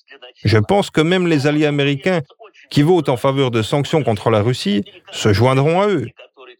Je 0.45 0.59
pense 0.59 0.91
que 0.91 1.01
même 1.01 1.27
les 1.27 1.47
alliés 1.47 1.67
américains 1.67 2.23
qui 2.71 2.83
votent 2.83 3.09
en 3.09 3.17
faveur 3.17 3.51
de 3.51 3.63
sanctions 3.63 4.03
contre 4.03 4.31
la 4.31 4.43
Russie 4.43 4.85
se 5.13 5.33
joindront 5.33 5.81
à 5.81 5.89
eux. 5.89 6.07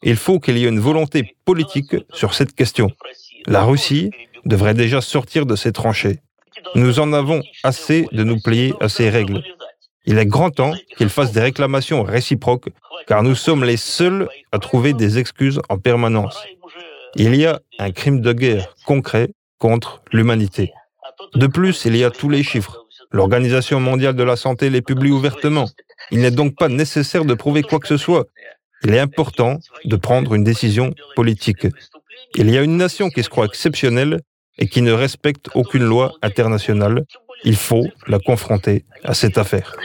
Il 0.03 0.17
faut 0.17 0.41
qu'il 0.41 0.59
y 0.59 0.65
ait 0.65 0.69
une 0.69 0.81
volonté 0.81 1.37
politique 1.45 1.97
sur 2.13 2.35
cette 2.35 2.55
question. 2.55 2.91
La 3.47 3.65
Russie 3.65 4.11
devrait 4.45 4.75
déjà 4.75 5.01
sortir 5.01 5.47
de 5.47 5.57
ses 5.57 5.73
tranchées. 5.73 6.21
Nous 6.75 7.01
en 7.01 7.13
avons 7.13 7.43
assez 7.63 8.07
de 8.13 8.25
nous 8.25 8.41
plier 8.41 8.75
à 8.81 8.89
ces 8.89 9.09
règles. 9.11 9.43
Il 10.05 10.19
est 10.19 10.27
grand 10.27 10.51
temps 10.51 10.75
qu'il 10.97 11.09
fasse 11.09 11.33
des 11.33 11.41
réclamations 11.41 12.03
réciproques, 12.03 12.69
car 13.07 13.23
nous 13.23 13.35
sommes 13.35 13.65
les 13.65 13.77
seuls 13.77 14.29
à 14.53 14.59
trouver 14.59 14.93
des 14.93 15.19
excuses 15.19 15.61
en 15.69 15.79
permanence. 15.79 16.41
Il 17.17 17.35
y 17.35 17.47
a 17.47 17.61
un 17.79 17.91
crime 17.91 18.21
de 18.21 18.33
guerre 18.33 18.75
concret 18.85 19.31
contre 19.59 20.03
l'humanité. 20.13 20.73
De 21.35 21.47
plus, 21.47 21.85
il 21.85 21.97
y 21.97 22.05
a 22.05 22.11
tous 22.11 22.29
les 22.29 22.43
chiffres. 22.43 22.86
L'Organisation 23.13 23.81
mondiale 23.81 24.17
de 24.17 24.23
la 24.23 24.37
santé 24.37 24.71
les 24.71 24.83
publie 24.83 25.11
ouvertement. 25.11 25.69
Il 26.11 26.21
n'est 26.21 26.31
donc 26.31 26.57
pas 26.57 26.69
nécessaire 26.69 27.25
de 27.25 27.35
prouver 27.35 27.63
quoi 27.63 27.79
que 27.79 27.89
ce 27.89 27.97
soit. 27.97 28.27
Il 28.85 28.95
est 28.95 28.99
important 28.99 29.59
de 29.85 29.97
prendre 29.97 30.35
une 30.35 30.45
décision 30.45 30.93
politique. 31.15 31.67
Il 32.35 32.51
y 32.51 32.59
a 32.59 32.63
une 32.63 32.77
nation 32.77 33.09
qui 33.11 33.23
se 33.23 33.29
croit 33.29 33.47
exceptionnelle 33.47 34.21
et 34.59 34.69
qui 34.69 34.83
ne 34.83 34.93
respecte 34.93 35.49
aucune 35.55 35.85
loi 35.85 36.13
internationale. 36.23 37.05
Il 37.45 37.57
faut 37.57 37.87
la 38.07 38.19
confronter 38.19 38.85
à 39.05 39.15
cette 39.15 39.39
affaire. 39.39 39.77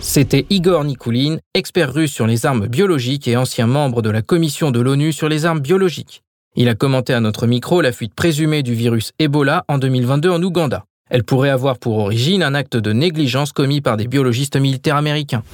C'était 0.00 0.46
Igor 0.48 0.84
Nikoulin, 0.84 1.38
expert 1.54 1.92
russe 1.92 2.12
sur 2.12 2.26
les 2.26 2.46
armes 2.46 2.66
biologiques 2.66 3.28
et 3.28 3.36
ancien 3.36 3.66
membre 3.66 4.00
de 4.00 4.10
la 4.10 4.22
commission 4.22 4.70
de 4.70 4.80
l'ONU 4.80 5.12
sur 5.12 5.28
les 5.28 5.44
armes 5.44 5.60
biologiques. 5.60 6.22
Il 6.60 6.68
a 6.68 6.74
commenté 6.74 7.14
à 7.14 7.20
notre 7.20 7.46
micro 7.46 7.80
la 7.82 7.92
fuite 7.92 8.14
présumée 8.16 8.64
du 8.64 8.74
virus 8.74 9.12
Ebola 9.20 9.64
en 9.68 9.78
2022 9.78 10.28
en 10.28 10.42
Ouganda. 10.42 10.86
Elle 11.08 11.22
pourrait 11.22 11.50
avoir 11.50 11.78
pour 11.78 11.98
origine 11.98 12.42
un 12.42 12.52
acte 12.52 12.76
de 12.76 12.92
négligence 12.92 13.52
commis 13.52 13.80
par 13.80 13.96
des 13.96 14.08
biologistes 14.08 14.56
militaires 14.56 14.96
américains. 14.96 15.44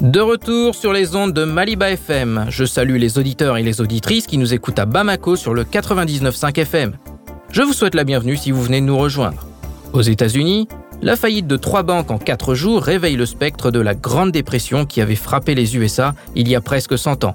De 0.00 0.20
retour 0.20 0.74
sur 0.74 0.94
les 0.94 1.14
ondes 1.14 1.34
de 1.34 1.44
Maliba 1.44 1.90
FM, 1.90 2.46
je 2.48 2.64
salue 2.64 2.96
les 2.96 3.18
auditeurs 3.18 3.58
et 3.58 3.62
les 3.62 3.82
auditrices 3.82 4.26
qui 4.26 4.38
nous 4.38 4.54
écoutent 4.54 4.78
à 4.78 4.86
Bamako 4.86 5.36
sur 5.36 5.52
le 5.52 5.64
99.5 5.64 6.58
FM. 6.60 6.96
Je 7.52 7.60
vous 7.60 7.74
souhaite 7.74 7.94
la 7.94 8.04
bienvenue 8.04 8.38
si 8.38 8.52
vous 8.52 8.62
venez 8.62 8.80
nous 8.80 8.96
rejoindre. 8.96 9.44
Aux 9.92 10.00
États-Unis, 10.00 10.66
la 11.00 11.16
faillite 11.16 11.46
de 11.46 11.56
trois 11.56 11.82
banques 11.82 12.10
en 12.10 12.18
quatre 12.18 12.54
jours 12.54 12.82
réveille 12.82 13.16
le 13.16 13.26
spectre 13.26 13.70
de 13.70 13.80
la 13.80 13.94
Grande 13.94 14.32
Dépression 14.32 14.84
qui 14.84 15.00
avait 15.00 15.14
frappé 15.14 15.54
les 15.54 15.76
USA 15.76 16.14
il 16.34 16.48
y 16.48 16.56
a 16.56 16.60
presque 16.60 16.98
100 16.98 17.24
ans. 17.24 17.34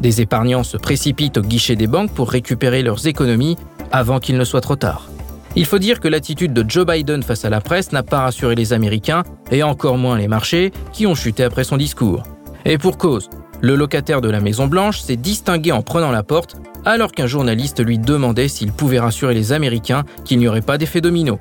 Des 0.00 0.20
épargnants 0.20 0.64
se 0.64 0.76
précipitent 0.76 1.38
au 1.38 1.42
guichet 1.42 1.76
des 1.76 1.86
banques 1.86 2.12
pour 2.12 2.30
récupérer 2.30 2.82
leurs 2.82 3.06
économies 3.06 3.56
avant 3.92 4.18
qu'il 4.18 4.36
ne 4.36 4.44
soit 4.44 4.60
trop 4.60 4.76
tard. 4.76 5.08
Il 5.56 5.66
faut 5.66 5.78
dire 5.78 6.00
que 6.00 6.08
l'attitude 6.08 6.52
de 6.52 6.68
Joe 6.68 6.84
Biden 6.84 7.22
face 7.22 7.44
à 7.44 7.50
la 7.50 7.60
presse 7.60 7.92
n'a 7.92 8.02
pas 8.02 8.22
rassuré 8.22 8.56
les 8.56 8.72
Américains, 8.72 9.22
et 9.52 9.62
encore 9.62 9.98
moins 9.98 10.18
les 10.18 10.26
marchés, 10.26 10.72
qui 10.92 11.06
ont 11.06 11.14
chuté 11.14 11.44
après 11.44 11.62
son 11.62 11.76
discours. 11.76 12.24
Et 12.64 12.76
pour 12.76 12.98
cause, 12.98 13.30
le 13.60 13.76
locataire 13.76 14.20
de 14.20 14.28
la 14.28 14.40
Maison-Blanche 14.40 15.00
s'est 15.00 15.16
distingué 15.16 15.70
en 15.70 15.82
prenant 15.82 16.10
la 16.10 16.24
porte, 16.24 16.56
alors 16.84 17.12
qu'un 17.12 17.28
journaliste 17.28 17.84
lui 17.84 17.98
demandait 17.98 18.48
s'il 18.48 18.72
pouvait 18.72 18.98
rassurer 18.98 19.32
les 19.32 19.52
Américains 19.52 20.02
qu'il 20.24 20.38
n'y 20.38 20.48
aurait 20.48 20.60
pas 20.60 20.76
d'effet 20.76 21.00
domino. 21.00 21.38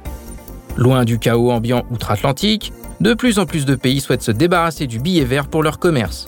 Loin 0.77 1.05
du 1.05 1.19
chaos 1.19 1.51
ambiant 1.51 1.83
outre-Atlantique, 1.91 2.73
de 2.99 3.13
plus 3.13 3.37
en 3.37 3.45
plus 3.45 3.65
de 3.65 3.75
pays 3.75 3.99
souhaitent 3.99 4.23
se 4.23 4.31
débarrasser 4.31 4.87
du 4.87 4.99
billet 4.99 5.25
vert 5.25 5.47
pour 5.47 5.63
leur 5.63 5.79
commerce. 5.79 6.27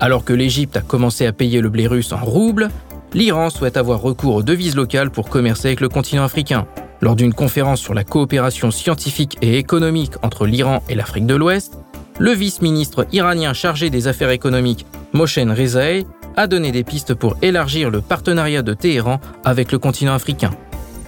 Alors 0.00 0.24
que 0.24 0.32
l'Égypte 0.32 0.76
a 0.76 0.80
commencé 0.80 1.26
à 1.26 1.32
payer 1.32 1.60
le 1.60 1.68
blé 1.68 1.86
russe 1.86 2.12
en 2.12 2.24
roubles, 2.24 2.70
l'Iran 3.12 3.50
souhaite 3.50 3.76
avoir 3.76 4.00
recours 4.00 4.34
aux 4.34 4.42
devises 4.42 4.74
locales 4.74 5.10
pour 5.10 5.28
commercer 5.28 5.68
avec 5.68 5.80
le 5.80 5.88
continent 5.88 6.24
africain. 6.24 6.66
Lors 7.00 7.16
d'une 7.16 7.34
conférence 7.34 7.80
sur 7.80 7.94
la 7.94 8.04
coopération 8.04 8.70
scientifique 8.70 9.36
et 9.42 9.58
économique 9.58 10.14
entre 10.22 10.46
l'Iran 10.46 10.82
et 10.88 10.94
l'Afrique 10.94 11.26
de 11.26 11.34
l'Ouest, 11.34 11.78
le 12.18 12.32
vice-ministre 12.32 13.06
iranien 13.12 13.52
chargé 13.52 13.90
des 13.90 14.08
affaires 14.08 14.30
économiques, 14.30 14.86
Moshen 15.12 15.50
Rezaei, 15.52 16.06
a 16.36 16.46
donné 16.46 16.72
des 16.72 16.84
pistes 16.84 17.14
pour 17.14 17.36
élargir 17.42 17.90
le 17.90 18.00
partenariat 18.00 18.62
de 18.62 18.74
Téhéran 18.74 19.20
avec 19.44 19.70
le 19.70 19.78
continent 19.78 20.14
africain. 20.14 20.50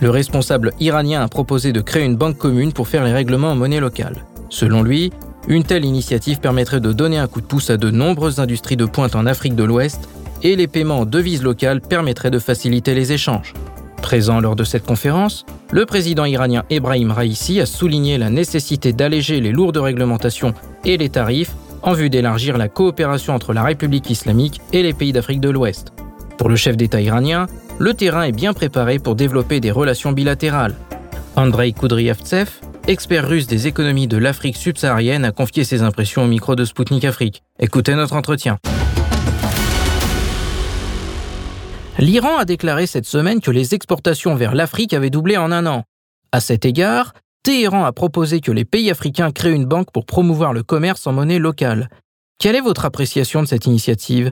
Le 0.00 0.10
responsable 0.10 0.72
iranien 0.78 1.22
a 1.22 1.28
proposé 1.28 1.72
de 1.72 1.80
créer 1.80 2.04
une 2.04 2.16
banque 2.16 2.36
commune 2.36 2.72
pour 2.72 2.88
faire 2.88 3.04
les 3.04 3.12
règlements 3.12 3.52
en 3.52 3.56
monnaie 3.56 3.80
locale. 3.80 4.24
Selon 4.50 4.82
lui, 4.82 5.10
une 5.48 5.64
telle 5.64 5.84
initiative 5.84 6.40
permettrait 6.40 6.80
de 6.80 6.92
donner 6.92 7.18
un 7.18 7.28
coup 7.28 7.40
de 7.40 7.46
pouce 7.46 7.70
à 7.70 7.76
de 7.76 7.90
nombreuses 7.90 8.40
industries 8.40 8.76
de 8.76 8.84
pointe 8.84 9.14
en 9.14 9.26
Afrique 9.26 9.54
de 9.54 9.64
l'Ouest 9.64 10.08
et 10.42 10.54
les 10.54 10.66
paiements 10.66 11.00
en 11.00 11.06
devises 11.06 11.42
locales 11.42 11.80
permettraient 11.80 12.30
de 12.30 12.38
faciliter 12.38 12.94
les 12.94 13.12
échanges. 13.12 13.54
Présent 14.02 14.40
lors 14.40 14.54
de 14.54 14.64
cette 14.64 14.84
conférence, 14.84 15.46
le 15.72 15.86
président 15.86 16.26
iranien 16.26 16.64
Ebrahim 16.68 17.10
Raisi 17.10 17.60
a 17.60 17.66
souligné 17.66 18.18
la 18.18 18.30
nécessité 18.30 18.92
d'alléger 18.92 19.40
les 19.40 19.50
lourdes 19.50 19.78
réglementations 19.78 20.54
et 20.84 20.96
les 20.96 21.08
tarifs 21.08 21.54
en 21.82 21.92
vue 21.92 22.10
d'élargir 22.10 22.58
la 22.58 22.68
coopération 22.68 23.34
entre 23.34 23.52
la 23.52 23.62
République 23.62 24.10
islamique 24.10 24.60
et 24.72 24.82
les 24.82 24.92
pays 24.92 25.12
d'Afrique 25.12 25.40
de 25.40 25.50
l'Ouest. 25.50 25.92
Pour 26.36 26.48
le 26.48 26.56
chef 26.56 26.76
d'État 26.76 27.00
iranien, 27.00 27.46
le 27.78 27.94
terrain 27.94 28.22
est 28.22 28.32
bien 28.32 28.52
préparé 28.52 28.98
pour 28.98 29.14
développer 29.14 29.60
des 29.60 29.70
relations 29.70 30.12
bilatérales. 30.12 30.74
Andrei 31.36 31.72
Koudriavtsev, 31.72 32.48
expert 32.86 33.28
russe 33.28 33.46
des 33.46 33.66
économies 33.66 34.06
de 34.06 34.16
l'Afrique 34.16 34.56
subsaharienne, 34.56 35.24
a 35.24 35.32
confié 35.32 35.64
ses 35.64 35.82
impressions 35.82 36.24
au 36.24 36.26
micro 36.26 36.54
de 36.56 36.64
Sputnik 36.64 37.04
Afrique. 37.04 37.42
Écoutez 37.58 37.94
notre 37.94 38.14
entretien. 38.14 38.58
L'Iran 41.98 42.36
a 42.36 42.44
déclaré 42.44 42.86
cette 42.86 43.06
semaine 43.06 43.40
que 43.40 43.50
les 43.50 43.74
exportations 43.74 44.34
vers 44.34 44.54
l'Afrique 44.54 44.92
avaient 44.92 45.10
doublé 45.10 45.36
en 45.36 45.50
un 45.50 45.66
an. 45.66 45.84
À 46.32 46.40
cet 46.40 46.64
égard, 46.64 47.14
Téhéran 47.42 47.84
a 47.84 47.92
proposé 47.92 48.40
que 48.40 48.52
les 48.52 48.64
pays 48.64 48.90
africains 48.90 49.30
créent 49.30 49.54
une 49.54 49.66
banque 49.66 49.90
pour 49.92 50.04
promouvoir 50.04 50.52
le 50.52 50.62
commerce 50.62 51.06
en 51.06 51.12
monnaie 51.12 51.38
locale. 51.38 51.88
Quelle 52.38 52.54
est 52.54 52.60
votre 52.60 52.84
appréciation 52.84 53.42
de 53.42 53.48
cette 53.48 53.64
initiative? 53.64 54.30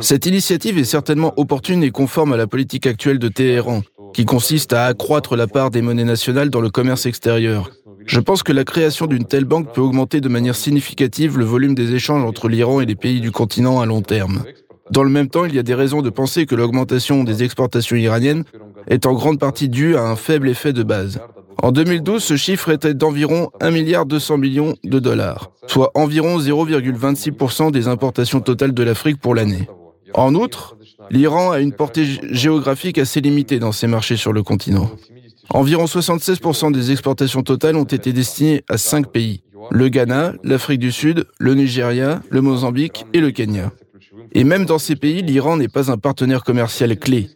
Cette 0.00 0.26
initiative 0.26 0.78
est 0.78 0.84
certainement 0.84 1.32
opportune 1.36 1.84
et 1.84 1.90
conforme 1.90 2.32
à 2.32 2.36
la 2.36 2.48
politique 2.48 2.88
actuelle 2.88 3.20
de 3.20 3.28
Téhéran, 3.28 3.82
qui 4.12 4.24
consiste 4.24 4.72
à 4.72 4.86
accroître 4.86 5.36
la 5.36 5.46
part 5.46 5.70
des 5.70 5.80
monnaies 5.80 6.04
nationales 6.04 6.50
dans 6.50 6.60
le 6.60 6.70
commerce 6.70 7.06
extérieur. 7.06 7.70
Je 8.04 8.18
pense 8.18 8.42
que 8.42 8.52
la 8.52 8.64
création 8.64 9.06
d'une 9.06 9.24
telle 9.24 9.44
banque 9.44 9.72
peut 9.72 9.80
augmenter 9.80 10.20
de 10.20 10.28
manière 10.28 10.56
significative 10.56 11.38
le 11.38 11.44
volume 11.44 11.76
des 11.76 11.94
échanges 11.94 12.24
entre 12.24 12.48
l'Iran 12.48 12.80
et 12.80 12.86
les 12.86 12.96
pays 12.96 13.20
du 13.20 13.30
continent 13.30 13.80
à 13.80 13.86
long 13.86 14.02
terme. 14.02 14.42
Dans 14.90 15.04
le 15.04 15.10
même 15.10 15.28
temps, 15.28 15.44
il 15.44 15.54
y 15.54 15.58
a 15.60 15.64
des 15.64 15.74
raisons 15.74 16.02
de 16.02 16.10
penser 16.10 16.46
que 16.46 16.56
l'augmentation 16.56 17.22
des 17.22 17.44
exportations 17.44 17.96
iraniennes 17.96 18.42
est 18.88 19.06
en 19.06 19.14
grande 19.14 19.38
partie 19.38 19.68
due 19.68 19.96
à 19.96 20.02
un 20.02 20.16
faible 20.16 20.48
effet 20.48 20.72
de 20.72 20.82
base. 20.82 21.20
En 21.62 21.72
2012, 21.72 22.22
ce 22.22 22.36
chiffre 22.36 22.70
était 22.70 22.94
d'environ 22.94 23.50
1,2 23.60 23.72
milliard 23.72 24.06
millions 24.38 24.74
de 24.84 24.98
dollars, 24.98 25.50
soit 25.66 25.90
environ 25.94 26.38
0,26% 26.38 27.70
des 27.70 27.88
importations 27.88 28.40
totales 28.40 28.74
de 28.74 28.82
l'Afrique 28.82 29.20
pour 29.20 29.34
l'année. 29.34 29.68
En 30.14 30.34
outre, 30.34 30.76
l'Iran 31.10 31.50
a 31.50 31.60
une 31.60 31.72
portée 31.72 32.06
géographique 32.30 32.98
assez 32.98 33.20
limitée 33.20 33.58
dans 33.58 33.72
ses 33.72 33.86
marchés 33.86 34.16
sur 34.16 34.32
le 34.32 34.42
continent. 34.42 34.90
Environ 35.50 35.84
76% 35.84 36.72
des 36.72 36.90
exportations 36.90 37.42
totales 37.42 37.76
ont 37.76 37.84
été 37.84 38.12
destinées 38.12 38.62
à 38.68 38.78
cinq 38.78 39.10
pays. 39.10 39.42
Le 39.70 39.88
Ghana, 39.88 40.34
l'Afrique 40.44 40.80
du 40.80 40.92
Sud, 40.92 41.26
le 41.38 41.54
Nigeria, 41.54 42.20
le 42.30 42.40
Mozambique 42.40 43.06
et 43.12 43.20
le 43.20 43.30
Kenya. 43.30 43.72
Et 44.32 44.44
même 44.44 44.66
dans 44.66 44.78
ces 44.78 44.96
pays, 44.96 45.22
l'Iran 45.22 45.56
n'est 45.56 45.68
pas 45.68 45.90
un 45.90 45.96
partenaire 45.96 46.44
commercial 46.44 46.96
clé. 46.98 47.30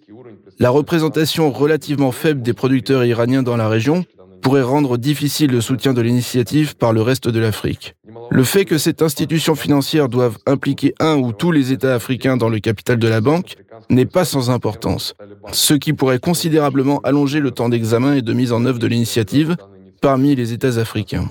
La 0.61 0.69
représentation 0.69 1.51
relativement 1.51 2.13
faible 2.13 2.43
des 2.43 2.53
producteurs 2.53 3.03
iraniens 3.07 3.43
dans 3.43 3.57
la 3.57 3.67
région 3.67 4.05
pourrait 4.43 4.61
rendre 4.61 4.99
difficile 4.99 5.51
le 5.51 5.63
soutien 5.63 5.95
de 5.95 6.03
l'initiative 6.03 6.77
par 6.77 6.93
le 6.93 7.01
reste 7.01 7.31
de 7.31 7.41
l'Afrique. 7.41 7.95
Le 8.29 8.45
fait 8.45 8.67
que 8.67 8.77
cette 8.77 9.01
institution 9.01 9.55
financière 9.55 10.11
doive 10.11 10.37
impliquer 10.45 10.95
un 11.01 11.17
ou 11.17 11.33
tous 11.33 11.51
les 11.51 11.73
États 11.73 11.95
africains 11.95 12.37
dans 12.37 12.51
le 12.51 12.59
capital 12.59 12.99
de 12.99 13.09
la 13.09 13.23
banque 13.23 13.57
n'est 13.89 14.05
pas 14.05 14.27
sans 14.27 14.51
importance, 14.51 15.15
ce 15.51 15.73
qui 15.73 15.95
pourrait 15.95 16.19
considérablement 16.19 17.01
allonger 17.05 17.41
le 17.41 17.53
temps 17.53 17.71
d'examen 17.71 18.13
et 18.13 18.23
de 18.23 18.33
mise 18.35 18.53
en 18.53 18.67
œuvre 18.67 18.79
de 18.79 18.87
l'initiative 18.87 19.57
parmi 20.03 20.35
les 20.37 20.53
États 20.53 20.77
africains. 20.77 21.31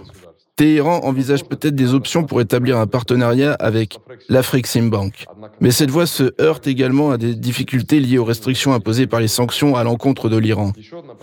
Téhéran 0.59 0.99
envisage 1.05 1.45
peut-être 1.45 1.73
des 1.73 1.93
options 1.93 2.25
pour 2.25 2.41
établir 2.41 2.77
un 2.79 2.85
partenariat 2.85 3.53
avec 3.53 3.97
l'Afrique 4.27 4.67
Bank. 4.89 5.25
Mais 5.61 5.71
cette 5.71 5.89
voie 5.89 6.05
se 6.05 6.33
heurte 6.41 6.67
également 6.67 7.11
à 7.11 7.17
des 7.17 7.33
difficultés 7.33 8.01
liées 8.01 8.17
aux 8.17 8.25
restrictions 8.25 8.73
imposées 8.73 9.07
par 9.07 9.21
les 9.21 9.29
sanctions 9.29 9.77
à 9.77 9.85
l'encontre 9.85 10.27
de 10.27 10.35
l'Iran. 10.35 10.73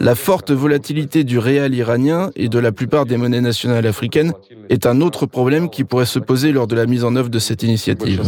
La 0.00 0.14
forte 0.14 0.52
volatilité 0.52 1.22
du 1.22 1.38
réal 1.38 1.74
iranien 1.74 2.30
et 2.34 2.48
de 2.48 2.58
la 2.58 2.72
plupart 2.72 3.04
des 3.04 3.18
monnaies 3.18 3.42
nationales 3.42 3.86
africaines 3.86 4.32
est 4.70 4.86
un 4.86 5.02
autre 5.02 5.26
problème 5.26 5.68
qui 5.68 5.84
pourrait 5.84 6.06
se 6.06 6.18
poser 6.18 6.50
lors 6.50 6.66
de 6.66 6.74
la 6.74 6.86
mise 6.86 7.04
en 7.04 7.14
œuvre 7.14 7.28
de 7.28 7.38
cette 7.38 7.62
initiative. 7.62 8.22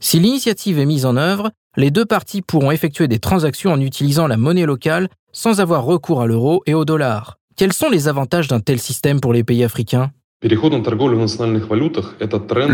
Si 0.00 0.18
l'initiative 0.18 0.78
est 0.78 0.86
mise 0.86 1.04
en 1.04 1.18
œuvre, 1.18 1.50
les 1.76 1.90
deux 1.90 2.06
parties 2.06 2.40
pourront 2.40 2.70
effectuer 2.70 3.06
des 3.06 3.18
transactions 3.18 3.70
en 3.70 3.80
utilisant 3.82 4.28
la 4.28 4.38
monnaie 4.38 4.64
locale 4.64 5.10
sans 5.30 5.60
avoir 5.60 5.84
recours 5.84 6.22
à 6.22 6.26
l'euro 6.26 6.62
et 6.64 6.72
au 6.72 6.86
dollar. 6.86 7.36
Quels 7.56 7.72
sont 7.72 7.88
les 7.88 8.08
avantages 8.08 8.48
d'un 8.48 8.58
tel 8.58 8.80
système 8.80 9.20
pour 9.20 9.32
les 9.32 9.44
pays 9.44 9.62
africains? 9.62 10.10
Le 10.42 10.56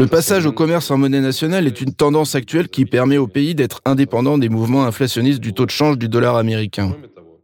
passage 0.06 0.46
au 0.46 0.52
commerce 0.52 0.90
en 0.90 0.96
monnaie 0.96 1.20
nationale 1.20 1.66
est 1.66 1.82
une 1.82 1.92
tendance 1.92 2.34
actuelle 2.34 2.68
qui 2.68 2.86
permet 2.86 3.18
au 3.18 3.26
pays 3.26 3.54
d'être 3.54 3.82
indépendant 3.84 4.38
des 4.38 4.48
mouvements 4.48 4.86
inflationnistes 4.86 5.40
du 5.40 5.52
taux 5.52 5.66
de 5.66 5.70
change 5.70 5.98
du 5.98 6.08
dollar 6.08 6.36
américain. 6.36 6.96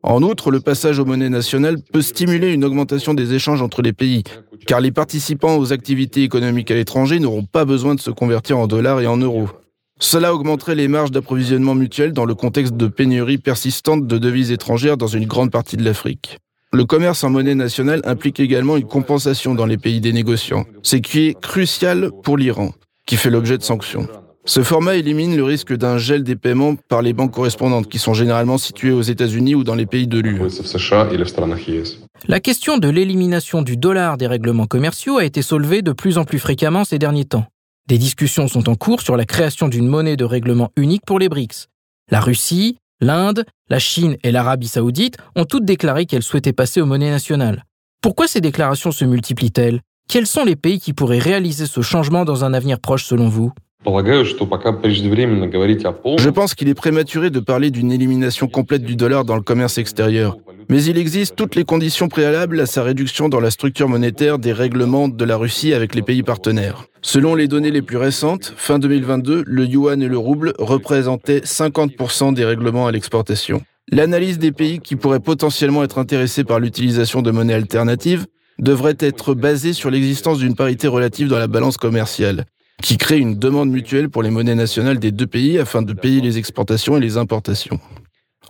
En 0.03 0.23
outre, 0.23 0.51
le 0.51 0.61
passage 0.61 0.99
aux 0.99 1.05
monnaies 1.05 1.29
nationales 1.29 1.77
peut 1.93 2.01
stimuler 2.01 2.55
une 2.55 2.65
augmentation 2.65 3.13
des 3.13 3.35
échanges 3.35 3.61
entre 3.61 3.83
les 3.83 3.93
pays, 3.93 4.25
car 4.67 4.81
les 4.81 4.93
participants 4.93 5.59
aux 5.59 5.75
activités 5.75 6.23
économiques 6.23 6.71
à 6.71 6.75
l'étranger 6.75 7.21
n'auront 7.21 7.45
pas 7.45 7.67
besoin 7.67 7.95
de 7.95 8.01
se 8.01 8.11
convertir 8.11 8.57
en 8.57 8.67
dollars 8.67 9.03
et 9.03 9.07
en 9.07 9.19
euros. 9.19 9.51
Cela 10.01 10.35
augmenterait 10.35 10.75
les 10.75 10.89
marges 10.89 11.11
d'approvisionnement 11.11 11.75
mutuel 11.75 12.15
dans 12.15 12.25
le 12.25 12.35
contexte 12.35 12.79
de 12.79 12.87
pénurie 12.87 13.39
persistante 13.39 14.07
de 14.07 14.17
devises 14.17 14.53
étrangères 14.53 14.97
dans 14.97 15.07
une 15.07 15.27
grande 15.27 15.51
partie 15.51 15.77
de 15.77 15.85
l'Afrique. 15.85 16.39
Le 16.73 16.85
commerce 16.85 17.23
en 17.25 17.31
monnaie 17.31 17.55
nationale 17.55 18.01
implique 18.05 18.41
également 18.41 18.77
une 18.77 18.87
compensation 18.87 19.55
dans 19.55 19.67
les 19.67 19.79
pays 19.79 20.01
des 20.01 20.13
négociants, 20.13 20.65
ce 20.83 20.97
qui 20.97 21.29
est 21.29 21.41
crucial 21.41 22.11
pour 22.23 22.37
l'Iran, 22.37 22.73
qui 23.07 23.17
fait 23.17 23.31
l'objet 23.31 23.57
de 23.57 23.63
sanctions. 23.63 24.09
Ce 24.45 24.63
format 24.63 24.95
élimine 24.95 25.37
le 25.37 25.43
risque 25.43 25.73
d'un 25.77 25.99
gel 25.99 26.23
des 26.23 26.37
paiements 26.37 26.77
par 26.77 27.03
les 27.03 27.13
banques 27.13 27.33
correspondantes, 27.33 27.89
qui 27.89 27.99
sont 27.99 28.15
généralement 28.15 28.59
situées 28.59 28.93
aux 28.93 29.03
États-Unis 29.03 29.55
ou 29.55 29.65
dans 29.65 29.75
les 29.75 29.87
pays 29.87 30.07
de 30.07 30.21
l'UE. 30.21 30.41
La 32.29 32.41
question 32.41 32.79
de 32.79 32.89
l'élimination 32.89 33.63
du 33.63 33.77
dollar 33.77 34.17
des 34.17 34.27
règlements 34.27 34.67
commerciaux 34.67 35.19
a 35.19 35.25
été 35.25 35.43
soulevée 35.43 35.83
de 35.83 35.93
plus 35.93 36.19
en 36.19 36.25
plus 36.25 36.39
fréquemment 36.39 36.85
ces 36.85 36.99
derniers 36.99 37.25
temps. 37.25 37.47
Des 37.89 37.99
discussions 37.99 38.49
sont 38.49 38.69
en 38.69 38.75
cours 38.75 39.01
sur 39.01 39.17
la 39.17 39.25
création 39.25 39.69
d'une 39.69 39.89
monnaie 39.89 40.17
de 40.17 40.25
règlement 40.25 40.71
unique 40.77 41.03
pour 41.07 41.19
les 41.19 41.29
BRICS. 41.29 41.69
La 42.11 42.21
Russie, 42.21 42.79
L'Inde, 43.01 43.45
la 43.69 43.79
Chine 43.79 44.17
et 44.23 44.33
l'Arabie 44.33 44.69
saoudite 44.69 45.19
ont 45.35 45.45
toutes 45.45 45.67
déclaré 45.67 46.07
qu'elles 46.07 46.23
souhaitaient 46.23 46.55
passer 46.55 46.81
aux 46.81 46.87
monnaies 46.87 47.11
nationales. 47.11 47.65
Pourquoi 48.01 48.27
ces 48.27 48.41
déclarations 48.41 48.91
se 48.91 49.05
multiplient-elles? 49.05 49.83
Quels 50.09 50.27
sont 50.27 50.45
les 50.45 50.57
pays 50.57 50.81
qui 50.81 50.95
pourraient 50.95 51.19
réaliser 51.19 51.67
ce 51.67 51.83
changement 51.83 52.25
dans 52.25 52.45
un 52.45 52.55
avenir 52.55 52.81
proche 52.81 53.05
selon 53.05 53.29
vous? 53.29 53.53
Je 56.19 56.29
pense 56.31 56.55
qu'il 56.55 56.69
est 56.69 56.75
prématuré 56.75 57.31
de 57.31 57.41
parler 57.41 57.71
d'une 57.71 57.93
élimination 57.93 58.49
complète 58.49 58.83
du 58.83 58.97
dollar 58.97 59.25
dans 59.25 59.37
le 59.37 59.43
commerce 59.43 59.79
extérieur. 59.79 60.37
Mais 60.69 60.83
il 60.83 60.99
existe 60.99 61.37
toutes 61.37 61.55
les 61.55 61.65
conditions 61.65 62.09
préalables 62.09 62.59
à 62.61 62.67
sa 62.67 62.83
réduction 62.83 63.29
dans 63.29 63.39
la 63.39 63.53
structure 63.53 63.89
monétaire 63.89 64.41
des 64.41 64.53
règlements 64.53 65.07
de 65.07 65.25
la 65.25 65.37
Russie 65.37 65.73
avec 65.73 65.95
les 65.95 66.03
pays 66.03 66.25
partenaires. 66.25 66.87
Selon 67.03 67.37
les 67.37 67.47
données 67.47 67.71
les 67.71 67.83
plus 67.83 67.99
récentes, 67.99 68.53
fin 68.57 68.81
2022, 68.81 69.45
le 69.47 69.65
yuan 69.65 70.03
et 70.03 70.09
le 70.09 70.19
rouble 70.19 70.55
représentaient 70.59 71.39
50% 71.39 72.35
des 72.35 72.45
règlements 72.45 72.89
à 72.89 72.93
l'exportation. 72.93 73.63
L'analyse 73.93 74.41
des 74.41 74.51
pays 74.51 74.81
qui 74.81 74.97
pourraient 74.97 75.21
potentiellement 75.21 75.85
être 75.85 75.99
intéressés 75.99 76.43
par 76.43 76.59
l'utilisation 76.59 77.23
de 77.23 77.31
monnaies 77.31 77.55
alternatives 77.55 78.27
devrait 78.59 78.97
être 78.99 79.35
basée 79.35 79.73
sur 79.73 79.91
l'existence 79.91 80.39
d'une 80.39 80.57
parité 80.57 80.89
relative 80.89 81.29
dans 81.29 81.39
la 81.39 81.47
balance 81.47 81.77
commerciale, 81.77 82.47
qui 82.83 82.99
crée 82.99 83.19
une 83.19 83.39
demande 83.39 83.71
mutuelle 83.71 84.11
pour 84.11 84.23
les 84.23 84.31
monnaies 84.31 84.55
nationales 84.55 84.99
des 84.99 85.13
deux 85.13 85.27
pays 85.27 85.59
afin 85.59 85.83
de 85.83 85.93
payer 85.93 86.21
les 86.21 86.39
exportations 86.39 86.97
et 86.97 87.01
les 87.01 87.17
importations. 87.17 87.81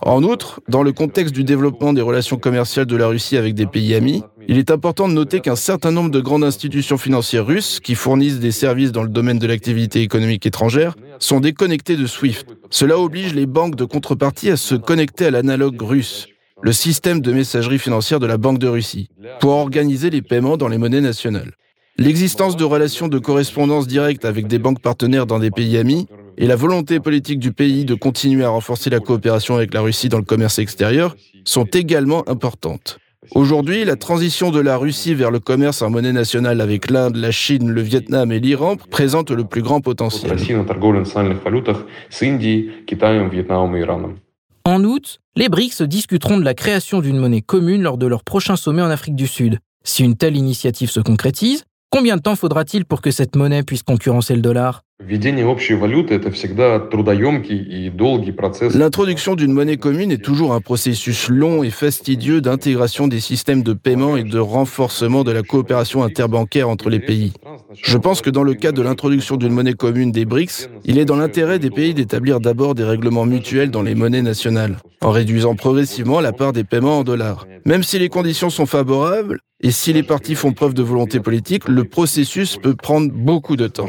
En 0.01 0.21
outre, 0.21 0.61
dans 0.69 0.83
le 0.83 0.91
contexte 0.91 1.33
du 1.33 1.43
développement 1.43 1.91
des 1.91 2.01
relations 2.01 2.37
commerciales 2.37 2.85
de 2.85 2.95
la 2.95 3.07
Russie 3.07 3.35
avec 3.35 3.55
des 3.55 3.65
pays 3.65 3.95
amis, 3.95 4.23
il 4.47 4.59
est 4.59 4.69
important 4.69 5.07
de 5.07 5.13
noter 5.13 5.39
qu'un 5.39 5.55
certain 5.55 5.91
nombre 5.91 6.11
de 6.11 6.19
grandes 6.19 6.43
institutions 6.43 6.97
financières 6.97 7.47
russes 7.47 7.79
qui 7.79 7.95
fournissent 7.95 8.39
des 8.39 8.51
services 8.51 8.91
dans 8.91 9.01
le 9.01 9.09
domaine 9.09 9.39
de 9.39 9.47
l'activité 9.47 10.01
économique 10.01 10.45
étrangère 10.45 10.95
sont 11.19 11.39
déconnectées 11.39 11.97
de 11.97 12.05
SWIFT. 12.05 12.45
Cela 12.69 12.99
oblige 12.99 13.33
les 13.33 13.47
banques 13.47 13.75
de 13.75 13.85
contrepartie 13.85 14.51
à 14.51 14.57
se 14.57 14.75
connecter 14.75 15.25
à 15.25 15.31
l'analogue 15.31 15.81
russe, 15.81 16.27
le 16.61 16.73
système 16.73 17.19
de 17.19 17.31
messagerie 17.31 17.79
financière 17.79 18.19
de 18.19 18.27
la 18.27 18.37
Banque 18.37 18.59
de 18.59 18.67
Russie, 18.67 19.09
pour 19.39 19.51
organiser 19.51 20.11
les 20.11 20.21
paiements 20.21 20.57
dans 20.57 20.67
les 20.67 20.77
monnaies 20.77 21.01
nationales. 21.01 21.53
L'existence 21.99 22.55
de 22.55 22.63
relations 22.63 23.07
de 23.07 23.17
correspondance 23.17 23.87
directe 23.87 24.23
avec 24.23 24.45
des 24.45 24.59
banques 24.59 24.81
partenaires 24.81 25.25
dans 25.25 25.39
des 25.39 25.49
pays 25.49 25.77
amis 25.77 26.05
et 26.37 26.45
la 26.45 26.55
volonté 26.55 26.99
politique 26.99 27.39
du 27.39 27.51
pays 27.51 27.85
de 27.85 27.95
continuer 27.95 28.43
à 28.43 28.49
renforcer 28.49 28.91
la 28.91 28.99
coopération 28.99 29.55
avec 29.55 29.73
la 29.73 29.81
Russie 29.81 30.07
dans 30.07 30.19
le 30.19 30.23
commerce 30.23 30.59
extérieur 30.59 31.15
sont 31.43 31.65
également 31.65 32.27
importantes. 32.29 32.99
Aujourd'hui, 33.33 33.83
la 33.83 33.95
transition 33.95 34.51
de 34.51 34.59
la 34.59 34.77
Russie 34.77 35.15
vers 35.15 35.31
le 35.31 35.39
commerce 35.39 35.81
en 35.81 35.89
monnaie 35.89 36.13
nationale 36.13 36.61
avec 36.61 36.91
l'Inde, 36.91 37.15
la 37.15 37.31
Chine, 37.31 37.71
le 37.71 37.81
Vietnam 37.81 38.31
et 38.31 38.39
l'Iran 38.39 38.75
présente 38.91 39.31
le 39.31 39.43
plus 39.43 39.63
grand 39.63 39.81
potentiel. 39.81 40.37
En 44.65 44.83
août, 44.83 45.19
les 45.35 45.49
BRICS 45.49 45.81
discuteront 45.81 46.37
de 46.37 46.45
la 46.45 46.53
création 46.53 46.99
d'une 46.99 47.17
monnaie 47.17 47.41
commune 47.41 47.81
lors 47.81 47.97
de 47.97 48.05
leur 48.05 48.23
prochain 48.23 48.55
sommet 48.55 48.83
en 48.83 48.89
Afrique 48.89 49.15
du 49.15 49.27
Sud. 49.27 49.57
Si 49.83 50.03
une 50.03 50.15
telle 50.15 50.35
initiative 50.35 50.91
se 50.91 50.99
concrétise, 50.99 51.63
combien 51.89 52.17
de 52.17 52.21
temps 52.21 52.35
faudra-t-il 52.35 52.85
pour 52.85 53.01
que 53.01 53.11
cette 53.11 53.35
monnaie 53.35 53.63
puisse 53.63 53.83
concurrencer 53.83 54.35
le 54.35 54.41
dollar? 54.41 54.83
L'introduction 58.73 59.35
d'une 59.35 59.53
monnaie 59.53 59.77
commune 59.77 60.11
est 60.11 60.23
toujours 60.23 60.53
un 60.53 60.59
processus 60.59 61.29
long 61.29 61.63
et 61.63 61.69
fastidieux 61.69 62.41
d'intégration 62.41 63.07
des 63.07 63.19
systèmes 63.19 63.61
de 63.61 63.73
paiement 63.73 64.17
et 64.17 64.23
de 64.23 64.39
renforcement 64.39 65.23
de 65.23 65.31
la 65.31 65.43
coopération 65.43 66.03
interbancaire 66.03 66.67
entre 66.67 66.89
les 66.89 66.99
pays. 66.99 67.33
Je 67.79 67.97
pense 67.97 68.21
que 68.21 68.31
dans 68.31 68.41
le 68.41 68.55
cas 68.55 68.71
de 68.71 68.81
l'introduction 68.81 69.37
d'une 69.37 69.53
monnaie 69.53 69.75
commune 69.75 70.11
des 70.11 70.25
BRICS, 70.25 70.67
il 70.83 70.97
est 70.97 71.05
dans 71.05 71.15
l'intérêt 71.15 71.59
des 71.59 71.69
pays 71.69 71.93
d'établir 71.93 72.39
d'abord 72.39 72.73
des 72.73 72.83
règlements 72.83 73.27
mutuels 73.27 73.69
dans 73.69 73.83
les 73.83 73.93
monnaies 73.93 74.23
nationales, 74.23 74.77
en 75.01 75.11
réduisant 75.11 75.53
progressivement 75.55 76.21
la 76.21 76.33
part 76.33 76.53
des 76.53 76.63
paiements 76.63 76.99
en 76.99 77.03
dollars. 77.03 77.45
Même 77.65 77.83
si 77.83 77.99
les 77.99 78.09
conditions 78.09 78.49
sont 78.49 78.65
favorables, 78.65 79.39
et 79.59 79.71
si 79.71 79.91
les 79.91 80.03
partis 80.03 80.35
font 80.35 80.53
preuve 80.53 80.75
de 80.75 80.83
volonté 80.83 81.19
politique, 81.19 81.67
le 81.67 81.83
processus 81.83 82.57
peut 82.57 82.75
prendre 82.75 83.11
beaucoup 83.11 83.55
de 83.55 83.67
temps. 83.67 83.87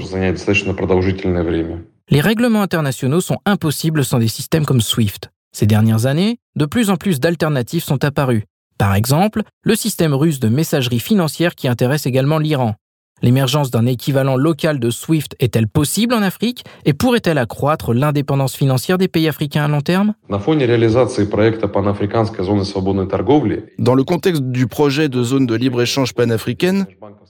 Les 2.10 2.20
règlements 2.20 2.62
internationaux 2.62 3.20
sont 3.20 3.38
impossibles 3.44 4.04
sans 4.04 4.18
des 4.18 4.28
systèmes 4.28 4.64
comme 4.64 4.80
SWIFT. 4.80 5.30
Ces 5.52 5.66
dernières 5.66 6.06
années, 6.06 6.38
de 6.56 6.66
plus 6.66 6.90
en 6.90 6.96
plus 6.96 7.20
d'alternatives 7.20 7.82
sont 7.82 8.04
apparues. 8.04 8.44
Par 8.78 8.94
exemple, 8.94 9.42
le 9.62 9.74
système 9.74 10.14
russe 10.14 10.40
de 10.40 10.48
messagerie 10.48 11.00
financière 11.00 11.54
qui 11.54 11.68
intéresse 11.68 12.06
également 12.06 12.38
l'Iran. 12.38 12.74
L'émergence 13.22 13.70
d'un 13.70 13.86
équivalent 13.86 14.36
local 14.36 14.78
de 14.78 14.90
SWIFT 14.90 15.34
est-elle 15.40 15.66
possible 15.66 16.14
en 16.14 16.22
Afrique 16.22 16.64
et 16.84 16.92
pourrait-elle 16.92 17.38
accroître 17.38 17.92
l'indépendance 17.92 18.54
financière 18.54 18.98
des 18.98 19.08
pays 19.08 19.28
africains 19.28 19.64
à 19.64 19.68
long 19.68 19.80
terme? 19.80 20.14
Dans 23.78 23.94
le 23.94 24.04
contexte 24.04 24.42
du 24.42 24.66
projet 24.66 25.08
de 25.08 25.22
zone 25.22 25.46
de 25.46 25.54
libre-échange 25.54 26.14
panafricaine, 26.14 26.86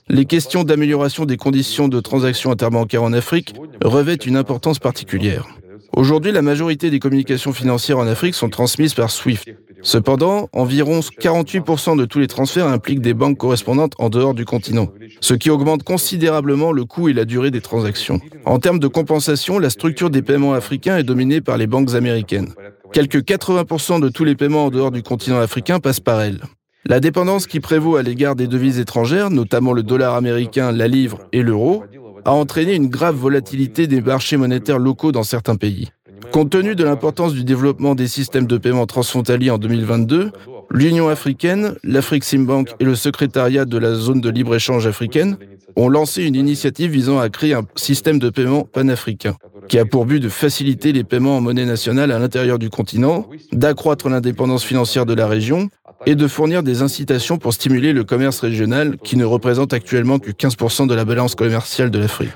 les 0.09 0.25
questions 0.25 0.63
d'amélioration 0.63 1.25
des 1.25 1.37
conditions 1.37 1.87
de 1.87 1.99
transactions 1.99 2.51
interbancaires 2.51 3.03
en 3.03 3.13
Afrique 3.13 3.55
revêtent 3.83 4.25
une 4.25 4.35
importance 4.35 4.79
particulière. 4.79 5.47
Aujourd'hui, 5.93 6.31
la 6.31 6.41
majorité 6.41 6.91
des 6.91 6.99
communications 6.99 7.51
financières 7.51 7.97
en 7.97 8.07
Afrique 8.07 8.35
sont 8.35 8.49
transmises 8.49 8.93
par 8.93 9.09
SWIFT. 9.09 9.55
Cependant, 9.81 10.49
environ 10.53 10.99
48% 10.99 11.97
de 11.97 12.05
tous 12.05 12.19
les 12.19 12.27
transferts 12.27 12.67
impliquent 12.67 13.01
des 13.01 13.13
banques 13.13 13.37
correspondantes 13.37 13.93
en 13.99 14.09
dehors 14.09 14.33
du 14.33 14.45
continent, 14.45 14.89
ce 15.21 15.33
qui 15.33 15.49
augmente 15.49 15.83
considérablement 15.83 16.71
le 16.71 16.85
coût 16.85 17.09
et 17.09 17.13
la 17.13 17.25
durée 17.25 17.51
des 17.51 17.61
transactions. 17.61 18.19
En 18.45 18.59
termes 18.59 18.79
de 18.79 18.87
compensation, 18.87 19.59
la 19.59 19.69
structure 19.69 20.09
des 20.09 20.21
paiements 20.21 20.53
africains 20.53 20.97
est 20.97 21.03
dominée 21.03 21.41
par 21.41 21.57
les 21.57 21.67
banques 21.67 21.95
américaines. 21.95 22.53
Quelques 22.91 23.23
80% 23.23 24.01
de 24.01 24.09
tous 24.09 24.23
les 24.23 24.35
paiements 24.35 24.65
en 24.65 24.69
dehors 24.69 24.91
du 24.91 25.03
continent 25.03 25.39
africain 25.39 25.79
passent 25.79 25.99
par 25.99 26.21
elles. 26.21 26.41
La 26.85 26.99
dépendance 26.99 27.45
qui 27.45 27.59
prévaut 27.59 27.97
à 27.97 28.03
l'égard 28.03 28.35
des 28.35 28.47
devises 28.47 28.79
étrangères, 28.79 29.29
notamment 29.29 29.73
le 29.73 29.83
dollar 29.83 30.15
américain, 30.15 30.71
la 30.71 30.87
livre 30.87 31.19
et 31.33 31.43
l'euro, 31.43 31.83
a 32.25 32.31
entraîné 32.31 32.73
une 32.75 32.87
grave 32.87 33.15
volatilité 33.15 33.87
des 33.87 34.01
marchés 34.01 34.37
monétaires 34.37 34.79
locaux 34.79 35.11
dans 35.11 35.23
certains 35.23 35.55
pays. 35.55 35.89
Compte 36.31 36.51
tenu 36.51 36.75
de 36.75 36.83
l'importance 36.83 37.33
du 37.33 37.43
développement 37.43 37.95
des 37.95 38.07
systèmes 38.07 38.45
de 38.45 38.57
paiement 38.57 38.85
transfrontaliers 38.85 39.49
en 39.49 39.57
2022, 39.57 40.31
l'Union 40.69 41.09
africaine, 41.09 41.75
l'Afrique 41.83 42.23
Bank 42.37 42.69
et 42.79 42.83
le 42.83 42.95
secrétariat 42.95 43.65
de 43.65 43.77
la 43.77 43.95
zone 43.95 44.21
de 44.21 44.29
libre-échange 44.29 44.85
africaine 44.85 45.37
ont 45.75 45.89
lancé 45.89 46.23
une 46.23 46.35
initiative 46.35 46.91
visant 46.91 47.19
à 47.19 47.29
créer 47.29 47.53
un 47.53 47.63
système 47.75 48.19
de 48.19 48.29
paiement 48.29 48.63
panafricain 48.63 49.35
qui 49.67 49.77
a 49.79 49.85
pour 49.85 50.05
but 50.05 50.19
de 50.19 50.29
faciliter 50.29 50.91
les 50.91 51.03
paiements 51.03 51.37
en 51.37 51.41
monnaie 51.41 51.65
nationale 51.65 52.11
à 52.11 52.19
l'intérieur 52.19 52.59
du 52.59 52.69
continent, 52.69 53.27
d'accroître 53.51 54.09
l'indépendance 54.09 54.63
financière 54.63 55.05
de 55.05 55.13
la 55.13 55.27
région 55.27 55.69
et 56.05 56.15
de 56.15 56.27
fournir 56.27 56.63
des 56.63 56.81
incitations 56.81 57.37
pour 57.37 57.53
stimuler 57.53 57.93
le 57.93 58.03
commerce 58.03 58.39
régional 58.39 58.97
qui 59.03 59.15
ne 59.15 59.25
représente 59.25 59.73
actuellement 59.73 60.17
que 60.17 60.31
15% 60.31 60.87
de 60.87 60.95
la 60.95 61.05
balance 61.05 61.35
commerciale 61.35 61.91
de 61.91 61.99
l'Afrique. 61.99 62.31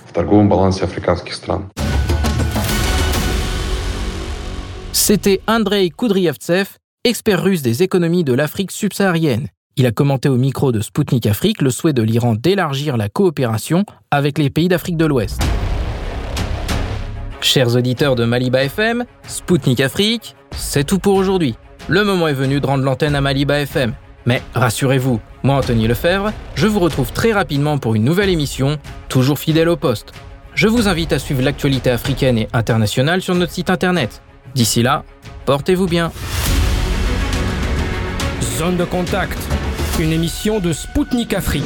C'était 4.96 5.42
Andrei 5.48 5.90
Koudriavtsev, 5.90 6.78
expert 7.04 7.42
russe 7.42 7.64
des 7.64 7.82
économies 7.82 8.24
de 8.24 8.32
l'Afrique 8.32 8.70
subsaharienne. 8.70 9.48
Il 9.76 9.88
a 9.88 9.92
commenté 9.92 10.30
au 10.30 10.38
micro 10.38 10.72
de 10.72 10.82
Sputnik 10.82 11.26
Afrique 11.26 11.64
le 11.64 11.72
souhait 11.72 11.94
de 11.94 12.04
l'Iran 12.04 12.36
d'élargir 12.36 12.96
la 12.96 13.10
coopération 13.10 13.86
avec 14.12 14.38
les 14.38 14.52
pays 14.52 14.68
d'Afrique 14.68 14.96
de 14.96 15.08
l'Ouest. 15.08 15.42
Chers 17.42 17.76
auditeurs 17.76 18.14
de 18.14 18.24
Maliba 18.24 18.64
FM, 18.64 19.04
Sputnik 19.28 19.80
Afrique, 19.80 20.36
c'est 20.52 20.84
tout 20.84 21.00
pour 21.00 21.16
aujourd'hui. 21.16 21.56
Le 21.88 22.04
moment 22.04 22.28
est 22.28 22.34
venu 22.34 22.62
de 22.62 22.68
rendre 22.68 22.84
l'antenne 22.84 23.16
à 23.16 23.22
Maliba 23.22 23.62
FM. 23.62 23.96
Mais 24.28 24.44
rassurez-vous, 24.54 25.20
moi 25.42 25.56
Anthony 25.56 25.88
Lefebvre, 25.88 26.32
je 26.54 26.68
vous 26.68 26.80
retrouve 26.80 27.12
très 27.12 27.32
rapidement 27.32 27.80
pour 27.80 27.96
une 27.96 28.04
nouvelle 28.04 28.30
émission, 28.30 28.78
toujours 29.10 29.40
fidèle 29.40 29.70
au 29.70 29.76
poste. 29.76 30.14
Je 30.54 30.68
vous 30.68 30.88
invite 30.88 31.14
à 31.14 31.20
suivre 31.20 31.42
l'actualité 31.42 31.90
africaine 31.90 32.38
et 32.38 32.48
internationale 32.54 33.24
sur 33.24 33.34
notre 33.34 33.52
site 33.52 33.72
internet. 33.72 34.22
D'ici 34.56 34.84
là, 34.84 35.04
portez-vous 35.46 35.88
bien. 35.88 36.12
Zone 38.58 38.78
de 38.78 38.86
contact, 38.86 39.38
une 40.00 40.12
émission 40.12 40.60
de 40.60 40.74
Spoutnik 40.74 41.34
Afrique. 41.34 41.64